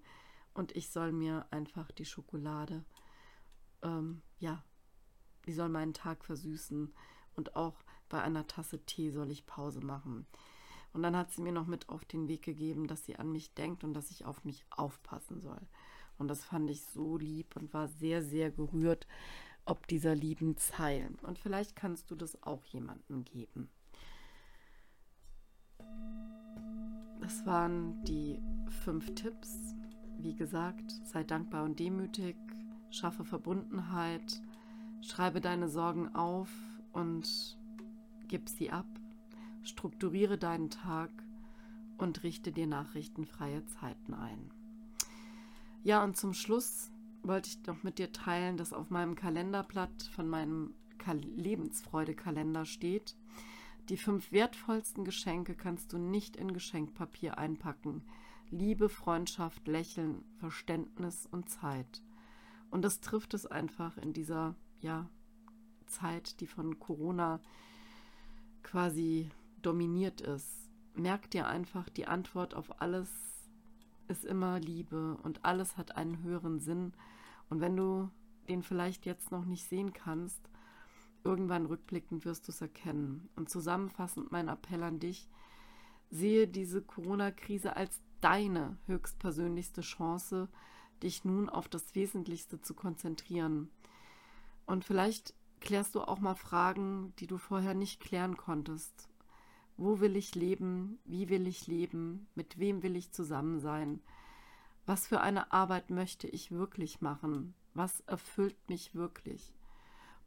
und 0.54 0.76
ich 0.76 0.90
soll 0.90 1.12
mir 1.12 1.48
einfach 1.52 1.92
die 1.92 2.06
Schokolade, 2.06 2.84
ähm, 3.82 4.22
ja, 4.40 4.64
die 5.46 5.54
soll 5.54 5.70
meinen 5.70 5.94
Tag 5.94 6.24
versüßen 6.24 6.94
und 7.36 7.56
auch 7.56 7.84
bei 8.10 8.22
einer 8.22 8.48
Tasse 8.48 8.86
Tee 8.86 9.10
soll 9.10 9.32
ich 9.32 9.46
Pause 9.46 9.82
machen. 9.82 10.28
Und 10.94 11.04
dann 11.04 11.16
hat 11.16 11.32
sie 11.32 11.42
mir 11.42 11.52
noch 11.52 11.68
mit 11.68 11.90
auf 11.90 12.06
den 12.06 12.28
Weg 12.28 12.42
gegeben, 12.44 12.88
dass 12.88 13.06
sie 13.06 13.16
an 13.16 13.32
mich 13.32 13.54
denkt 13.54 13.84
und 13.84 13.94
dass 13.94 14.12
ich 14.12 14.26
auf 14.26 14.44
mich 14.44 14.66
aufpassen 14.70 15.42
soll. 15.42 15.62
Und 16.18 16.28
das 16.28 16.44
fand 16.44 16.70
ich 16.70 16.84
so 16.84 17.18
lieb 17.18 17.56
und 17.56 17.74
war 17.74 17.88
sehr, 17.88 18.22
sehr 18.22 18.52
gerührt 18.52 19.08
ob 19.64 19.86
dieser 19.86 20.16
lieben 20.16 20.58
Zeilen. 20.58 21.20
Und 21.22 21.38
vielleicht 21.38 21.76
kannst 21.76 22.10
du 22.10 22.16
das 22.16 22.42
auch 22.42 22.66
jemandem 22.66 23.24
geben. 23.24 23.70
Das 27.22 27.46
waren 27.46 28.04
die 28.04 28.42
fünf 28.84 29.14
Tipps 29.14 29.76
wie 30.24 30.36
gesagt, 30.36 30.92
sei 31.04 31.24
dankbar 31.24 31.64
und 31.64 31.80
demütig, 31.80 32.36
schaffe 32.90 33.24
Verbundenheit, 33.24 34.42
schreibe 35.02 35.42
deine 35.42 35.68
Sorgen 35.68 36.16
auf 36.16 36.50
und 36.94 37.58
gib 38.28 38.50
sie 38.50 38.72
ab, 38.72 38.86
strukturiere 39.64 40.38
deinen 40.38 40.70
Tag 40.70 41.12
und 41.98 42.24
richte 42.24 42.52
dir 42.52 42.68
nachrichtenfreie 42.68 43.66
Zeiten 43.66 44.14
ein. 44.14 44.52
Ja, 45.84 46.04
und 46.04 46.18
zum 46.18 46.34
Schluss 46.34 46.92
wollte 47.24 47.50
ich 47.50 47.66
noch 47.66 47.84
mit 47.84 48.00
dir 48.00 48.12
teilen, 48.12 48.58
dass 48.58 48.74
auf 48.74 48.90
meinem 48.90 49.16
Kalenderblatt 49.16 50.04
von 50.16 50.28
meinem 50.28 50.74
Lebensfreude-Kalender 51.36 52.66
steht, 52.66 53.16
die 53.90 53.98
fünf 53.98 54.32
wertvollsten 54.32 55.04
Geschenke 55.04 55.56
kannst 55.56 55.92
du 55.94 55.98
nicht 55.98 56.36
in 56.36 56.54
Geschenkpapier 56.54 57.38
einpacken. 57.38 58.04
Liebe, 58.52 58.90
Freundschaft, 58.90 59.68
Lächeln, 59.68 60.24
Verständnis 60.38 61.28
und 61.32 61.50
Zeit. 61.50 62.02
Und 62.70 62.84
das 62.84 63.02
trifft 63.02 63.34
es 63.34 63.46
einfach 63.46 63.98
in 63.98 64.14
dieser 64.14 64.56
ja, 64.82 65.10
Zeit, 65.88 66.40
die 66.42 66.48
von 66.48 66.80
Corona 66.80 67.40
quasi 68.62 69.30
dominiert 69.62 70.22
ist. 70.22 70.70
merk 70.94 71.32
dir 71.32 71.48
einfach, 71.48 71.88
die 71.90 72.08
Antwort 72.08 72.54
auf 72.54 72.82
alles 72.82 73.10
ist 74.08 74.26
immer 74.26 74.60
Liebe 74.60 75.18
und 75.24 75.46
alles 75.46 75.78
hat 75.78 75.96
einen 75.96 76.22
höheren 76.22 76.60
Sinn. 76.60 76.94
Und 77.50 77.62
wenn 77.62 77.78
du 77.78 78.10
den 78.50 78.62
vielleicht 78.64 79.06
jetzt 79.06 79.32
noch 79.32 79.46
nicht 79.46 79.68
sehen 79.68 79.94
kannst, 79.94 80.50
irgendwann 81.24 81.66
rückblickend 81.66 82.26
wirst 82.26 82.48
du 82.48 82.52
es 82.52 82.62
erkennen. 82.62 83.30
Und 83.36 83.50
zusammenfassend 83.50 84.32
mein 84.32 84.48
Appell 84.48 84.84
an 84.84 85.00
dich, 85.00 85.30
sehe 86.10 86.48
diese 86.48 86.82
Corona-Krise 86.82 87.76
als 87.76 88.02
deine 88.20 88.78
höchstpersönlichste 88.86 89.82
Chance, 89.82 90.50
dich 91.02 91.24
nun 91.26 91.50
auf 91.50 91.68
das 91.70 91.96
Wesentlichste 91.96 92.62
zu 92.62 92.74
konzentrieren. 92.74 93.72
Und 94.66 94.86
vielleicht 94.86 95.34
klärst 95.60 95.96
du 95.96 96.02
auch 96.02 96.20
mal 96.20 96.36
Fragen, 96.36 97.14
die 97.20 97.28
du 97.28 97.38
vorher 97.38 97.74
nicht 97.74 98.00
klären 98.00 98.38
konntest. 98.38 99.11
Wo 99.82 100.00
will 100.00 100.16
ich 100.16 100.36
leben? 100.36 101.00
Wie 101.06 101.28
will 101.30 101.48
ich 101.48 101.66
leben? 101.66 102.28
Mit 102.36 102.60
wem 102.60 102.84
will 102.84 102.96
ich 102.96 103.14
zusammen 103.14 103.60
sein? 103.60 104.00
Was 104.86 105.08
für 105.08 105.22
eine 105.22 105.52
Arbeit 105.52 105.90
möchte 105.90 106.28
ich 106.28 106.52
wirklich 106.52 107.02
machen? 107.02 107.56
Was 107.74 108.02
erfüllt 108.02 108.70
mich 108.70 108.94
wirklich? 108.94 109.56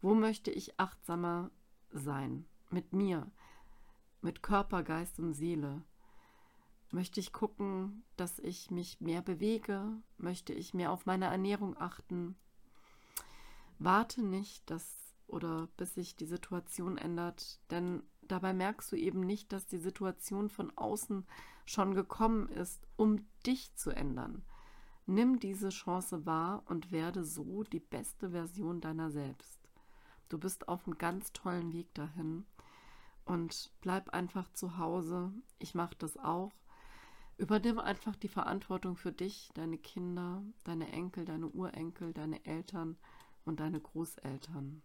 Wo 0.02 0.12
möchte 0.12 0.50
ich 0.50 0.80
achtsamer 0.80 1.52
sein? 1.92 2.46
Mit 2.70 2.92
mir, 2.92 3.30
mit 4.22 4.42
Körper, 4.42 4.82
Geist 4.82 5.20
und 5.20 5.34
Seele. 5.34 5.84
Möchte 6.90 7.20
ich 7.20 7.32
gucken, 7.32 8.02
dass 8.16 8.40
ich 8.40 8.72
mich 8.72 9.00
mehr 9.00 9.22
bewege? 9.22 9.86
Möchte 10.18 10.52
ich 10.52 10.74
mehr 10.74 10.90
auf 10.90 11.06
meine 11.06 11.26
Ernährung 11.26 11.76
achten? 11.78 12.34
Warte 13.78 14.24
nicht, 14.24 14.68
dass 14.68 15.14
oder 15.28 15.68
bis 15.76 15.94
sich 15.94 16.16
die 16.16 16.26
Situation 16.26 16.98
ändert, 16.98 17.60
denn 17.70 18.02
dabei 18.28 18.52
merkst 18.52 18.90
du 18.92 18.96
eben 18.96 19.20
nicht, 19.20 19.52
dass 19.52 19.66
die 19.66 19.78
Situation 19.78 20.48
von 20.48 20.76
außen 20.76 21.26
schon 21.66 21.94
gekommen 21.94 22.48
ist, 22.48 22.86
um 22.96 23.26
dich 23.46 23.74
zu 23.74 23.90
ändern. 23.90 24.42
Nimm 25.06 25.38
diese 25.38 25.68
Chance 25.68 26.24
wahr 26.24 26.62
und 26.66 26.90
werde 26.90 27.24
so 27.24 27.62
die 27.64 27.80
beste 27.80 28.30
Version 28.30 28.80
deiner 28.80 29.10
selbst. 29.10 29.58
Du 30.28 30.38
bist 30.38 30.68
auf 30.68 30.86
einem 30.86 30.96
ganz 30.96 31.32
tollen 31.32 31.72
Weg 31.72 31.92
dahin 31.94 32.46
und 33.24 33.70
bleib 33.80 34.10
einfach 34.10 34.50
zu 34.52 34.78
Hause. 34.78 35.32
Ich 35.58 35.74
mache 35.74 35.94
das 35.98 36.16
auch. 36.16 36.52
Übernimm 37.36 37.78
einfach 37.78 38.16
die 38.16 38.28
Verantwortung 38.28 38.96
für 38.96 39.12
dich, 39.12 39.50
deine 39.54 39.76
Kinder, 39.76 40.42
deine 40.62 40.90
Enkel, 40.92 41.24
deine 41.24 41.48
Urenkel, 41.48 42.12
deine 42.12 42.44
Eltern 42.46 42.96
und 43.44 43.60
deine 43.60 43.80
Großeltern. 43.80 44.82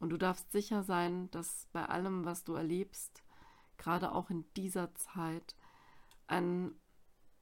Und 0.00 0.10
du 0.10 0.16
darfst 0.16 0.50
sicher 0.50 0.82
sein, 0.82 1.30
dass 1.30 1.68
bei 1.72 1.84
allem, 1.84 2.24
was 2.24 2.42
du 2.42 2.54
erlebst, 2.54 3.22
gerade 3.76 4.12
auch 4.12 4.30
in 4.30 4.44
dieser 4.56 4.94
Zeit, 4.94 5.54
ein, 6.26 6.72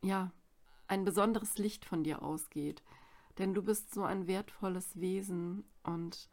ja, 0.03 0.33
ein 0.89 1.05
besonderes 1.05 1.59
Licht 1.59 1.85
von 1.85 2.03
dir 2.03 2.23
ausgeht. 2.23 2.83
Denn 3.39 3.55
du 3.55 3.63
bist 3.63 3.95
so 3.95 4.03
ein 4.03 4.27
wertvolles 4.27 5.01
Wesen 5.01 5.65
und 5.85 6.29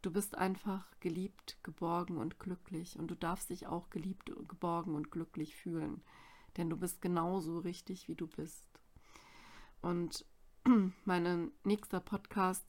du 0.00 0.10
bist 0.10 0.36
einfach 0.38 0.86
geliebt, 1.00 1.58
geborgen 1.62 2.16
und 2.16 2.38
glücklich. 2.38 2.98
Und 2.98 3.08
du 3.08 3.14
darfst 3.14 3.50
dich 3.50 3.66
auch 3.66 3.90
geliebt, 3.90 4.32
geborgen 4.48 4.94
und 4.94 5.10
glücklich 5.10 5.54
fühlen. 5.54 6.02
Denn 6.56 6.70
du 6.70 6.76
bist 6.76 7.02
genauso 7.02 7.58
richtig, 7.58 8.08
wie 8.08 8.14
du 8.14 8.26
bist. 8.26 8.68
Und 9.82 10.24
mein 11.04 11.50
nächster 11.64 12.00
Podcast, 12.00 12.64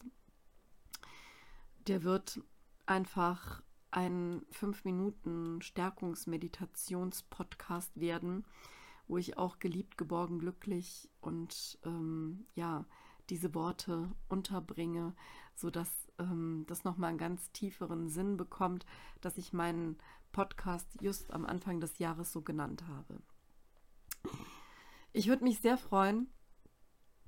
der 1.88 2.04
wird 2.04 2.42
einfach 2.86 3.64
ein 3.92 4.46
5 4.52 4.86
Minuten 4.86 5.62
Stärkungsmeditations-Podcast 5.62 8.00
werden, 8.00 8.46
wo 9.08 9.18
ich 9.18 9.38
auch 9.38 9.60
geliebt, 9.60 9.98
geborgen, 9.98 10.40
glücklich 10.40 11.10
und 11.22 11.78
ähm, 11.86 12.46
ja, 12.56 12.86
diese 13.30 13.54
Worte 13.54 14.12
unterbringe, 14.28 15.16
sodass 15.56 15.90
ähm, 16.20 16.66
das 16.68 16.84
nochmal 16.84 17.10
einen 17.10 17.18
ganz 17.18 17.52
tieferen 17.52 18.10
Sinn 18.10 18.38
bekommt, 18.38 18.86
dass 19.22 19.38
ich 19.38 19.54
meinen 19.54 19.98
Podcast 20.32 20.88
just 21.00 21.32
am 21.32 21.46
Anfang 21.46 21.80
des 21.80 22.00
Jahres 22.00 22.32
so 22.32 22.42
genannt 22.42 22.84
habe. 22.88 23.22
Ich 25.12 25.28
würde 25.28 25.44
mich 25.44 25.60
sehr 25.60 25.78
freuen, 25.78 26.28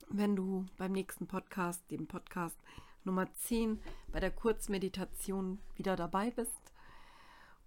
wenn 0.09 0.35
du 0.35 0.65
beim 0.77 0.91
nächsten 0.91 1.27
Podcast, 1.27 1.89
dem 1.91 2.07
Podcast 2.07 2.57
Nummer 3.05 3.31
10, 3.33 3.81
bei 4.11 4.19
der 4.19 4.31
Kurzmeditation 4.31 5.59
wieder 5.75 5.95
dabei 5.95 6.31
bist. 6.31 6.73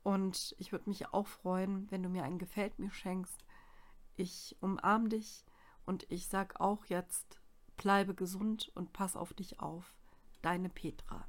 Und 0.03 0.55
ich 0.59 0.73
würde 0.73 0.89
mich 0.89 1.13
auch 1.13 1.27
freuen, 1.27 1.91
wenn 1.91 2.03
du 2.03 2.09
mir 2.09 2.25
ein 2.25 2.39
Gefällt 2.39 2.79
mir 2.79 2.91
schenkst. 2.91 3.45
Ich 4.17 4.57
umarme 4.61 5.09
dich 5.09 5.45
und 5.87 6.07
ich 6.11 6.27
sage 6.29 6.61
auch 6.61 6.87
jetzt, 6.87 7.41
bleibe 7.77 8.15
gesund 8.15 8.71
und 8.75 8.93
pass 8.93 9.17
auf 9.17 9.33
dich 9.33 9.61
auf. 9.61 9.95
Deine 10.43 10.69
Petra. 10.69 11.27